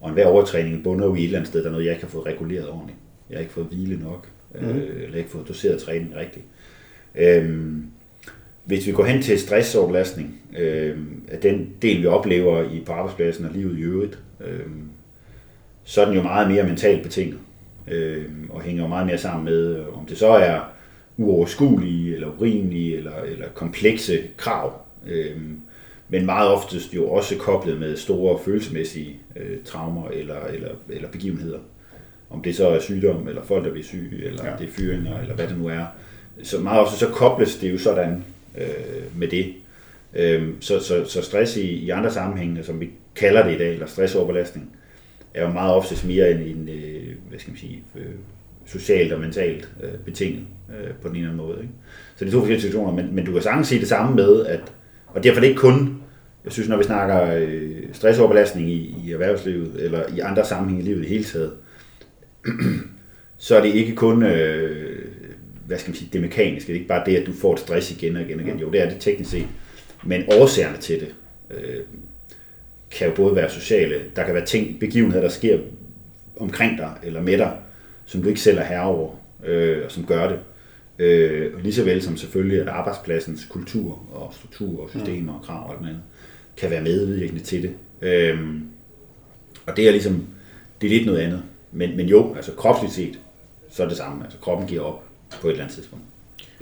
[0.00, 2.04] Og enhver overtræning bunder jo i et eller andet sted, der er noget, jeg ikke
[2.04, 2.98] har fået reguleret ordentligt.
[3.30, 4.68] Jeg har ikke fået hvile nok, mm.
[4.68, 6.44] øh, eller ikke fået doseret træning rigtigt.
[7.14, 7.86] Øhm,
[8.64, 10.96] hvis vi går hen til stressoverbelastning, øh,
[11.28, 14.66] af den del, vi oplever i, på arbejdspladsen og livet i øvrigt, øh,
[15.84, 17.38] så er den jo meget mere mentalt betinget,
[17.88, 20.60] øh, og hænger jo meget mere sammen med, øh, om det så er
[21.16, 25.36] uoverskuelige, eller urimelige, eller, eller komplekse krav, øh,
[26.08, 31.58] men meget oftest jo også koblet med store følelsesmæssige øh, traumer eller, eller, eller begivenheder.
[32.30, 34.50] Om det så er sygdom, eller folk, der bliver syge, eller Ja.
[34.58, 35.84] det er fyringer, eller hvad det nu er.
[36.42, 38.24] Så meget ofte så kobles det jo sådan
[38.58, 38.66] øh,
[39.18, 39.54] med det.
[40.14, 43.72] Øh, så, så, så stress i, i andre sammenhænge, som vi kalder det i dag,
[43.72, 44.70] eller stressoverbelastning,
[45.34, 48.04] er jo meget oftest mere en, en øh, hvad skal man sige, øh,
[48.66, 50.42] socialt og mentalt øh, betinget
[50.80, 51.58] øh, på den ene eller anden måde.
[51.62, 51.74] Ikke?
[52.16, 54.46] Så det er to forskellige situationer, men, men du kan sagtens sige det samme med,
[54.46, 54.60] at,
[55.06, 56.02] og derfor er det ikke kun,
[56.44, 60.86] jeg synes, når vi snakker øh, stressoverbelastning i, i erhvervslivet, eller i andre sammenhænge i
[60.86, 61.52] livet i hele taget,
[63.46, 65.04] så er det ikke kun, øh,
[65.66, 66.66] hvad skal man sige, det mekaniske.
[66.66, 68.58] Det er ikke bare det, at du får et stress igen og igen og igen.
[68.58, 69.46] Jo, det er det teknisk set.
[70.04, 71.14] Men årsagerne til det
[71.50, 71.80] øh,
[72.90, 74.04] kan jo både være sociale.
[74.16, 75.58] Der kan være ting, begivenheder, der sker
[76.36, 77.56] omkring dig eller med dig,
[78.04, 79.14] som du ikke selv er herre over,
[79.44, 80.38] øh, og som gør det.
[80.98, 85.44] Øh, og lige så vel som selvfølgelig, at arbejdspladsens kultur og struktur og systemer og
[85.44, 86.02] krav og alt andet,
[86.56, 87.74] kan være medvirkende til det.
[88.02, 88.38] Øh,
[89.66, 90.26] og det er ligesom,
[90.80, 91.42] det er lidt noget andet.
[91.72, 93.18] Men, men jo, altså kropsligt set,
[93.70, 94.24] så er det samme.
[94.24, 95.04] Altså kroppen giver op
[95.40, 96.04] på et eller andet tidspunkt.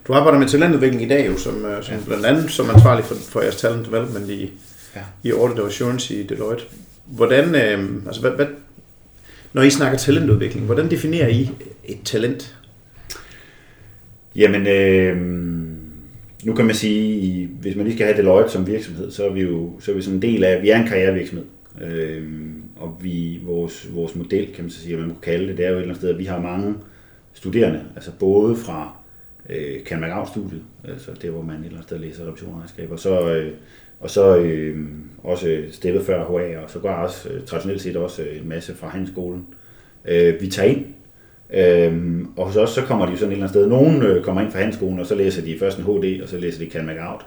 [0.07, 2.01] Du arbejder med talentudvikling i dag, jo, som, øh, som ja.
[2.07, 4.53] blandt andet som ansvarlig for, for jeres talent development i,
[4.97, 5.01] Ja.
[5.23, 6.65] i Audit og Assurance i Deloitte.
[7.07, 8.47] Hvordan, øh, altså hvad, hvad,
[9.53, 11.51] når I snakker talentudvikling, hvordan definerer I
[11.85, 12.57] et talent?
[14.37, 15.17] Jamen, øh,
[16.45, 19.41] nu kan man sige, hvis man lige skal have Deloitte som virksomhed, så er vi
[19.41, 21.45] jo så er vi sådan en del af, vi er en karrierevirksomhed.
[21.83, 22.23] Øh,
[22.77, 25.67] og vi, vores, vores model, kan man så sige, hvad man kunne kalde det, det
[25.67, 26.75] er jo et eller andet sted, at vi har mange
[27.33, 28.97] studerende, altså både fra
[29.51, 32.99] øh, Kalmar studiet altså det, hvor man et eller andet sted læser revision og og
[32.99, 33.53] så, øh,
[34.01, 34.87] og så øh,
[35.23, 38.75] også steppet før HA, og så går også øh, traditionelt set også øh, en masse
[38.75, 39.47] fra handelsskolen.
[40.05, 40.85] Øh, vi tager ind,
[41.51, 43.67] Øhm, og hos os så kommer de jo sådan et eller andet sted.
[43.67, 46.39] Nogen øh, kommer ind fra handelsskolen, og så læser de først en HD, og så
[46.39, 47.27] læser de Can Out.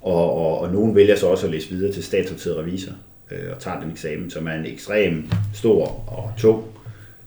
[0.00, 2.92] Og, og, og nogen vælger så også at læse videre til statssorteret revisor,
[3.30, 6.64] øh, og tager den eksamen, som er en ekstrem stor og tung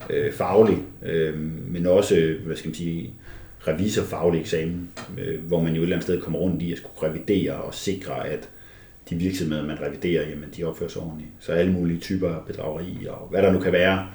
[0.09, 3.13] øh, faglig, øh, men også, hvad skal man sige,
[3.67, 7.09] revisorfaglig eksamen, øh, hvor man jo et eller andet sted kommer rundt i at skulle
[7.09, 8.49] revidere og sikre, at
[9.09, 11.31] de virksomheder, man reviderer, jamen, de opfører sig ordentligt.
[11.39, 14.07] Så alle mulige typer af bedrageri og hvad der nu kan være,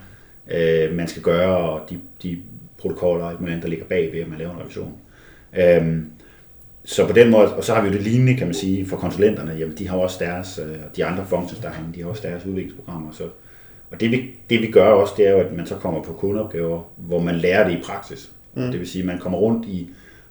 [0.50, 2.38] øh, man skal gøre, og de, de
[2.78, 4.98] protokoller og alt muligt andet, der ligger bag ved, at man laver en revision.
[5.56, 6.02] Øh,
[6.84, 8.96] så på den måde, og så har vi jo det lignende, kan man sige, for
[8.96, 12.46] konsulenterne, jamen de har også deres, øh, de andre functions derhen, de har også deres
[12.46, 13.24] udviklingsprogrammer, så
[13.90, 16.12] og det vi, det vi gør også, det er jo, at man så kommer på
[16.12, 18.30] kundeopgaver, hvor man lærer det i praksis.
[18.54, 18.70] Mm.
[18.70, 19.90] Det vil sige, at man kommer rundt i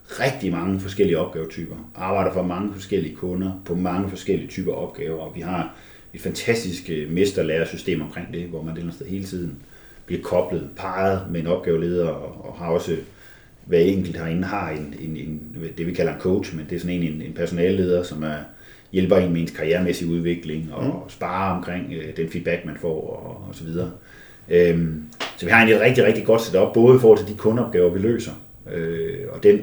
[0.10, 5.36] rigtig mange forskellige opgavetyper, arbejder for mange forskellige kunder på mange forskellige typer opgaver, og
[5.36, 5.76] vi har
[6.14, 9.58] et fantastisk øh, mesterlærersystem omkring det, hvor man et eller andet sted hele tiden
[10.06, 12.96] bliver koblet, parret med en opgaveleder, og, og har også
[13.66, 16.80] hver enkelt herinde har en, en, en, det vi kalder en coach, men det er
[16.80, 18.38] sådan en, en, en personalleder, som er,
[18.92, 21.10] hjælper en med ens karrieremæssige udvikling og mm.
[21.10, 23.92] sparer omkring øh, den feedback, man får og, og så videre.
[24.50, 25.04] Øhm,
[25.38, 27.90] så vi har egentlig et rigtig, rigtig godt setup, både i forhold til de kundeopgaver,
[27.90, 28.32] vi løser,
[28.74, 29.62] øh, og den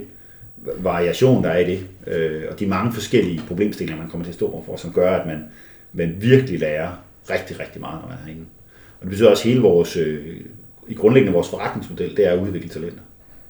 [0.77, 4.35] variation, der er i det, øh, og de mange forskellige problemstillinger, man kommer til at
[4.35, 5.45] stå overfor, som gør, at man,
[5.93, 8.45] man virkelig lærer rigtig, rigtig meget, når man er herinde.
[9.01, 10.37] Og det betyder også, hele vores, øh,
[10.89, 13.03] i grundlæggende vores forretningsmodel, det er at udvikle talenter.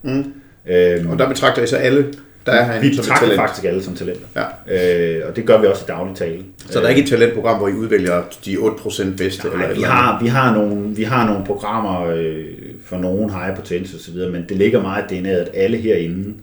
[0.02, 0.32] Mm.
[0.66, 2.12] Øhm, Og der betragter I så alle,
[2.46, 3.34] der er han vi som talent.
[3.40, 4.26] faktisk alle som talenter.
[4.68, 5.18] Ja.
[5.18, 6.44] Øh, og det gør vi også i daglig tale.
[6.58, 9.48] Så der er ikke et talentprogram, hvor I udvælger de 8% bedste?
[9.48, 12.44] eller Nej, et vi eller har, vi, har nogle, vi har nogle programmer øh,
[12.84, 16.34] for nogen high potential osv., men det ligger meget det at alle herinde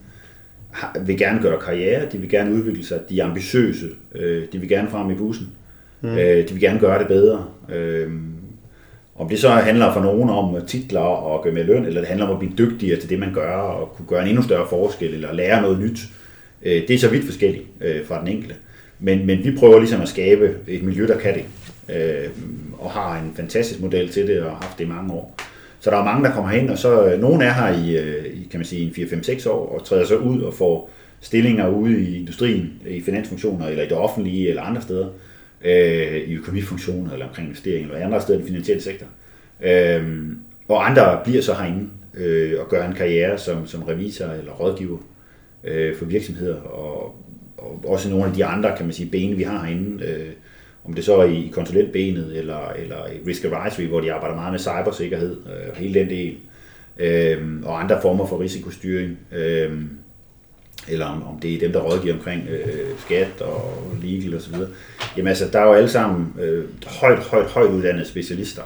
[0.71, 4.59] har, vil gerne gøre karriere, de vil gerne udvikle sig, de er ambitiøse, øh, de
[4.59, 5.47] vil gerne frem i bussen,
[6.01, 6.09] mm.
[6.17, 7.45] øh, de vil gerne gøre det bedre.
[7.75, 8.11] Øh,
[9.17, 12.27] om det så handler for nogen om titler og gøre med løn, eller det handler
[12.27, 15.13] om at blive dygtigere til det, man gør, og kunne gøre en endnu større forskel,
[15.13, 15.99] eller lære noget nyt,
[16.61, 18.55] øh, det er så vidt forskelligt øh, fra den enkelte.
[18.99, 21.45] Men, men vi prøver ligesom at skabe et miljø, der kan det,
[21.95, 22.29] øh,
[22.79, 25.35] og har en fantastisk model til det, og har haft det i mange år.
[25.79, 28.25] Så der er mange, der kommer hen, og så øh, nogen er her i, øh,
[28.25, 30.91] i kan man sige, 4-5-6 år, og træder så ud og får
[31.21, 35.07] stillinger ude i industrien, i finansfunktioner, eller i det offentlige, eller andre steder,
[35.67, 39.07] øh, i økonomifunktioner, eller omkring investeringer, eller andre steder i den finansielle sektor.
[39.63, 40.27] Øh,
[40.67, 44.97] og andre bliver så herinde øh, og gør en karriere som, som revisor eller rådgiver
[45.63, 47.15] øh, for virksomheder, og,
[47.57, 50.29] og også nogle af de andre, kan man sige, ben, vi har herinde, øh,
[50.85, 54.51] om det så er i konsulentbenet eller, eller i Risk Advisory, hvor de arbejder meget
[54.51, 56.37] med cybersikkerhed øh, og hele den del,
[56.97, 59.81] øh, og andre former for risikostyring, øh,
[60.89, 64.55] eller om, om det er dem, der rådgiver omkring øh, skat og legal osv.
[65.17, 68.61] Jamen altså, der er jo alle sammen øh, højt, højt, højt uddannede specialister,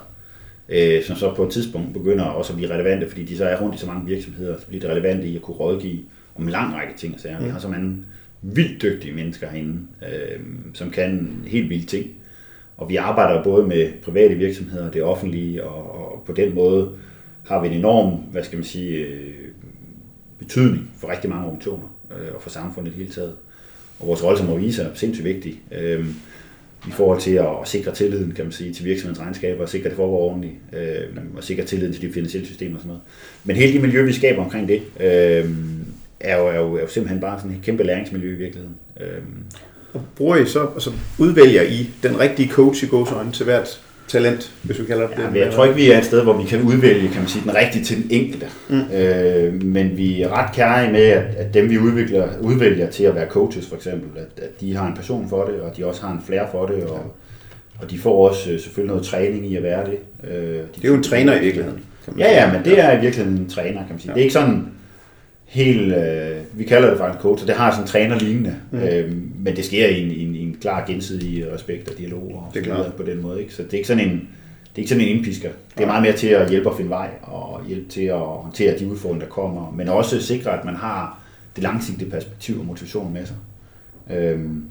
[0.69, 3.61] øh, som så på et tidspunkt begynder også at blive relevante, fordi de så er
[3.61, 5.99] rundt i så mange virksomheder, så bliver det relevante i at kunne rådgive
[6.35, 7.39] om en lang række ting og sager.
[7.39, 7.45] Mm.
[7.45, 8.05] Vi har så mange
[8.41, 10.39] vildt dygtige mennesker herinde, øh,
[10.73, 12.09] som kan helt vilde ting.
[12.77, 16.89] Og vi arbejder både med private virksomheder det offentlige, og, og på den måde
[17.47, 19.33] har vi en enorm, hvad skal man sige, øh,
[20.39, 21.87] betydning for rigtig mange organisationer
[22.19, 23.33] øh, og for samfundet i det hele taget.
[23.99, 26.05] Og vores rolle som revisor er sindssygt vigtig øh,
[26.87, 29.89] i forhold til at, at sikre tilliden, kan man sige, til virksomhedens regnskaber, og sikre
[29.89, 33.01] det foregår ordentligt, øh, og sikre tilliden til de finansielle systemer og sådan noget.
[33.43, 35.49] Men hele det miljø, vi skaber omkring det, øh,
[36.19, 38.75] er, jo, er, jo, er jo simpelthen bare sådan et kæmpe læringsmiljø i virkeligheden.
[39.01, 39.21] Øh,
[39.93, 43.81] Og bruger I så, altså udvælger I den rigtige coach i gåsøjne til hvert
[44.11, 45.45] talent, hvis vi kalder det Ja, det?
[45.45, 47.55] jeg tror ikke, vi er et sted, hvor vi kan udvælge kan man sige, den
[47.55, 48.45] rigtige til den enkelte.
[48.69, 48.81] Mm.
[48.95, 53.15] Øh, men vi er ret kærlige med, at, at dem vi udvikler, udvælger til at
[53.15, 56.01] være coaches for eksempel, at, at de har en passion for det, og de også
[56.05, 57.15] har en flair for det, og,
[57.81, 59.97] og de får også øh, selvfølgelig noget træning i at være det.
[60.31, 61.79] Øh, de Det er jo en træner i virkeligheden.
[62.17, 64.11] Ja, ja, men det er i virkeligheden en træner, kan man sige.
[64.11, 64.13] Ja.
[64.13, 64.67] Det er ikke sådan
[65.45, 68.79] helt, øh, vi kalder det faktisk coach, og det har sådan en trænerlignende, mm.
[68.79, 69.11] øh,
[69.43, 72.63] men det sker i, en, i en klar gensidig respekt og dialog og Det er
[72.63, 72.93] klart.
[72.93, 73.41] på den måde.
[73.41, 73.53] Ikke?
[73.53, 75.49] Så det er ikke sådan en, det er ikke sådan en indpisker.
[75.77, 78.79] Det er meget mere til at hjælpe at finde vej og hjælpe til at håndtere
[78.79, 81.19] de udfordringer, der kommer, men også sikre, at man har
[81.55, 83.35] det langsigtede perspektiv og motivation med sig.
[84.17, 84.63] Øhm,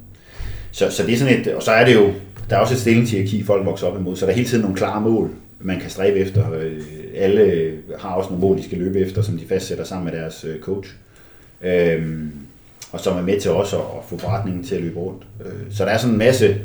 [0.72, 2.12] så, så det er sådan et, og så er det jo,
[2.50, 4.76] der er også et stillingshierarki, folk vokser op imod, så der er hele tiden nogle
[4.76, 5.30] klare mål,
[5.60, 6.52] man kan stræbe efter.
[6.52, 6.80] Øh,
[7.14, 10.44] Alle har også nogle mål, de skal løbe efter, som de fastsætter sammen med deres
[10.44, 10.90] øh, coach.
[11.62, 12.30] Øhm,
[12.92, 15.22] og som er med til også at få forretningen til at løbe rundt.
[15.44, 16.56] Øh, Så der er sådan en masse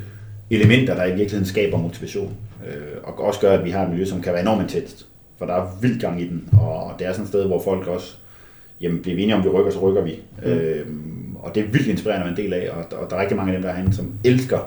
[0.49, 2.33] elementer, der i virkeligheden skaber motivation,
[2.67, 2.73] øh,
[3.03, 5.05] og også gør, at vi har et miljø, som kan være enormt intenst,
[5.37, 7.87] for der er vildt gang i den, og det er sådan et sted, hvor folk
[7.87, 8.15] også
[8.81, 10.19] jamen, bliver enige om, vi rykker, så rykker vi.
[10.45, 10.51] Mm.
[10.51, 13.21] Øhm, og det er vildt inspirerende at være en del af, og, og der er
[13.21, 14.59] rigtig mange af dem, der er herinde, som elsker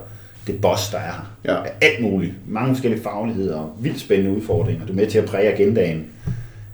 [0.47, 1.35] det boss, der er her.
[1.45, 1.57] Ja.
[1.81, 2.35] Alt muligt.
[2.47, 4.87] Mange forskellige fagligheder vildt spændende udfordringer.
[4.87, 6.05] Du er med til at præge agendaen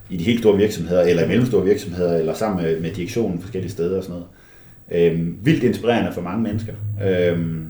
[0.09, 3.71] i de helt store virksomheder, eller i mellemstore virksomheder, eller sammen med, med direktionen forskellige
[3.71, 4.27] steder og sådan noget.
[4.91, 6.73] Øhm, vildt inspirerende for mange mennesker,
[7.05, 7.67] øhm,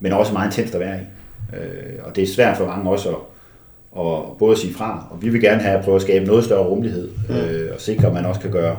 [0.00, 1.02] men også meget intenst at være i.
[1.56, 3.16] Øh, og det er svært for mange også at,
[3.92, 6.44] og både at sige fra, og vi vil gerne have at prøve at skabe noget
[6.44, 8.76] større rummelighed, øh, og sikre, at man også kan gøre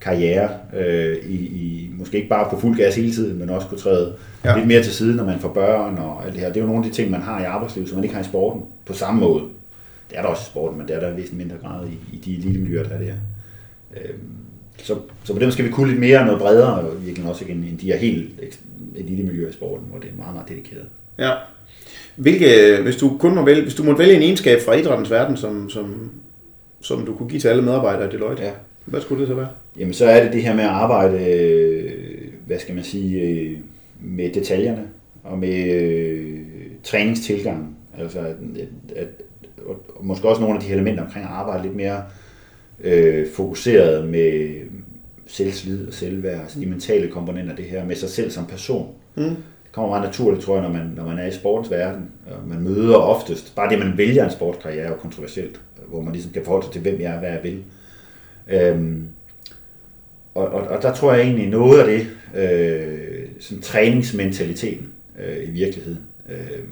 [0.00, 3.78] karriere øh, i, i, måske ikke bare på fuld gas hele tiden, men også kunne
[3.78, 4.14] træde
[4.44, 4.56] Ja.
[4.56, 6.48] lidt mere til side, når man får børn og alt det her.
[6.48, 8.22] Det er jo nogle af de ting, man har i arbejdslivet, som man ikke har
[8.22, 9.42] i sporten på samme måde.
[10.10, 12.20] Det er der også i sporten, men det er der i mindre grad i, i
[12.24, 13.12] de elitemiljøer, der er der.
[13.96, 14.18] Øhm,
[14.82, 17.44] så, så på dem skal vi kunne lidt mere og noget bredere, og virkelig også
[17.48, 18.58] end, end de her helt eks-
[18.96, 20.84] elitemiljøer i sporten, hvor det er meget, meget dedikeret.
[21.18, 21.30] Ja.
[22.16, 22.46] Hvilke,
[22.82, 25.70] hvis du kun må vælge, hvis du måtte vælge en egenskab fra idrættens verden, som,
[25.70, 26.10] som,
[26.80, 28.50] som du kunne give til alle medarbejdere i Deloitte, Ja.
[28.84, 29.48] hvad skulle det så være?
[29.78, 31.18] Jamen så er det det her med at arbejde,
[32.46, 33.58] hvad skal man sige,
[34.02, 34.82] med detaljerne
[35.24, 36.38] og med øh,
[36.84, 37.76] træningstilgang.
[37.98, 38.36] Altså at,
[38.96, 39.08] at,
[39.66, 42.02] og og måske også nogle af de elementer omkring at arbejde lidt mere øh,
[43.34, 44.54] fokuseret med
[45.26, 48.88] selvslid og selvværd, altså de mentale komponenter det her med sig selv som person.
[49.14, 49.24] Mm.
[49.24, 52.10] Det kommer meget naturligt, tror jeg, når man, når man er i sportens verden.
[52.26, 56.12] Og man møder oftest, bare det, man vælger en sportskarriere, er jo kontroversielt, hvor man
[56.12, 57.64] ligesom kan forholde sig til, hvem jeg er, hvad jeg vil.
[58.48, 59.08] Øhm,
[60.34, 62.06] og, og, og der tror jeg egentlig noget af det,
[62.42, 64.88] øh, sådan træningsmentaliteten
[65.26, 66.64] øh, i virkeligheden, øh,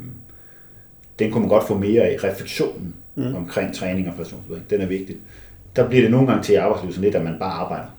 [1.18, 2.24] den kunne man godt få mere af.
[2.24, 3.34] Refleksionen mm.
[3.34, 5.16] omkring træning og præstationsudvikling, den er vigtig.
[5.76, 7.96] Der bliver det nogle gange til i arbejdslivet sådan lidt, at man bare arbejder.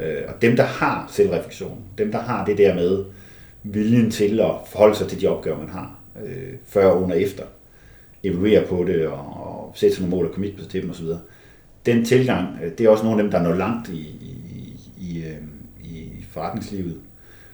[0.00, 3.04] Øh, og dem, der har selvreflektion, dem, der har det der med
[3.62, 7.44] viljen til at forholde sig til de opgaver, man har, øh, før, under, efter,
[8.24, 11.06] evaluere på det og, og sætte sig nogle mål og commitme sig til dem osv.,
[11.86, 15.24] den tilgang, øh, det er også nogle af dem, der når langt i, i, i,
[15.24, 15.36] øh,
[15.84, 16.96] i forretningslivet.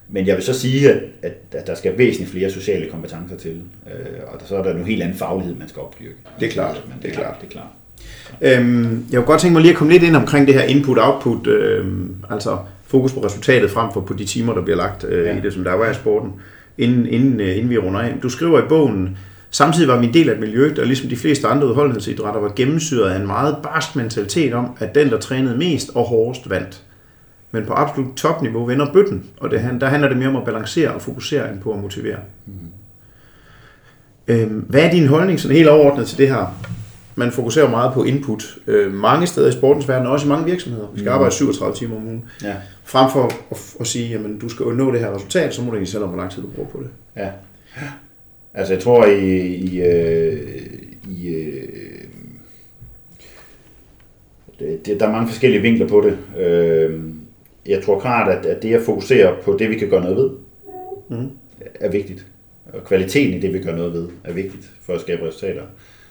[0.09, 3.63] Men jeg vil så sige, at, at, at der skal væsentligt flere sociale kompetencer til,
[3.87, 6.17] øh, og så er der en helt anden faglighed, man skal opdyrke.
[6.41, 6.85] Det er klart.
[7.03, 7.37] Det er klart.
[7.41, 7.78] Det er klart.
[8.43, 11.47] Øhm, jeg kunne godt tænke mig lige at komme lidt ind omkring det her input-output,
[11.47, 11.87] øh,
[12.31, 15.39] altså fokus på resultatet frem for på de timer, der bliver lagt øh, ja.
[15.39, 16.33] i det, som der var i sporten,
[16.79, 18.15] inden, inden, øh, inden vi runder af.
[18.23, 19.19] Du skriver i bogen,
[19.51, 23.11] samtidig var min del af et miljø, der ligesom de fleste andre udholdenhedsidrætter var gennemsyret
[23.11, 26.83] af en meget barsk mentalitet om, at den, der trænede mest og hårdest, vandt.
[27.53, 30.91] Men på absolut topniveau vender bøtten, og det, der handler det mere om at balancere
[30.91, 32.19] og fokusere end på at motivere.
[32.47, 32.53] Mm.
[34.29, 36.55] Øhm, hvad er din holdning sådan helt overordnet til det her?
[37.19, 40.45] Man fokuserer meget på input øh, mange steder i sportens verden, og også i mange
[40.45, 40.87] virksomheder.
[40.93, 41.15] Vi skal mm.
[41.15, 42.25] arbejde 37 timer om ugen.
[42.43, 42.55] Ja.
[42.85, 45.73] Frem for at, at sige, at du skal nå det her resultat, så må du
[45.73, 46.89] egentlig selv om, hvor lang tid du bruger på det.
[47.17, 47.31] Ja.
[48.55, 50.49] Altså jeg tror i, i, øh,
[51.09, 51.69] i øh,
[54.59, 56.41] det, der er mange forskellige vinkler på det.
[56.41, 57.01] Øh,
[57.67, 60.31] jeg tror klart, at, at det at fokusere på det, vi kan gøre noget ved,
[61.09, 61.31] mm.
[61.75, 62.27] er vigtigt.
[62.73, 65.63] Og kvaliteten i det, vi gør noget ved, er vigtigt for at skabe resultater.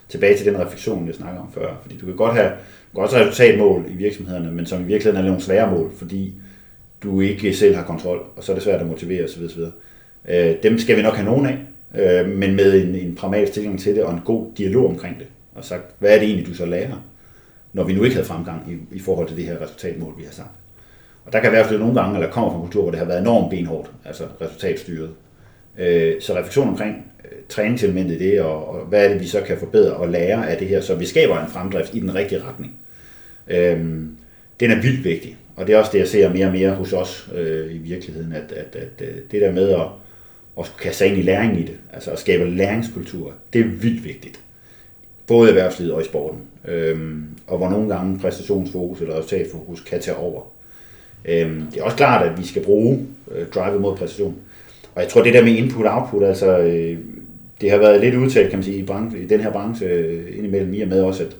[0.09, 1.75] Tilbage til den refleksion, jeg snakker om før.
[1.81, 2.51] Fordi du kan godt have,
[2.93, 6.33] godt have resultatmål i virksomhederne, men som i virkeligheden er nogle svære mål, fordi
[7.03, 9.43] du ikke selv har kontrol, og så er det svært at motivere osv.
[9.43, 9.61] osv.
[10.29, 11.57] Øh, dem skal vi nok have nogen af,
[11.95, 15.27] øh, men med en, en pragmatisk tilgang til det, og en god dialog omkring det.
[15.55, 17.05] Og sagt, hvad er det egentlig, du så lærer,
[17.73, 20.31] når vi nu ikke havde fremgang i, i forhold til det her resultatmål, vi har
[20.31, 20.49] sagt.
[21.25, 23.21] Og der kan være nogle gange, eller kommer fra en kultur, hvor det har været
[23.21, 25.09] enormt benhårdt, altså resultatstyret.
[25.77, 29.41] Øh, så refleksion omkring øh, træningselementet i det, og, og hvad er det, vi så
[29.41, 32.43] kan forbedre og lære af det her, så vi skaber en fremdrift i den rigtige
[32.43, 32.79] retning.
[33.47, 33.79] Øh,
[34.59, 36.93] den er vildt vigtig, og det er også det, jeg ser mere og mere hos
[36.93, 39.87] os øh, i virkeligheden, at, at, at øh, det der med at,
[40.59, 44.03] at kaste sig ind i læring i det, altså at skabe læringskultur, det er vildt
[44.03, 44.39] vigtigt.
[45.27, 46.41] Både i erhvervslivet og i sporten.
[46.67, 50.41] Øhm, og hvor nogle gange præstationsfokus eller resultatfokus kan tage over.
[51.25, 54.35] Øhm, det er også klart, at vi skal bruge øh, drive mod præstation.
[54.97, 56.97] Og jeg tror, det der med input-output, altså, øh,
[57.61, 60.37] det har været lidt udtalt, kan man sige, i, branche, i den her branche øh,
[60.37, 61.35] indimellem i og med også, at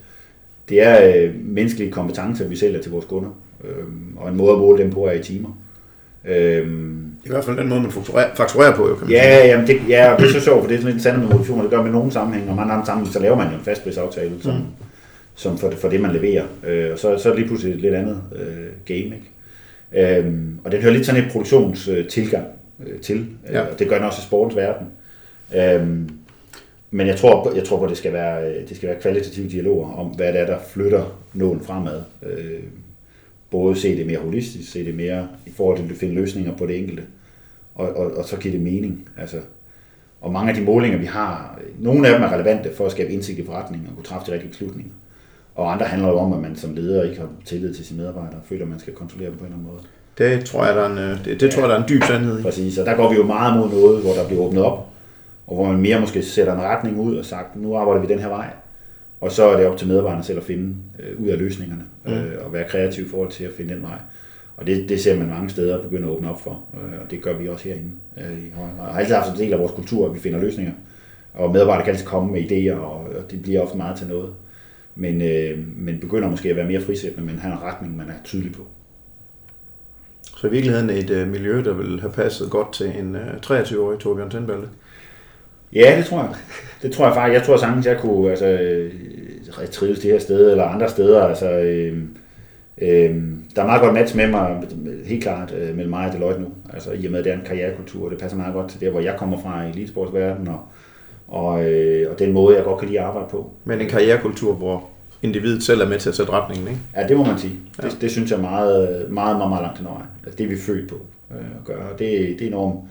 [0.70, 3.30] det er øh, menneskelige kompetencer, vi sælger til vores kunder.
[3.64, 3.86] Øh,
[4.18, 5.60] og en måde at måle dem på er i timer.
[6.28, 6.68] Øh,
[7.26, 7.92] I hvert fald den måde, man
[8.36, 9.52] fakturerer på, jo, kan man ja, sige.
[9.52, 11.62] Jamen, det, ja, det er så sjovt, for det er sådan lidt sande med motivation,
[11.62, 14.32] det gør med nogle sammenhæng, og mange andre sammenhæng, så laver man jo en fastprisaftale,
[14.42, 14.62] som, mm.
[15.36, 16.44] som for, for det, man leverer.
[16.68, 19.32] Øh, og så, så er det lige pludselig et lidt andet øh, game, ikke?
[19.92, 22.46] Øhm, og den hører lidt sådan et produktionstilgang
[22.86, 23.66] øh, til, øh, ja.
[23.80, 24.88] det gør den også i sportens verden.
[25.56, 26.10] Øhm,
[26.92, 29.50] men jeg tror, jeg tror på, at det skal være, øh, det skal være kvalitative
[29.50, 32.02] dialoger om, hvad det er, der flytter nogen fremad.
[32.24, 32.64] Øh,
[33.50, 36.66] både se det mere holistisk, se det mere i forhold til at finde løsninger på
[36.66, 37.04] det enkelte,
[37.76, 39.10] og, og, og så give det mening.
[39.18, 39.38] Altså,
[40.22, 43.14] og mange af de målinger, vi har, nogle af dem er relevante for at skabe
[43.14, 44.94] indsigt i forretningen og kunne træffe de rigtige beslutninger.
[45.56, 48.40] Og andre handler jo om, at man som leder ikke har tillid til sine medarbejdere,
[48.40, 49.84] og føler, at man skal kontrollere dem på en eller anden måde.
[50.18, 52.04] Det tror jeg, der er en, øh, det, det tror jeg, der er en dyb
[52.04, 52.44] sandhed i.
[52.44, 54.88] Præcis, og der går vi jo meget mod noget, hvor der bliver åbnet op,
[55.48, 58.20] og hvor man mere måske sætter en retning ud og sagt, nu arbejder vi den
[58.20, 58.48] her vej.
[59.22, 62.14] Og så er det op til medarbejderne selv at finde øh, ud af løsningerne, mm.
[62.14, 63.98] øh, og være kreativ i forhold til at finde den vej.
[64.58, 67.22] Og det, det ser man mange steder begynde at åbne op for, øh, og det
[67.22, 68.92] gør vi også herinde øh, i højere grad.
[68.92, 70.74] Har altid haft en del af vores kultur, at vi finder løsninger,
[71.34, 74.30] og medarbejdere kan altid komme med idéer, og, og det bliver ofte meget til noget
[74.98, 78.14] men, øh, men begynder måske at være mere frisættende, men har en retning, man er
[78.24, 78.68] tydelig på.
[80.38, 84.00] Så i virkeligheden et øh, miljø, der vil have passet godt til en øh, 23-årig
[84.00, 84.68] Torbjørn Tindballe?
[85.74, 86.30] Ja, det tror jeg.
[86.82, 87.34] Det tror jeg faktisk.
[87.34, 88.92] Jeg tror sagtens, jeg kunne altså, øh,
[89.72, 91.24] trives det her sted eller andre steder.
[91.24, 91.98] Altså, øh,
[92.82, 93.16] øh,
[93.56, 94.64] der er meget godt match med mig,
[95.06, 96.48] helt klart, øh, mellem mig og Deloitte nu.
[96.74, 98.80] Altså, I og med, at det er en karrierekultur, og det passer meget godt til
[98.80, 100.60] det, hvor jeg kommer fra i elitesportsverdenen, og,
[101.28, 103.52] og, øh, og den måde, jeg godt kan lide at arbejde på.
[103.64, 104.90] Men en karrierekultur, hvor
[105.22, 106.82] individet selv er med til at sætte retningen, ikke?
[106.96, 107.60] Ja, det må man sige.
[107.84, 107.88] Ja.
[107.88, 110.06] Det, det synes jeg er meget, meget, meget, meget langt til nøje.
[110.24, 110.96] Altså, det er vi født på
[111.32, 112.90] øh, at gøre, og det, det er enormt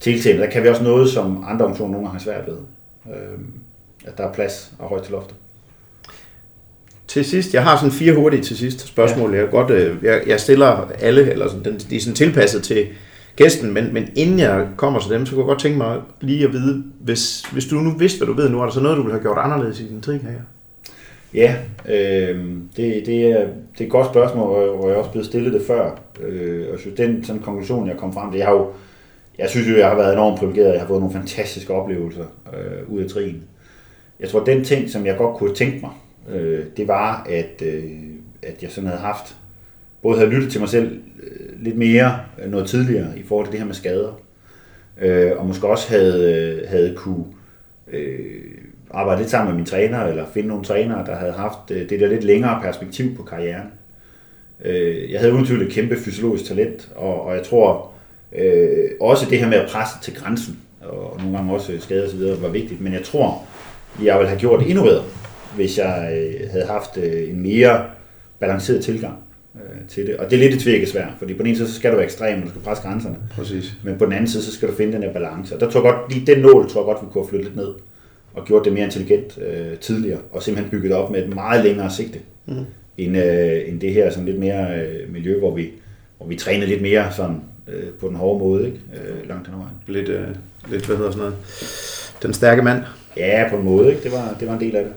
[0.00, 0.42] tiltagende.
[0.42, 2.56] Der kan vi også noget, som andre organisationer nogle gange har svært ved.
[3.14, 3.38] Øh,
[4.04, 5.36] at der er plads og højt til loftet.
[7.08, 9.34] Til sidst, jeg har sådan fire hurtige til sidst spørgsmål.
[9.34, 9.40] Ja.
[9.40, 12.86] Jeg, godt, øh, jeg, jeg stiller alle, eller sådan, de er sådan tilpasset til
[13.36, 16.44] gæsten, men, men inden jeg kommer til dem, så kunne jeg godt tænke mig lige
[16.44, 18.96] at vide, hvis, hvis du nu vidste, hvad du ved nu, er der så noget,
[18.96, 20.40] du ville have gjort anderledes i din her?
[21.34, 21.56] Ja,
[21.88, 22.46] øh,
[22.76, 26.00] det, det, er, det er et godt spørgsmål, hvor jeg også blev stillet det før.
[26.20, 28.72] Øh, og så den sådan konklusion, jeg kom frem til, jeg har jo,
[29.38, 32.24] jeg synes jo, jeg har været enormt privilegeret, jeg har fået nogle fantastiske oplevelser
[32.54, 33.42] øh, ud af trin.
[34.20, 35.90] Jeg tror, den ting, som jeg godt kunne tænke mig,
[36.36, 37.84] øh, det var, at, øh,
[38.42, 39.36] at jeg sådan havde haft
[40.02, 43.52] både havde lyttet til mig selv øh, lidt mere øh, noget tidligere i forhold til
[43.52, 44.20] det her med skader.
[45.00, 47.24] Øh, og måske også havde, øh, havde kunne
[47.92, 48.40] øh,
[48.94, 52.00] arbejde lidt sammen med mine træner, eller finde nogle trænere, der havde haft øh, det
[52.00, 53.66] der lidt længere perspektiv på karrieren.
[54.64, 57.90] Øh, jeg havde uden tvivl et kæmpe fysiologisk talent, og, og jeg tror
[58.38, 62.42] øh, også det her med at presse til grænsen, og nogle gange også skade osv.
[62.42, 63.42] var vigtigt, men jeg tror,
[64.04, 65.02] jeg ville have gjort det endnu bedre,
[65.56, 67.84] hvis jeg øh, havde haft øh, en mere
[68.40, 69.14] balanceret tilgang
[69.54, 70.16] øh, til det.
[70.16, 72.04] Og det er lidt et tvækkesvær, fordi på den ene side, så skal du være
[72.04, 73.16] ekstrem, og du skal presse grænserne.
[73.36, 73.72] Præcis.
[73.84, 75.54] Men på den anden side, så skal du finde den her balance.
[75.54, 77.46] Og der tror jeg godt, lige den nål, tror jeg godt, vi kunne have flyttet
[77.46, 77.74] lidt ned
[78.34, 81.90] og gjort det mere intelligent øh, tidligere, og simpelthen bygget op med et meget længere
[81.90, 82.54] sigte, mm.
[82.98, 85.70] end, øh, end det her sådan lidt mere øh, miljø, hvor vi,
[86.16, 88.78] hvor vi trænede lidt mere sådan, øh, på den hårde måde, ikke?
[88.94, 89.76] Øh, langt hen ad vejen.
[89.86, 90.26] Lidt, øh,
[90.70, 91.36] lidt, hvad hedder sådan noget,
[92.22, 92.82] den stærke mand.
[93.16, 94.02] Ja, på en måde, ikke?
[94.02, 94.92] Det var, det var en del af det.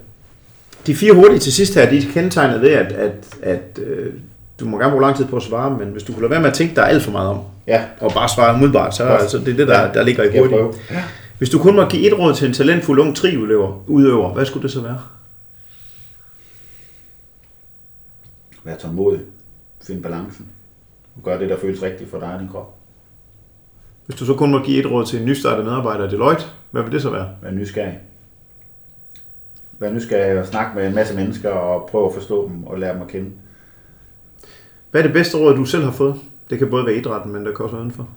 [0.88, 4.14] De fire hurtige til sidst her, de er kendetegnet ved, at, at, at øh,
[4.60, 6.42] du må gerne bruge lang tid på at svare, men hvis du kunne lade være
[6.42, 9.18] med at tænke dig alt for meget om, Ja, og bare svare umiddelbart, så er
[9.18, 10.82] altså, det er det, der, der ligger i hurtigt.
[10.92, 11.04] Ja.
[11.38, 14.64] Hvis du kun må give et råd til en talentfuld ung tri-udøver, udøver, hvad skulle
[14.64, 15.02] det så være?
[18.64, 19.22] Vær tålmodig.
[19.88, 20.48] Find balancen.
[21.24, 22.78] Gør det, der føles rigtigt for dig og din krop.
[24.06, 26.84] Hvis du så kun må give et råd til en nystartet medarbejder i Deloitte, hvad
[26.84, 27.30] vil det så være?
[27.42, 28.00] Vær nysgerrig.
[29.80, 32.94] Vær nysgerrig og snakke med en masse mennesker og prøve at forstå dem og lære
[32.94, 33.32] dem at kende.
[34.92, 36.16] Hvad er det bedste råd, du selv har fået?
[36.50, 38.10] Det kan både være idrætten, men det kan også være udenfor.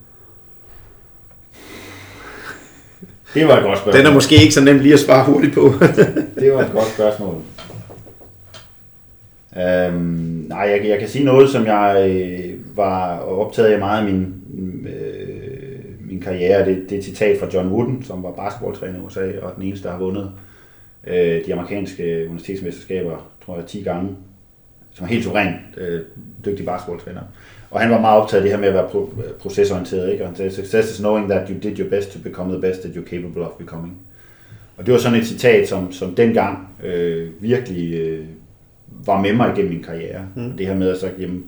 [3.35, 4.05] Det var et godt spørgsmål.
[4.05, 5.61] Den er måske ikke så nem lige at svare hurtigt på.
[6.41, 7.35] Det var et godt spørgsmål.
[9.57, 14.13] Øhm, nej, jeg, jeg kan sige noget, som jeg øh, var optaget af meget i
[14.13, 14.35] min,
[14.89, 16.65] øh, min karriere.
[16.65, 19.63] Det, det er et citat fra John Wooden, som var basketballtræner i USA, og den
[19.63, 20.31] eneste, der har vundet
[21.07, 24.17] øh, de amerikanske universitetsmesterskaber, tror jeg, 10 gange.
[24.93, 26.01] Som er helt suveræn øh,
[26.45, 27.21] dygtig basketballtræner.
[27.71, 30.13] Og han var meget optaget af det her med at være pro- procesorienteret.
[30.13, 30.25] Ikke?
[30.25, 32.81] Og han sagde, success is knowing that you did your best to become the best
[32.81, 33.99] that you're capable of becoming.
[34.77, 38.25] Og det var sådan et citat, som, som dengang øh, virkelig øh,
[39.07, 40.21] var med mig igennem min karriere.
[40.37, 40.57] Mm.
[40.57, 41.45] Det her med at sige, jamen,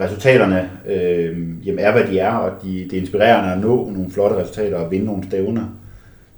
[0.00, 4.10] resultaterne øh, jamen er, hvad de er, og de, det er inspirerende at nå nogle
[4.10, 5.64] flotte resultater og vinde nogle stævner.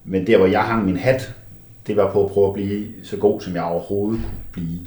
[0.05, 1.35] Men der, hvor jeg hang min hat,
[1.87, 4.81] det var på at prøve at blive så god, som jeg overhovedet kunne blive.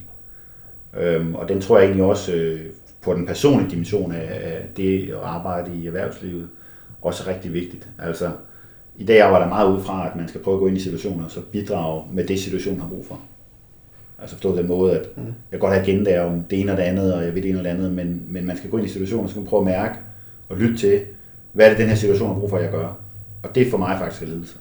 [1.00, 2.60] Øhm, og den tror jeg egentlig også øh,
[3.04, 6.50] på den personlige dimension af, det at arbejde i erhvervslivet
[7.02, 7.88] også er rigtig vigtigt.
[8.00, 8.32] Altså,
[8.98, 10.80] i dag arbejder jeg meget ud fra, at man skal prøve at gå ind i
[10.80, 13.22] situationer og så bidrage med det, situationen har brug for.
[14.20, 16.84] Altså forstå den måde, at jeg kan godt have agenda om det ene og det
[16.84, 18.86] andet, og jeg ved det ene og det andet, men, men man skal gå ind
[18.86, 19.96] i situationer, og så kan man prøve at mærke
[20.50, 21.02] og lytte til,
[21.54, 22.98] hvad er det, den her situation har brug for, at jeg gør.
[23.44, 24.58] Og det er for mig faktisk at ledelse.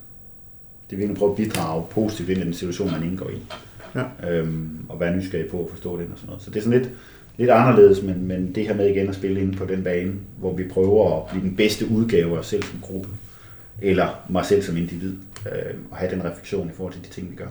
[0.91, 3.43] Det er virkelig at prøve at bidrage positivt ind i den situation, man indgår i.
[3.95, 4.31] Ja.
[4.31, 6.43] Øhm, og være nysgerrig på at forstå den og sådan noget.
[6.43, 6.91] Så det er sådan lidt,
[7.37, 10.55] lidt anderledes, men, men det her med igen at spille ind på den bane, hvor
[10.55, 13.09] vi prøver at blive den bedste udgave af os selv som gruppe,
[13.83, 17.31] eller mig selv som individ, øh, og have den refleksion i forhold til de ting,
[17.31, 17.49] vi gør.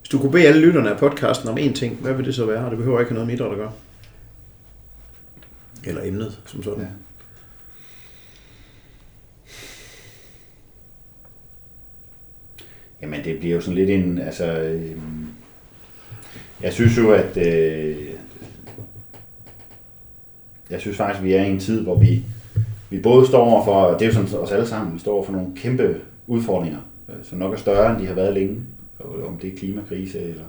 [0.00, 2.46] Hvis du kunne bede alle lytterne af podcasten om én ting, hvad vil det så
[2.46, 2.64] være?
[2.64, 3.72] Og det behøver ikke have noget med idræt at gøre.
[5.84, 6.80] Eller emnet som sådan.
[6.80, 6.84] Ja.
[6.84, 6.92] Ja.
[13.02, 14.96] Jamen det bliver jo sådan lidt en, altså, øh,
[16.62, 17.96] jeg synes jo, at øh,
[20.70, 22.24] jeg synes faktisk, at vi er i en tid, hvor vi,
[22.90, 25.24] vi både står over for, det er jo sådan os alle sammen, vi står over
[25.24, 26.78] for nogle kæmpe udfordringer,
[27.08, 28.60] øh, som nok er større, end de har været længe,
[29.26, 30.44] om det er klimakrise eller,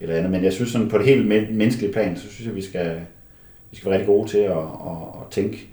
[0.00, 0.30] eller andet.
[0.30, 3.00] Men jeg synes sådan på det helt menneskelige plan, så synes jeg, vi skal,
[3.70, 5.68] vi skal være rigtig gode til at, at, at tænke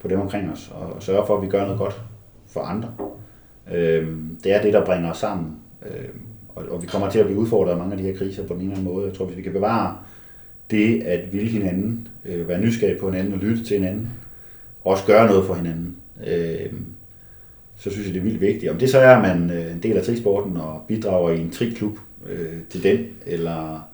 [0.00, 2.02] på dem omkring os, og sørge for, at vi gør noget godt
[2.46, 2.88] for andre.
[3.72, 5.56] Øh, det er det, der bringer os sammen.
[5.86, 6.08] Øh,
[6.54, 8.54] og, og vi kommer til at blive udfordret af mange af de her kriser på
[8.54, 9.06] den ene eller anden måde.
[9.06, 9.96] Jeg tror, hvis vi kan bevare
[10.70, 14.08] det at ville hinanden, øh, være nysgerrige på hinanden og lytte til hinanden,
[14.84, 15.96] og også gøre noget for hinanden,
[16.26, 16.72] øh,
[17.76, 18.72] så synes jeg, det er vildt vigtigt.
[18.72, 21.50] Om det så er, at man øh, en del af trisporten og bidrager i en
[21.50, 21.98] triklub
[22.28, 23.88] øh, til den, eller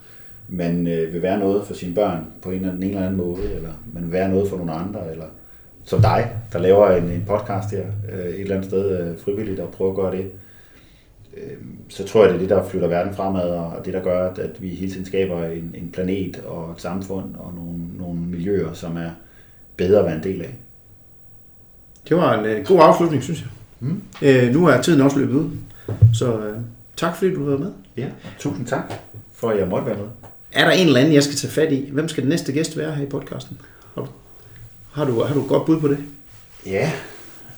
[0.49, 3.17] man øh, vil være noget for sine børn på en eller anden, en eller anden
[3.17, 5.27] måde, eller man vil være noget for nogle andre, eller
[5.85, 9.61] som dig, der laver en, en podcast her øh, et eller andet sted øh, frivilligt
[9.61, 10.48] og prøver at gøre det, øh,
[11.89, 14.63] så tror jeg, det er det, der flytter verden fremad, og det, der gør, at,
[14.63, 18.97] vi hele tiden skaber en, en planet og et samfund og nogle, nogle miljøer, som
[18.97, 19.11] er
[19.77, 20.55] bedre at være en del af.
[22.09, 23.49] Det var en øh, god afslutning, synes jeg.
[23.81, 24.03] Mm.
[24.23, 25.51] Øh, nu er tiden også løbet ud.
[26.15, 26.57] Så øh,
[26.97, 27.73] tak fordi du har været med.
[27.97, 28.07] Ja,
[28.39, 28.93] tusind tak
[29.35, 30.07] for, at jeg måtte være med.
[30.53, 31.91] Er der en eller anden, jeg skal tage fat i?
[31.93, 33.61] Hvem skal den næste gæst være her i podcasten?
[33.95, 34.09] Har du,
[34.93, 35.99] har du, har du et godt bud på det?
[36.67, 36.93] Ja,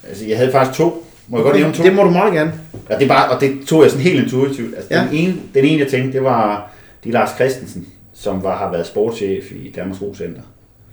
[0.08, 1.06] altså jeg havde faktisk to.
[1.30, 1.82] Må jeg godt nævne to?
[1.82, 2.52] Det må du meget gerne.
[2.90, 4.74] Ja, det bare, og det tog jeg sådan helt intuitivt.
[4.74, 5.00] Altså, Ja.
[5.10, 6.70] den, ene, den ene, jeg tænkte, det var
[7.06, 10.42] er Lars Christensen, som var, har været sportschef i Danmarks Rocenter.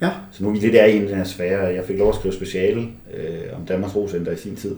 [0.01, 0.09] Ja.
[0.31, 1.59] Så nu er vi lidt af i den her sfære.
[1.65, 2.81] Jeg fik lov at skrive speciale
[3.17, 4.75] øh, om Danmarks Rocenter i sin tid.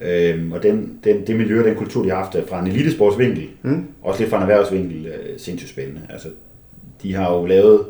[0.00, 3.48] Øhm, og den, den, det miljø og den kultur, de har haft fra en elitesportsvinkel,
[3.62, 3.84] Mm.
[4.02, 6.00] også lidt fra en erhvervsvinkel, øh, sindssygt spændende.
[6.10, 6.28] Altså,
[7.02, 7.80] de har jo lavet,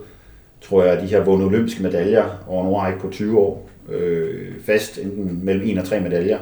[0.60, 3.70] tror jeg, de har vundet olympiske medaljer over en årrække på 20 år.
[3.92, 6.38] Øh, fast enten mellem 1 og 3 medaljer.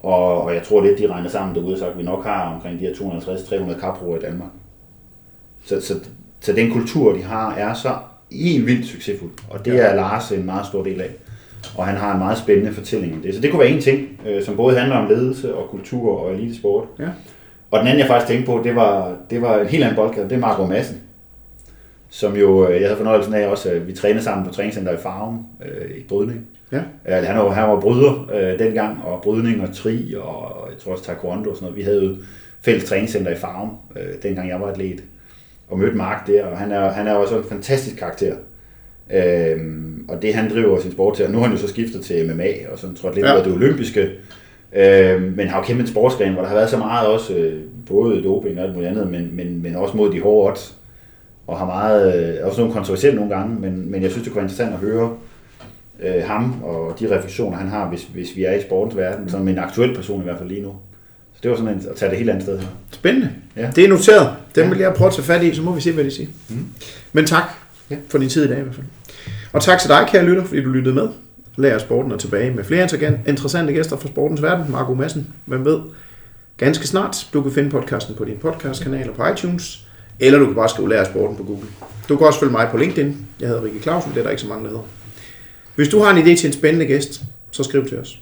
[0.00, 2.80] Og, og jeg tror lidt, de regner sammen derude, så at vi nok har omkring
[2.80, 4.50] de her 250-300 kaproer i Danmark.
[5.64, 5.94] Så, så,
[6.40, 7.94] så den kultur, de har, er så
[8.32, 9.30] helt vildt succesfuld.
[9.50, 11.10] Og det er Lars en meget stor del af.
[11.76, 13.34] Og han har en meget spændende fortælling om det.
[13.34, 16.34] Så det kunne være en ting, øh, som både handler om ledelse og kultur og
[16.34, 16.84] elitesport.
[16.98, 17.08] Ja.
[17.70, 20.28] Og den anden, jeg faktisk tænkte på, det var, det var en helt anden boldgade.
[20.28, 20.96] Det er Marco Madsen.
[22.08, 24.96] Som jo, øh, jeg havde fornøjelsen af også, at vi trænede sammen på træningscenter i
[24.96, 26.46] Farum øh, i brydning.
[26.72, 26.78] Ja.
[27.08, 30.92] Øh, han, var, han var bryder øh, dengang, og brydning og tri, og jeg tror
[30.92, 31.76] også taekwondo og sådan noget.
[31.78, 32.14] Vi havde jo
[32.64, 35.02] fælles træningscenter i Farum, øh, dengang jeg var atlet.
[35.68, 38.34] Og mødte Mark der, og han er, han er også en fantastisk karakter.
[39.12, 42.04] Øhm, og det han driver sin sport til, og nu har han jo så skiftet
[42.04, 43.32] til MMA, og sådan trådt lidt Ja.
[43.34, 44.10] ud af det olympiske.
[44.76, 47.62] Øhm, men har jo kæmpet en sportsgren, hvor der har været så meget også, øh,
[47.86, 50.78] både doping og alt muligt andet, men, men, men også mod de hårde odds.
[51.46, 54.36] Og har meget, øh, også nogle kontroversielle nogle gange, men, men jeg synes, det kunne
[54.42, 55.16] være interessant at høre
[56.02, 59.48] øh, ham og de refleksioner, han har, hvis, hvis vi er i sportens verden, som
[59.48, 60.72] en aktuel person i hvert fald lige nu.
[61.34, 62.66] Så det var sådan en, at tage det helt andet sted her.
[62.90, 63.30] Spændende.
[63.56, 63.70] Ja.
[63.76, 64.30] Det er noteret.
[64.54, 64.70] Dem Ja.
[64.70, 66.28] vil jeg prøve at tage fat i, så må vi se, hvad de siger.
[66.48, 66.66] Mm.
[67.12, 67.42] Men tak
[67.90, 67.96] Ja.
[68.08, 68.86] for din tid i dag i hvert fald.
[69.52, 71.08] Og tak til dig, kære lytter, fordi du lyttede med.
[71.56, 74.72] Lær sporten er tilbage med flere inter- interessante gæster fra sportens verden.
[74.72, 75.80] Marco Madsen, hvem ved,
[76.56, 77.28] ganske snart.
[77.32, 79.86] Du kan finde podcasten på din podcastkanal og på iTunes.
[80.20, 81.66] Eller du kan bare skrive Lær sporten på Google.
[82.08, 83.26] Du kan også følge mig på LinkedIn.
[83.40, 84.84] Jeg hedder Rikke Clausen, det er der ikke så mange, der hedder.
[85.78, 88.18] Hvis du har en idé til en spændende gæst, så skriv til os.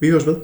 [0.00, 0.36] Vi høres ved.